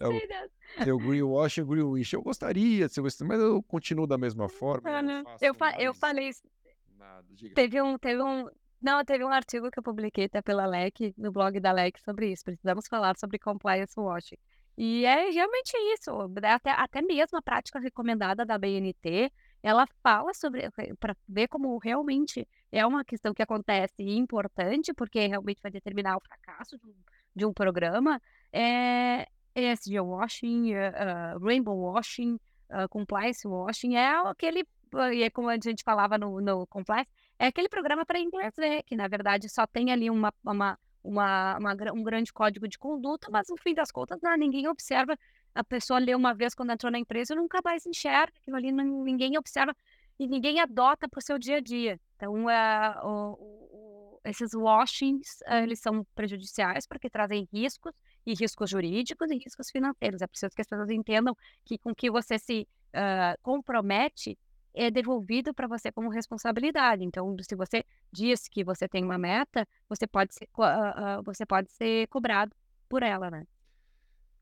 É 0.00 0.08
o, 0.08 0.12
é 0.88 0.92
o 0.92 0.98
green 0.98 1.22
washing, 1.22 1.64
green 1.64 1.82
wish. 1.82 2.14
Eu 2.14 2.22
gostaria 2.22 2.86
de 2.86 2.92
ser 2.92 3.02
mas 3.24 3.40
eu 3.40 3.62
continuo 3.62 4.06
da 4.06 4.16
mesma 4.16 4.48
forma. 4.48 4.88
eu, 5.40 5.54
fa 5.54 5.74
eu 5.80 5.92
falei 5.92 6.30
nada. 6.96 7.26
Teve 7.54 7.82
um, 7.82 7.98
teve 7.98 8.22
um, 8.22 8.48
não, 8.80 9.04
teve 9.04 9.24
um 9.24 9.28
artigo 9.28 9.70
que 9.70 9.78
eu 9.78 9.82
publiquei 9.82 10.26
até 10.26 10.40
pela 10.40 10.64
LEC, 10.64 11.12
no 11.16 11.32
blog 11.32 11.58
da 11.58 11.72
LEC, 11.72 11.98
sobre 12.00 12.30
isso. 12.30 12.44
Precisamos 12.44 12.86
falar 12.86 13.16
sobre 13.18 13.38
compliance 13.38 13.98
washing. 13.98 14.36
E 14.76 15.04
é 15.04 15.30
realmente 15.30 15.76
isso. 15.94 16.10
Até, 16.44 16.70
até 16.70 17.02
mesmo 17.02 17.36
a 17.36 17.42
prática 17.42 17.80
recomendada 17.80 18.46
da 18.46 18.56
BNT, 18.56 19.32
ela 19.62 19.86
fala 20.02 20.32
sobre 20.34 20.62
eh, 20.62 20.94
para 21.00 21.16
ver 21.28 21.48
como 21.48 21.76
realmente 21.78 22.46
é 22.70 22.86
uma 22.86 23.04
questão 23.04 23.34
que 23.34 23.42
acontece 23.42 24.02
e 24.02 24.16
importante, 24.16 24.92
porque 24.92 25.26
realmente 25.26 25.60
vai 25.62 25.70
determinar 25.70 26.16
o 26.16 26.20
fracasso 26.20 26.78
de 26.78 26.86
um, 26.86 26.94
de 27.34 27.44
um 27.44 27.52
programa. 27.52 28.20
É 28.52 29.26
ESG 29.54 30.00
washing, 30.00 30.74
uh, 30.74 31.38
rainbow 31.44 31.76
washing, 31.76 32.38
uh, 32.70 32.88
compliance 32.88 33.46
washing, 33.46 33.96
é 33.96 34.14
aquele, 34.28 34.64
e 35.12 35.22
é 35.22 35.30
como 35.30 35.48
a 35.48 35.54
gente 35.54 35.82
falava 35.82 36.16
no, 36.16 36.40
no 36.40 36.66
compliance, 36.66 37.10
é 37.38 37.46
aquele 37.46 37.68
programa 37.68 38.06
para 38.06 38.20
inglês 38.20 38.54
ver, 38.56 38.82
que 38.84 38.94
na 38.94 39.08
verdade 39.08 39.48
só 39.48 39.66
tem 39.66 39.90
ali 39.90 40.10
uma, 40.10 40.32
uma, 40.44 40.78
uma, 41.02 41.58
uma, 41.58 41.76
um 41.92 42.02
grande 42.02 42.32
código 42.32 42.68
de 42.68 42.78
conduta, 42.78 43.28
mas 43.30 43.48
no 43.48 43.56
fim 43.56 43.74
das 43.74 43.90
contas 43.90 44.20
não, 44.22 44.36
ninguém 44.36 44.68
observa 44.68 45.18
a 45.54 45.64
pessoa 45.64 45.98
lê 45.98 46.14
uma 46.14 46.34
vez 46.34 46.54
quando 46.54 46.72
entrou 46.72 46.90
na 46.90 46.98
empresa 46.98 47.34
e 47.34 47.36
nunca 47.36 47.60
mais 47.64 47.86
enxerga 47.86 48.32
aquilo 48.40 48.56
ali, 48.56 48.72
ninguém 48.72 49.36
observa 49.36 49.74
e 50.18 50.26
ninguém 50.26 50.60
adota 50.60 51.08
para 51.08 51.18
o 51.18 51.22
seu 51.22 51.38
dia 51.38 51.56
a 51.56 51.60
dia. 51.60 52.00
Então, 52.16 52.46
uh, 52.46 53.06
o, 53.06 53.32
o, 53.32 54.20
esses 54.24 54.52
washings, 54.54 55.40
uh, 55.46 55.62
eles 55.62 55.78
são 55.80 56.04
prejudiciais 56.14 56.86
porque 56.86 57.08
trazem 57.08 57.48
riscos, 57.52 57.92
e 58.28 58.34
riscos 58.34 58.68
jurídicos 58.68 59.30
e 59.30 59.38
riscos 59.38 59.70
financeiros. 59.70 60.20
É 60.20 60.26
preciso 60.26 60.54
que 60.54 60.60
as 60.60 60.68
pessoas 60.68 60.90
entendam 60.90 61.34
que 61.64 61.78
com 61.78 61.94
que 61.94 62.10
você 62.10 62.38
se 62.38 62.68
uh, 62.88 63.40
compromete 63.42 64.38
é 64.74 64.90
devolvido 64.90 65.54
para 65.54 65.66
você 65.66 65.90
como 65.90 66.10
responsabilidade. 66.10 67.02
Então, 67.02 67.34
se 67.40 67.56
você 67.56 67.84
diz 68.12 68.46
que 68.46 68.62
você 68.62 68.86
tem 68.86 69.02
uma 69.02 69.18
meta, 69.18 69.66
você 69.88 70.06
pode 70.06 70.34
ser, 70.34 70.48
uh, 70.56 71.22
você 71.24 71.46
pode 71.46 71.70
ser 71.72 72.06
cobrado 72.08 72.54
por 72.88 73.02
ela, 73.02 73.30
né? 73.30 73.46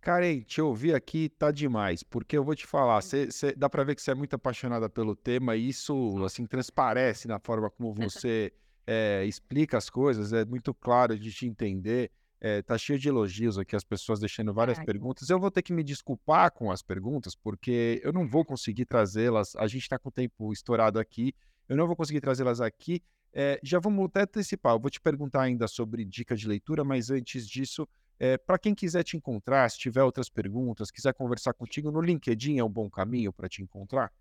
Karen, 0.07 0.41
te 0.43 0.63
ouvir 0.63 0.95
aqui 0.95 1.29
tá 1.29 1.51
demais, 1.51 2.05
porque 2.05 2.39
eu 2.39 2.45
vou 2.45 2.55
te 2.55 2.65
falar, 2.65 3.03
cê, 3.03 3.29
cê, 3.29 3.53
dá 3.57 3.69
para 3.69 3.83
ver 3.83 3.97
que 3.97 4.01
você 4.01 4.13
é 4.13 4.15
muito 4.15 4.37
apaixonada 4.37 4.89
pelo 4.89 5.17
tema 5.17 5.57
e 5.57 5.71
isso, 5.71 6.25
assim, 6.25 6.47
transparece 6.47 7.27
na 7.27 7.41
forma 7.41 7.69
como 7.69 7.93
você 8.15 8.53
é, 8.87 9.25
explica 9.25 9.77
as 9.77 9.91
coisas, 9.91 10.33
é 10.33 10.45
muito 10.45 10.73
claro 10.73 11.19
de 11.19 11.33
te 11.33 11.45
entender, 11.45 12.13
é, 12.41 12.63
tá 12.63 12.79
cheio 12.79 13.01
de 13.01 13.09
elogios 13.09 13.59
aqui, 13.59 13.75
as 13.75 13.83
pessoas 13.83 14.21
deixando 14.21 14.55
várias 14.55 14.79
perguntas. 14.79 15.29
Eu 15.29 15.41
vou 15.41 15.51
ter 15.51 15.63
que 15.63 15.73
me 15.73 15.83
desculpar 15.83 16.53
com 16.53 16.71
as 16.71 16.83
perguntas, 16.83 17.35
porque 17.35 18.01
eu 18.05 18.13
não 18.13 18.29
vou 18.29 18.45
conseguir 18.45 18.85
trazê-las, 18.85 19.57
a 19.57 19.67
gente 19.67 19.83
está 19.83 19.99
com 19.99 20.09
o 20.09 20.13
tempo 20.13 20.53
estourado 20.53 21.01
aqui, 21.01 21.35
eu 21.69 21.77
não 21.77 21.85
vou 21.89 21.97
conseguir 21.97 22.21
trazê-las 22.21 22.61
aqui. 22.61 23.03
É, 23.33 23.59
já 23.61 23.81
vamos 23.81 24.07
até 24.07 24.21
antecipar, 24.21 24.75
eu 24.75 24.79
vou 24.79 24.89
te 24.89 25.01
perguntar 25.01 25.43
ainda 25.43 25.67
sobre 25.67 26.05
dica 26.05 26.37
de 26.37 26.47
leitura, 26.47 26.85
mas 26.85 27.11
antes 27.11 27.45
disso, 27.49 27.89
é, 28.19 28.33
eh, 28.33 28.39
para 28.39 28.59
quem 28.59 28.75
quiser 28.75 29.03
te 29.03 29.17
encontrar, 29.17 29.71
se 29.71 29.79
tiver 29.79 30.03
outras 30.03 30.29
perguntas, 30.29 30.91
quiser 30.91 31.15
conversar 31.15 31.55
contigo, 31.55 31.91
no 31.91 32.01
LinkedIn 32.01 32.59
é 32.59 32.65
um 32.65 32.71
bom 32.71 32.91
caminho 32.91 33.33
para 33.33 33.49
te 33.49 33.63
encontrar? 33.63 34.13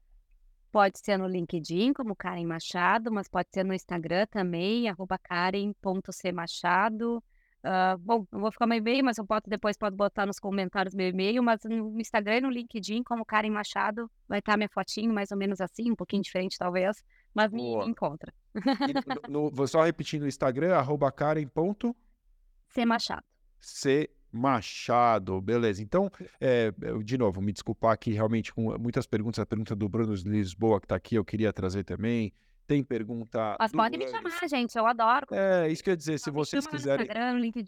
Pode 0.72 1.00
ser 1.00 1.18
no 1.18 1.28
LinkedIn, 1.28 1.94
como 1.94 2.16
Karen 2.16 2.46
Machado, 2.46 3.12
mas 3.12 3.30
pode 3.30 3.50
ser 3.54 3.64
no 3.64 3.74
Instagram 3.74 4.26
também, 4.28 4.90
arroba 4.90 5.18
karen.cmachado. 5.18 7.24
Uh, 7.64 7.98
bom, 7.98 8.28
não 8.32 8.42
vou 8.42 8.52
ficar 8.52 8.68
meu 8.68 8.78
e-mail, 8.78 9.04
mas 9.04 9.18
eu 9.18 9.26
posso, 9.26 9.44
depois 9.48 9.76
pode 9.76 9.96
botar 9.96 10.28
nos 10.28 10.38
comentários 10.38 10.94
meu 10.94 11.08
e-mail, 11.08 11.42
mas 11.42 11.62
no 11.64 12.00
Instagram 12.00 12.38
e 12.38 12.42
no 12.42 12.50
LinkedIn, 12.50 13.04
como 13.04 13.26
Karen 13.26 13.50
Machado, 13.50 14.12
vai 14.28 14.40
estar 14.40 14.56
minha 14.56 14.70
fotinho, 14.70 15.14
mais 15.14 15.32
ou 15.32 15.38
menos 15.38 15.60
assim, 15.60 15.92
um 15.92 15.96
pouquinho 15.96 16.22
diferente 16.22 16.60
talvez, 16.60 17.04
mas 17.34 17.52
me, 17.52 17.78
me 17.78 17.90
encontra. 17.90 18.32
no, 19.28 19.46
no, 19.46 19.50
vou 19.50 19.68
só 19.68 19.84
repetir 19.84 20.20
no 20.20 20.28
Instagram, 20.28 20.76
arroba 20.76 21.12
C 22.70 22.86
Machado. 22.86 23.35
C. 23.66 24.10
Machado, 24.32 25.40
beleza. 25.40 25.82
Então, 25.82 26.12
é, 26.42 26.72
de 27.04 27.18
novo, 27.18 27.42
me 27.42 27.54
desculpar 27.54 27.94
aqui 27.94 28.12
realmente 28.12 28.54
com 28.54 28.78
muitas 28.78 29.08
perguntas. 29.08 29.40
A 29.40 29.46
pergunta 29.46 29.74
do 29.74 29.88
Bruno 29.88 30.14
Lisboa, 30.14 30.80
que 30.80 30.86
está 30.86 30.96
aqui, 30.96 31.16
eu 31.16 31.24
queria 31.24 31.54
trazer 31.54 31.86
também. 31.86 32.34
Tem 32.68 32.84
pergunta. 32.84 33.56
Mas 33.58 33.72
pode 33.72 33.98
me 33.98 34.08
chamar, 34.08 34.48
gente, 34.50 34.78
eu 34.78 34.86
adoro. 34.86 35.28
É, 35.32 35.70
isso 35.70 35.84
quer 35.84 35.96
dizer, 35.96 36.20
se 36.20 36.30
vocês 36.30 36.68
quiserem 36.68 37.08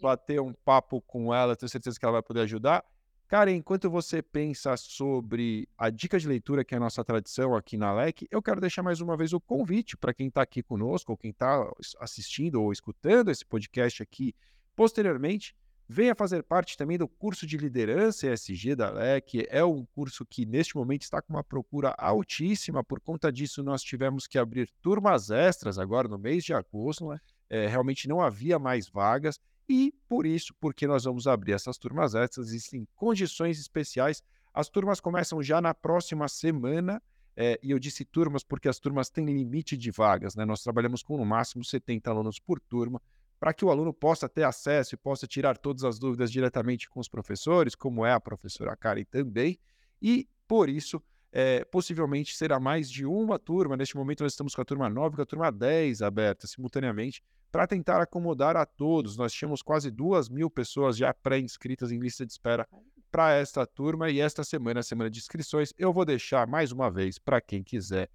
bater 0.00 0.40
um 0.40 0.52
papo 0.52 1.00
com 1.00 1.34
ela, 1.34 1.56
tenho 1.56 1.70
certeza 1.70 1.98
que 1.98 2.04
ela 2.04 2.12
vai 2.12 2.22
poder 2.22 2.40
ajudar. 2.40 2.84
Karen, 3.26 3.56
enquanto 3.56 3.90
você 3.90 4.22
pensa 4.22 4.76
sobre 4.76 5.68
a 5.76 5.90
dica 5.90 6.18
de 6.18 6.28
leitura, 6.28 6.64
que 6.64 6.74
é 6.74 6.76
a 6.76 6.80
nossa 6.80 7.04
tradição 7.04 7.54
aqui 7.54 7.76
na 7.76 7.92
LEC, 7.92 8.26
eu 8.30 8.42
quero 8.42 8.60
deixar 8.60 8.82
mais 8.82 9.00
uma 9.00 9.16
vez 9.16 9.32
o 9.32 9.40
convite 9.40 9.96
para 9.96 10.14
quem 10.14 10.28
está 10.28 10.42
aqui 10.42 10.62
conosco, 10.62 11.12
ou 11.12 11.18
quem 11.18 11.30
está 11.30 11.70
assistindo 12.00 12.62
ou 12.62 12.72
escutando 12.72 13.30
esse 13.30 13.44
podcast 13.44 14.02
aqui 14.02 14.34
posteriormente 14.74 15.54
Venha 15.90 16.14
fazer 16.14 16.42
parte 16.42 16.76
também 16.76 16.98
do 16.98 17.08
curso 17.08 17.46
de 17.46 17.56
liderança 17.56 18.30
ESG 18.30 18.76
da 18.76 18.90
LEC. 18.90 19.46
É 19.48 19.64
um 19.64 19.86
curso 19.86 20.22
que 20.26 20.44
neste 20.44 20.76
momento 20.76 21.00
está 21.00 21.22
com 21.22 21.32
uma 21.32 21.42
procura 21.42 21.94
altíssima. 21.96 22.84
Por 22.84 23.00
conta 23.00 23.32
disso, 23.32 23.62
nós 23.62 23.82
tivemos 23.82 24.26
que 24.26 24.38
abrir 24.38 24.68
turmas 24.82 25.30
extras 25.30 25.78
agora 25.78 26.06
no 26.06 26.18
mês 26.18 26.44
de 26.44 26.52
agosto. 26.52 27.08
É, 27.48 27.66
realmente 27.66 28.06
não 28.06 28.20
havia 28.20 28.58
mais 28.58 28.86
vagas. 28.90 29.40
E 29.66 29.94
por 30.06 30.26
isso, 30.26 30.54
porque 30.60 30.86
nós 30.86 31.04
vamos 31.04 31.26
abrir 31.26 31.52
essas 31.52 31.78
turmas 31.78 32.14
extras, 32.14 32.48
existem 32.48 32.86
condições 32.94 33.58
especiais. 33.58 34.22
As 34.52 34.68
turmas 34.68 35.00
começam 35.00 35.42
já 35.42 35.58
na 35.58 35.72
próxima 35.72 36.28
semana. 36.28 37.02
É, 37.34 37.58
e 37.62 37.70
eu 37.70 37.78
disse 37.78 38.04
turmas 38.04 38.44
porque 38.44 38.68
as 38.68 38.78
turmas 38.78 39.08
têm 39.08 39.24
limite 39.24 39.74
de 39.74 39.90
vagas. 39.90 40.34
Né? 40.34 40.44
Nós 40.44 40.62
trabalhamos 40.62 41.02
com 41.02 41.16
no 41.16 41.24
máximo 41.24 41.64
70 41.64 42.10
alunos 42.10 42.38
por 42.38 42.60
turma 42.60 43.00
para 43.38 43.52
que 43.52 43.64
o 43.64 43.70
aluno 43.70 43.92
possa 43.92 44.28
ter 44.28 44.44
acesso 44.44 44.94
e 44.94 44.98
possa 44.98 45.26
tirar 45.26 45.56
todas 45.56 45.84
as 45.84 45.98
dúvidas 45.98 46.30
diretamente 46.30 46.88
com 46.88 47.00
os 47.00 47.08
professores, 47.08 47.74
como 47.74 48.04
é 48.04 48.12
a 48.12 48.20
professora 48.20 48.76
Karen 48.76 49.04
também, 49.04 49.58
e 50.00 50.28
por 50.46 50.68
isso, 50.68 51.02
é, 51.30 51.64
possivelmente 51.66 52.34
será 52.34 52.58
mais 52.58 52.90
de 52.90 53.04
uma 53.04 53.38
turma. 53.38 53.76
Neste 53.76 53.96
momento, 53.96 54.22
nós 54.22 54.32
estamos 54.32 54.54
com 54.54 54.62
a 54.62 54.64
turma 54.64 54.88
9 54.88 55.14
e 55.14 55.16
com 55.16 55.22
a 55.22 55.26
turma 55.26 55.52
10 55.52 56.02
aberta 56.02 56.46
simultaneamente, 56.46 57.22
para 57.52 57.66
tentar 57.66 58.00
acomodar 58.00 58.56
a 58.56 58.64
todos. 58.64 59.16
Nós 59.16 59.32
tínhamos 59.32 59.62
quase 59.62 59.90
duas 59.90 60.28
mil 60.28 60.50
pessoas 60.50 60.96
já 60.96 61.12
pré-inscritas 61.12 61.92
em 61.92 61.98
lista 61.98 62.24
de 62.24 62.32
espera 62.32 62.66
para 63.10 63.34
esta 63.34 63.66
turma, 63.66 64.10
e 64.10 64.20
esta 64.20 64.44
semana, 64.44 64.80
a 64.80 64.82
semana 64.82 65.10
de 65.10 65.18
inscrições, 65.18 65.72
eu 65.78 65.92
vou 65.92 66.04
deixar 66.04 66.46
mais 66.46 66.72
uma 66.72 66.90
vez 66.90 67.18
para 67.18 67.40
quem 67.40 67.62
quiser 67.62 68.10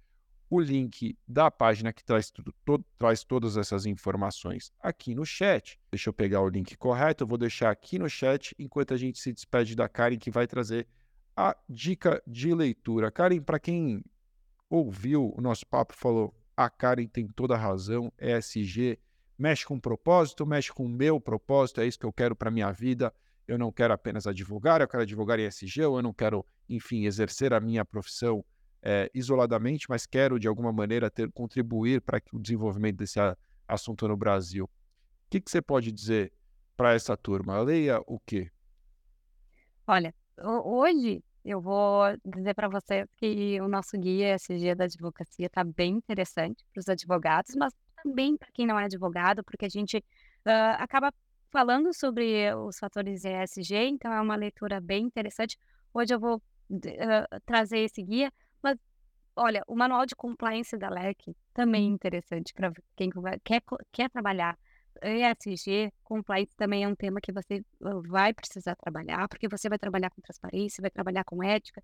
o 0.48 0.60
link 0.60 1.16
da 1.26 1.50
página 1.50 1.92
que 1.92 2.04
traz, 2.04 2.30
tudo, 2.30 2.54
traz 2.98 3.24
todas 3.24 3.56
essas 3.56 3.86
informações 3.86 4.70
aqui 4.80 5.14
no 5.14 5.24
chat. 5.24 5.80
Deixa 5.90 6.10
eu 6.10 6.12
pegar 6.12 6.42
o 6.42 6.48
link 6.48 6.76
correto, 6.76 7.24
eu 7.24 7.28
vou 7.28 7.38
deixar 7.38 7.70
aqui 7.70 7.98
no 7.98 8.08
chat 8.08 8.54
enquanto 8.58 8.94
a 8.94 8.96
gente 8.96 9.18
se 9.18 9.32
despede 9.32 9.74
da 9.74 9.88
Karen, 9.88 10.18
que 10.18 10.30
vai 10.30 10.46
trazer 10.46 10.86
a 11.36 11.56
dica 11.68 12.22
de 12.26 12.54
leitura. 12.54 13.10
Karen, 13.10 13.40
para 13.40 13.58
quem 13.58 14.04
ouviu 14.70 15.32
o 15.36 15.40
nosso 15.40 15.66
papo, 15.66 15.94
falou: 15.94 16.34
a 16.56 16.70
Karen 16.70 17.06
tem 17.06 17.26
toda 17.26 17.54
a 17.54 17.58
razão, 17.58 18.12
ESG 18.18 18.98
mexe 19.38 19.66
com 19.66 19.78
propósito, 19.78 20.46
mexe 20.46 20.72
com 20.72 20.84
o 20.84 20.88
meu 20.88 21.20
propósito, 21.20 21.80
é 21.80 21.86
isso 21.86 21.98
que 21.98 22.06
eu 22.06 22.12
quero 22.12 22.36
para 22.36 22.50
minha 22.50 22.70
vida. 22.70 23.12
Eu 23.46 23.58
não 23.58 23.70
quero 23.70 23.92
apenas 23.92 24.26
advogar, 24.26 24.80
eu 24.80 24.88
quero 24.88 25.02
advogar 25.02 25.38
em 25.38 25.46
ESG, 25.46 25.80
eu 25.80 26.00
não 26.00 26.14
quero, 26.14 26.46
enfim, 26.68 27.04
exercer 27.04 27.52
a 27.52 27.60
minha 27.60 27.84
profissão 27.84 28.44
é, 28.84 29.10
isoladamente, 29.14 29.86
mas 29.88 30.04
quero 30.04 30.38
de 30.38 30.46
alguma 30.46 30.70
maneira 30.70 31.10
ter 31.10 31.32
contribuir 31.32 32.02
para 32.02 32.20
o 32.32 32.38
desenvolvimento 32.38 32.98
desse 32.98 33.18
a, 33.18 33.34
assunto 33.66 34.06
no 34.06 34.16
Brasil. 34.16 34.66
O 34.66 35.30
que, 35.30 35.40
que 35.40 35.50
você 35.50 35.62
pode 35.62 35.90
dizer 35.90 36.30
para 36.76 36.92
essa 36.92 37.16
turma? 37.16 37.58
Leia 37.60 38.00
o 38.06 38.20
quê? 38.20 38.50
Olha, 39.86 40.14
hoje 40.64 41.24
eu 41.42 41.62
vou 41.62 42.04
dizer 42.24 42.54
para 42.54 42.68
vocês 42.68 43.06
que 43.16 43.58
o 43.60 43.68
nosso 43.68 43.98
guia 43.98 44.34
SG 44.34 44.74
da 44.74 44.84
advocacia 44.84 45.46
está 45.46 45.64
bem 45.64 45.94
interessante 45.94 46.62
para 46.72 46.80
os 46.80 46.88
advogados, 46.88 47.54
mas 47.56 47.72
também 48.02 48.36
para 48.36 48.48
quem 48.52 48.66
não 48.66 48.78
é 48.78 48.84
advogado, 48.84 49.42
porque 49.42 49.64
a 49.64 49.68
gente 49.68 49.96
uh, 49.98 50.76
acaba 50.78 51.10
falando 51.50 51.94
sobre 51.94 52.54
os 52.54 52.78
fatores 52.78 53.24
ESG, 53.24 53.76
então 53.76 54.12
é 54.12 54.20
uma 54.20 54.36
leitura 54.36 54.78
bem 54.78 55.04
interessante. 55.04 55.56
Hoje 55.92 56.14
eu 56.14 56.20
vou 56.20 56.36
uh, 56.36 57.40
trazer 57.46 57.78
esse 57.78 58.02
guia 58.02 58.30
mas, 58.64 58.78
olha, 59.36 59.62
o 59.68 59.76
manual 59.76 60.06
de 60.06 60.16
compliance 60.16 60.76
da 60.76 60.88
LEC 60.88 61.36
também 61.52 61.84
é 61.84 61.88
uhum. 61.88 61.94
interessante 61.94 62.52
para 62.54 62.72
quem 62.96 63.10
quer, 63.44 63.62
quer 63.92 64.10
trabalhar. 64.10 64.58
ESG, 65.02 65.92
compliance 66.02 66.56
também 66.56 66.84
é 66.84 66.88
um 66.88 66.94
tema 66.94 67.20
que 67.20 67.32
você 67.32 67.62
vai 68.08 68.32
precisar 68.32 68.74
trabalhar, 68.76 69.28
porque 69.28 69.48
você 69.48 69.68
vai 69.68 69.78
trabalhar 69.78 70.08
com 70.10 70.22
transparência, 70.22 70.80
vai 70.80 70.90
trabalhar 70.90 71.24
com 71.24 71.42
ética. 71.42 71.82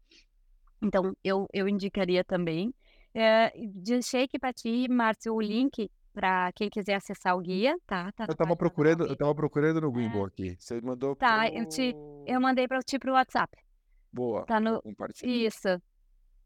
Então, 0.81 1.13
eu, 1.23 1.47
eu 1.53 1.69
indicaria 1.69 2.25
também. 2.25 2.73
É, 3.13 3.53
deixei 3.75 4.23
aqui 4.23 4.39
para 4.39 4.53
ti, 4.53 4.87
Márcio, 4.89 5.35
o 5.35 5.41
link 5.41 5.91
para 6.13 6.51
quem 6.53 6.69
quiser 6.69 6.95
acessar 6.95 7.37
o 7.37 7.41
guia, 7.41 7.77
tá? 7.87 8.11
tá 8.13 8.25
eu 8.29 8.33
estava 8.33 8.57
procurando, 8.57 9.07
eu 9.07 9.17
tava 9.17 9.35
procurando 9.35 9.81
no 9.81 9.91
Wimbo 9.91 10.25
é. 10.25 10.27
aqui. 10.27 10.57
Você 10.59 10.81
mandou 10.81 11.15
Tá, 11.17 11.47
pro... 11.47 11.59
eu, 11.59 11.69
te, 11.69 11.95
eu 12.27 12.41
mandei 12.41 12.67
para 12.67 12.81
ti 12.81 12.99
pro 12.99 13.13
WhatsApp. 13.13 13.57
Boa. 14.13 14.45
Tá 14.45 14.59
no... 14.61 14.83
Isso. 15.23 15.69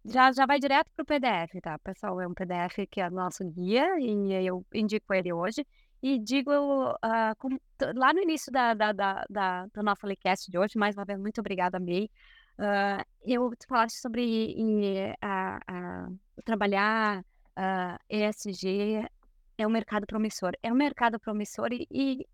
Já, 0.07 0.31
já 0.33 0.45
vai 0.45 0.59
direto 0.61 0.91
pro 0.95 1.05
PDF, 1.05 1.61
tá? 1.63 1.79
Pessoal, 1.79 2.21
é 2.21 2.27
um 2.27 2.35
PDF 2.35 2.87
que 2.91 3.01
é 3.01 3.09
nosso 3.09 3.43
guia 3.45 3.99
e 3.99 4.47
eu 4.47 4.65
indico 4.75 5.15
ele 5.15 5.33
hoje. 5.33 5.67
E 6.03 6.19
digo, 6.19 6.53
uh, 6.53 7.35
com, 7.39 7.49
lá 7.95 8.13
no 8.13 8.21
início 8.21 8.53
da, 8.53 8.75
da, 8.75 8.93
da, 8.93 9.25
da, 9.31 9.67
do 9.67 9.83
nosso 9.83 10.07
Lecast 10.07 10.51
de 10.51 10.59
hoje, 10.59 10.77
mais 10.77 10.95
uma 10.95 11.07
vez, 11.07 11.19
muito 11.19 11.41
obrigada, 11.41 11.81
May. 11.81 12.11
Uh, 12.59 13.03
eu 13.23 13.51
falaste 13.67 13.97
sobre 13.97 15.15
uh, 15.25 16.19
trabalhar 16.45 17.21
uh, 17.21 17.99
ESG, 18.11 19.09
é 19.57 19.67
um 19.67 19.71
mercado 19.71 20.07
promissor. 20.07 20.53
É 20.63 20.71
um 20.71 20.77
mercado 20.77 21.19
promissor 21.19 21.73
e, 21.73 21.87
e 21.91 22.27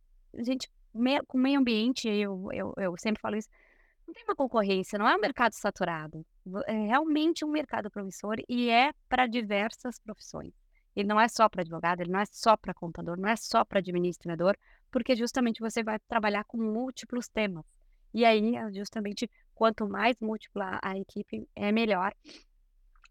gente, 0.42 0.68
me, 0.92 1.22
com 1.22 1.38
meio 1.38 1.60
ambiente, 1.60 2.08
eu, 2.08 2.48
eu, 2.52 2.74
eu 2.76 2.96
sempre 2.98 3.20
falo 3.20 3.36
isso, 3.36 3.48
não 4.06 4.12
tem 4.12 4.24
uma 4.24 4.34
concorrência, 4.34 4.98
não 4.98 5.08
é 5.08 5.14
um 5.14 5.20
mercado 5.20 5.52
saturado. 5.52 6.26
É 6.66 6.72
realmente 6.72 7.44
um 7.44 7.50
mercado 7.50 7.90
promissor 7.90 8.36
e 8.48 8.70
é 8.70 8.92
para 9.08 9.26
diversas 9.26 9.98
profissões. 9.98 10.52
Ele 10.94 11.08
não 11.08 11.20
é 11.20 11.28
só 11.28 11.48
para 11.48 11.62
advogado, 11.62 12.00
ele 12.00 12.10
não 12.10 12.20
é 12.20 12.26
só 12.26 12.56
para 12.56 12.74
contador, 12.74 13.18
não 13.18 13.28
é 13.28 13.36
só 13.36 13.64
para 13.64 13.78
administrador, 13.78 14.56
porque 14.90 15.14
justamente 15.14 15.60
você 15.60 15.82
vai 15.82 15.98
trabalhar 16.00 16.44
com 16.44 16.58
múltiplos 16.58 17.28
temas. 17.28 17.64
E 18.12 18.24
aí, 18.24 18.54
justamente, 18.72 19.30
quanto 19.54 19.88
mais 19.88 20.16
múltipla 20.20 20.80
a 20.82 20.98
equipe, 20.98 21.48
é 21.54 21.70
melhor 21.70 22.12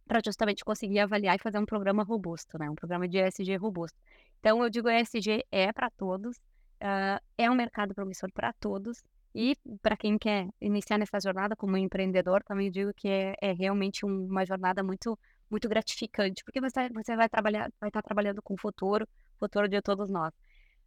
para 0.06 0.20
justamente 0.26 0.66
conseguir 0.66 1.00
avaliar 1.00 1.36
e 1.36 1.42
fazer 1.42 1.60
um 1.60 1.66
programa 1.66 2.04
robusto, 2.04 2.58
né? 2.58 2.70
Um 2.70 2.76
programa 2.76 3.08
de 3.08 3.18
ESG 3.18 3.56
robusto. 3.56 3.98
Então, 4.40 4.62
eu 4.64 4.70
digo 4.70 4.90
ESG 4.90 5.46
é 5.52 5.72
para 5.72 5.90
todos, 5.92 6.36
uh, 6.38 7.24
é 7.38 7.50
um 7.50 7.56
mercado 7.56 7.94
promissor 7.94 8.32
para 8.34 8.52
todos, 8.54 9.02
e 9.34 9.56
para 9.82 9.96
quem 9.96 10.18
quer 10.18 10.48
iniciar 10.60 10.98
nessa 10.98 11.20
jornada 11.20 11.56
como 11.56 11.78
empreendedor, 11.78 12.44
também 12.44 12.72
digo 12.72 12.94
que 12.94 13.08
é, 13.08 13.36
é 13.42 13.52
realmente 13.52 14.06
uma 14.06 14.46
jornada 14.46 14.84
muito 14.84 15.18
muito 15.50 15.68
gratificante, 15.68 16.44
porque 16.44 16.62
você, 16.62 16.90
você 16.90 17.16
vai 17.16 17.28
trabalhar, 17.28 17.72
vai 17.80 17.90
estar 17.90 18.04
trabalhando 18.04 18.42
com 18.42 18.54
o 18.54 18.58
futuro, 18.58 19.08
futuro 19.40 19.68
de 19.68 19.82
todos 19.82 20.10
nós. 20.10 20.32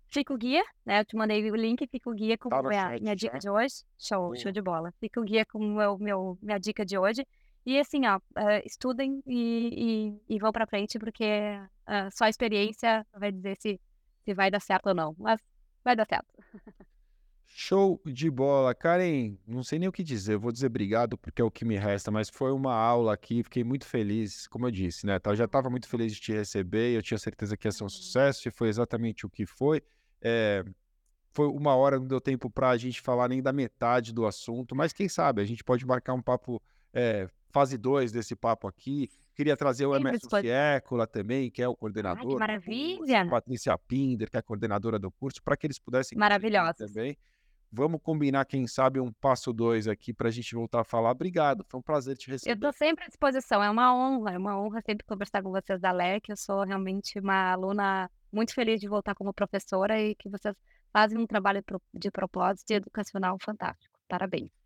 Fica 0.08 0.32
o 0.32 0.36
guia, 0.36 0.62
né? 0.84 1.00
Eu 1.00 1.04
te 1.04 1.16
mandei 1.16 1.50
o 1.50 1.56
link, 1.56 1.86
fica 1.88 2.08
o 2.08 2.14
guia 2.14 2.36
com 2.38 2.48
tá 2.48 2.58
a 2.58 3.00
minha 3.00 3.16
dica 3.16 3.38
de 3.38 3.48
hoje. 3.48 3.82
Show, 3.98 4.36
show 4.36 4.52
de 4.52 4.60
bola. 4.60 4.92
Fica 5.00 5.20
o 5.20 5.24
guia 5.24 5.44
com 5.46 5.58
meu, 5.58 5.98
meu, 5.98 6.38
minha 6.40 6.58
dica 6.58 6.84
de 6.84 6.98
hoje. 6.98 7.26
E 7.64 7.78
assim, 7.78 8.06
ó, 8.06 8.18
uh, 8.18 8.62
estudem 8.64 9.22
e, 9.26 10.18
e, 10.28 10.34
e 10.36 10.38
vão 10.38 10.52
para 10.52 10.66
frente, 10.66 10.98
porque 10.98 11.24
uh, 11.88 12.10
só 12.12 12.24
a 12.26 12.28
experiência 12.28 13.06
vai 13.14 13.32
dizer 13.32 13.56
se, 13.58 13.80
se 14.24 14.34
vai 14.34 14.50
dar 14.50 14.60
certo 14.60 14.88
ou 14.88 14.94
não. 14.94 15.14
Mas 15.18 15.40
vai 15.82 15.96
dar 15.96 16.06
certo. 16.06 16.28
Show 17.54 18.00
de 18.06 18.30
bola. 18.30 18.74
Karen, 18.74 19.36
não 19.46 19.62
sei 19.62 19.78
nem 19.78 19.86
o 19.86 19.92
que 19.92 20.02
dizer, 20.02 20.34
eu 20.34 20.40
vou 20.40 20.50
dizer 20.50 20.68
obrigado 20.68 21.18
porque 21.18 21.42
é 21.42 21.44
o 21.44 21.50
que 21.50 21.66
me 21.66 21.76
resta, 21.76 22.10
mas 22.10 22.30
foi 22.30 22.50
uma 22.50 22.74
aula 22.74 23.12
aqui, 23.12 23.42
fiquei 23.42 23.62
muito 23.62 23.84
feliz, 23.84 24.46
como 24.48 24.66
eu 24.66 24.70
disse, 24.70 25.04
né? 25.04 25.20
Eu 25.22 25.36
já 25.36 25.44
estava 25.44 25.68
muito 25.68 25.86
feliz 25.86 26.14
de 26.14 26.20
te 26.20 26.32
receber, 26.32 26.96
eu 26.96 27.02
tinha 27.02 27.18
certeza 27.18 27.54
que 27.54 27.68
ia 27.68 27.72
ser 27.72 27.84
um 27.84 27.90
sucesso 27.90 28.48
e 28.48 28.50
foi 28.50 28.68
exatamente 28.68 29.26
o 29.26 29.30
que 29.30 29.44
foi. 29.44 29.82
É, 30.22 30.64
foi 31.30 31.46
uma 31.46 31.76
hora, 31.76 31.98
não 31.98 32.06
deu 32.06 32.22
tempo 32.22 32.48
para 32.48 32.70
a 32.70 32.76
gente 32.78 33.02
falar 33.02 33.28
nem 33.28 33.42
da 33.42 33.52
metade 33.52 34.14
do 34.14 34.24
assunto, 34.24 34.74
mas 34.74 34.94
quem 34.94 35.08
sabe 35.08 35.42
a 35.42 35.44
gente 35.44 35.62
pode 35.62 35.84
marcar 35.84 36.14
um 36.14 36.22
papo, 36.22 36.60
é, 36.92 37.28
fase 37.50 37.76
2 37.76 38.12
desse 38.12 38.34
papo 38.34 38.66
aqui. 38.66 39.10
Queria 39.34 39.56
trazer 39.58 39.84
o 39.84 39.94
Emerson 39.94 40.28
Fiecola 40.40 41.06
também, 41.06 41.50
que 41.50 41.62
é 41.62 41.68
o 41.68 41.76
coordenador. 41.76 42.22
Ai, 42.22 42.32
que 42.32 42.38
maravilha! 42.38 43.26
Patrícia 43.28 43.76
Pinder, 43.76 44.30
que 44.30 44.36
é 44.38 44.40
a 44.40 44.42
coordenadora 44.42 44.98
do 44.98 45.10
curso, 45.10 45.42
para 45.42 45.54
que 45.54 45.66
eles 45.66 45.78
pudessem 45.78 46.16
Maravilhosa. 46.16 46.86
também. 46.86 47.16
Vamos 47.74 48.02
combinar, 48.02 48.44
quem 48.44 48.66
sabe, 48.66 49.00
um 49.00 49.10
passo 49.10 49.50
dois 49.50 49.88
aqui 49.88 50.12
para 50.12 50.28
a 50.28 50.30
gente 50.30 50.54
voltar 50.54 50.80
a 50.80 50.84
falar. 50.84 51.10
Obrigado, 51.10 51.64
foi 51.68 51.80
um 51.80 51.82
prazer 51.82 52.16
te 52.18 52.30
receber. 52.30 52.52
Eu 52.52 52.54
estou 52.54 52.72
sempre 52.72 53.04
à 53.04 53.08
disposição, 53.08 53.62
é 53.62 53.70
uma 53.70 53.94
honra, 53.94 54.32
é 54.32 54.38
uma 54.38 54.60
honra 54.60 54.82
sempre 54.82 55.06
conversar 55.06 55.42
com 55.42 55.50
vocês 55.50 55.80
da 55.80 55.90
LEC. 55.90 56.28
Eu 56.28 56.36
sou 56.36 56.62
realmente 56.64 57.18
uma 57.18 57.52
aluna 57.52 58.10
muito 58.30 58.54
feliz 58.54 58.78
de 58.78 58.88
voltar 58.88 59.14
como 59.14 59.32
professora 59.32 59.98
e 59.98 60.14
que 60.14 60.28
vocês 60.28 60.54
fazem 60.92 61.18
um 61.18 61.26
trabalho 61.26 61.64
de 61.94 62.10
propósito 62.10 62.70
e 62.72 62.74
educacional 62.74 63.38
fantástico. 63.40 63.98
Parabéns. 64.06 64.61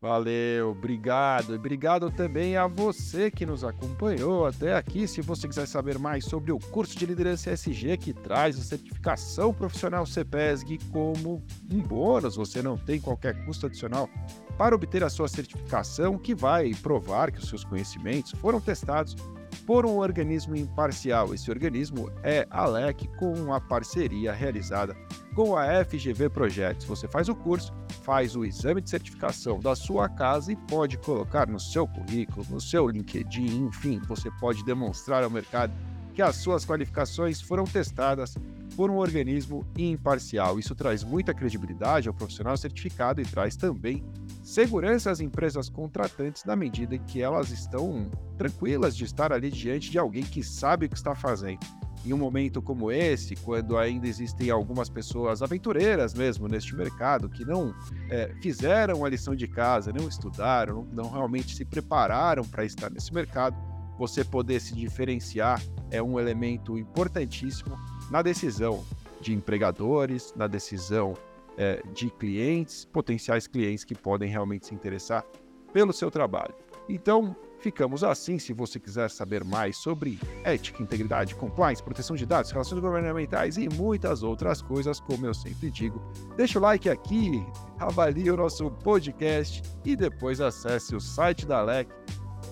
Valeu, 0.00 0.70
obrigado. 0.70 1.54
E 1.54 1.56
obrigado 1.56 2.10
também 2.10 2.56
a 2.56 2.66
você 2.66 3.30
que 3.30 3.46
nos 3.46 3.64
acompanhou 3.64 4.46
até 4.46 4.76
aqui. 4.76 5.08
Se 5.08 5.22
você 5.22 5.48
quiser 5.48 5.66
saber 5.66 5.98
mais 5.98 6.26
sobre 6.26 6.52
o 6.52 6.58
curso 6.58 6.98
de 6.98 7.06
liderança 7.06 7.50
SG 7.50 7.96
que 7.96 8.12
traz 8.12 8.58
a 8.58 8.62
certificação 8.62 9.54
profissional 9.54 10.04
CPESG 10.04 10.78
como 10.92 11.42
um 11.70 11.80
bônus, 11.80 12.36
você 12.36 12.60
não 12.60 12.76
tem 12.76 13.00
qualquer 13.00 13.44
custo 13.46 13.66
adicional 13.66 14.10
para 14.58 14.74
obter 14.74 15.02
a 15.02 15.08
sua 15.08 15.26
certificação, 15.26 16.18
que 16.18 16.34
vai 16.34 16.74
provar 16.74 17.32
que 17.32 17.38
os 17.38 17.48
seus 17.48 17.64
conhecimentos 17.64 18.32
foram 18.32 18.60
testados 18.60 19.16
por 19.54 19.86
um 19.86 19.96
organismo 19.96 20.56
imparcial. 20.56 21.32
Esse 21.32 21.50
organismo 21.50 22.10
é 22.22 22.46
a 22.50 22.66
LEC, 22.66 23.08
com 23.18 23.52
a 23.52 23.60
parceria 23.60 24.32
realizada 24.32 24.96
com 25.34 25.56
a 25.56 25.84
FGV 25.84 26.28
Projetos. 26.28 26.86
Você 26.86 27.08
faz 27.08 27.28
o 27.28 27.34
curso 27.34 27.72
faz 28.04 28.36
o 28.36 28.44
exame 28.44 28.82
de 28.82 28.90
certificação 28.90 29.58
da 29.58 29.74
sua 29.74 30.10
casa 30.10 30.52
e 30.52 30.56
pode 30.56 30.98
colocar 30.98 31.48
no 31.48 31.58
seu 31.58 31.88
currículo, 31.88 32.46
no 32.50 32.60
seu 32.60 32.86
LinkedIn, 32.86 33.64
enfim, 33.64 33.98
você 34.06 34.30
pode 34.32 34.62
demonstrar 34.62 35.24
ao 35.24 35.30
mercado 35.30 35.72
que 36.12 36.20
as 36.20 36.36
suas 36.36 36.66
qualificações 36.66 37.40
foram 37.40 37.64
testadas 37.64 38.36
por 38.76 38.90
um 38.90 38.96
organismo 38.96 39.66
imparcial. 39.76 40.58
Isso 40.58 40.74
traz 40.74 41.02
muita 41.02 41.32
credibilidade 41.32 42.06
ao 42.06 42.14
profissional 42.14 42.56
certificado 42.56 43.22
e 43.22 43.24
traz 43.24 43.56
também 43.56 44.04
segurança 44.44 45.10
às 45.10 45.20
empresas 45.20 45.70
contratantes 45.70 46.44
na 46.44 46.54
medida 46.54 46.94
em 46.94 47.02
que 47.02 47.22
elas 47.22 47.50
estão 47.50 48.10
tranquilas 48.36 48.94
de 48.94 49.04
estar 49.04 49.32
ali 49.32 49.50
diante 49.50 49.90
de 49.90 49.98
alguém 49.98 50.22
que 50.22 50.42
sabe 50.42 50.84
o 50.84 50.88
que 50.88 50.96
está 50.96 51.14
fazendo. 51.14 51.60
Em 52.04 52.12
um 52.12 52.18
momento 52.18 52.60
como 52.60 52.92
esse, 52.92 53.34
quando 53.36 53.78
ainda 53.78 54.06
existem 54.06 54.50
algumas 54.50 54.90
pessoas 54.90 55.40
aventureiras 55.40 56.12
mesmo 56.12 56.46
neste 56.46 56.76
mercado, 56.76 57.30
que 57.30 57.46
não 57.46 57.74
é, 58.10 58.34
fizeram 58.42 59.02
a 59.02 59.08
lição 59.08 59.34
de 59.34 59.48
casa, 59.48 59.90
não 59.90 60.06
estudaram, 60.06 60.86
não, 60.92 61.10
realmente 61.10 61.56
se 61.56 61.64
prepararam 61.64 62.44
para 62.44 62.66
estar 62.66 62.90
nesse 62.90 63.14
mercado, 63.14 63.56
você 63.98 64.22
poder 64.22 64.60
se 64.60 64.74
diferenciar 64.74 65.62
é 65.90 66.02
um 66.02 66.20
elemento 66.20 66.76
importantíssimo 66.76 67.78
na 68.10 68.20
decisão 68.20 68.84
de 69.22 69.32
empregadores, 69.32 70.34
na 70.36 70.46
decisão 70.46 71.14
é, 71.56 71.82
de 71.92 72.10
clientes, 72.10 72.84
potenciais 72.84 73.46
clientes 73.46 73.84
que 73.84 73.94
podem 73.94 74.28
realmente 74.28 74.66
se 74.66 74.74
interessar 74.74 75.24
pelo 75.72 75.92
seu 75.92 76.10
trabalho. 76.10 76.54
Então, 76.88 77.36
Ficamos 77.64 78.04
assim. 78.04 78.38
Se 78.38 78.52
você 78.52 78.78
quiser 78.78 79.08
saber 79.08 79.42
mais 79.42 79.78
sobre 79.78 80.20
ética, 80.44 80.82
integridade, 80.82 81.34
compliance, 81.34 81.82
proteção 81.82 82.14
de 82.14 82.26
dados, 82.26 82.50
relações 82.50 82.78
governamentais 82.78 83.56
e 83.56 83.70
muitas 83.70 84.22
outras 84.22 84.60
coisas, 84.60 85.00
como 85.00 85.24
eu 85.24 85.32
sempre 85.32 85.70
digo, 85.70 85.98
deixa 86.36 86.58
o 86.58 86.62
like 86.62 86.90
aqui, 86.90 87.42
avalie 87.78 88.30
o 88.30 88.36
nosso 88.36 88.70
podcast 88.70 89.62
e 89.82 89.96
depois 89.96 90.42
acesse 90.42 90.94
o 90.94 91.00
site 91.00 91.46
da 91.46 91.62
LEC 91.62 91.88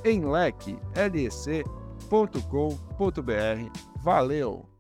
em 0.03 0.23
lecelec.com.br. 0.25 1.69
Valeu! 4.03 4.72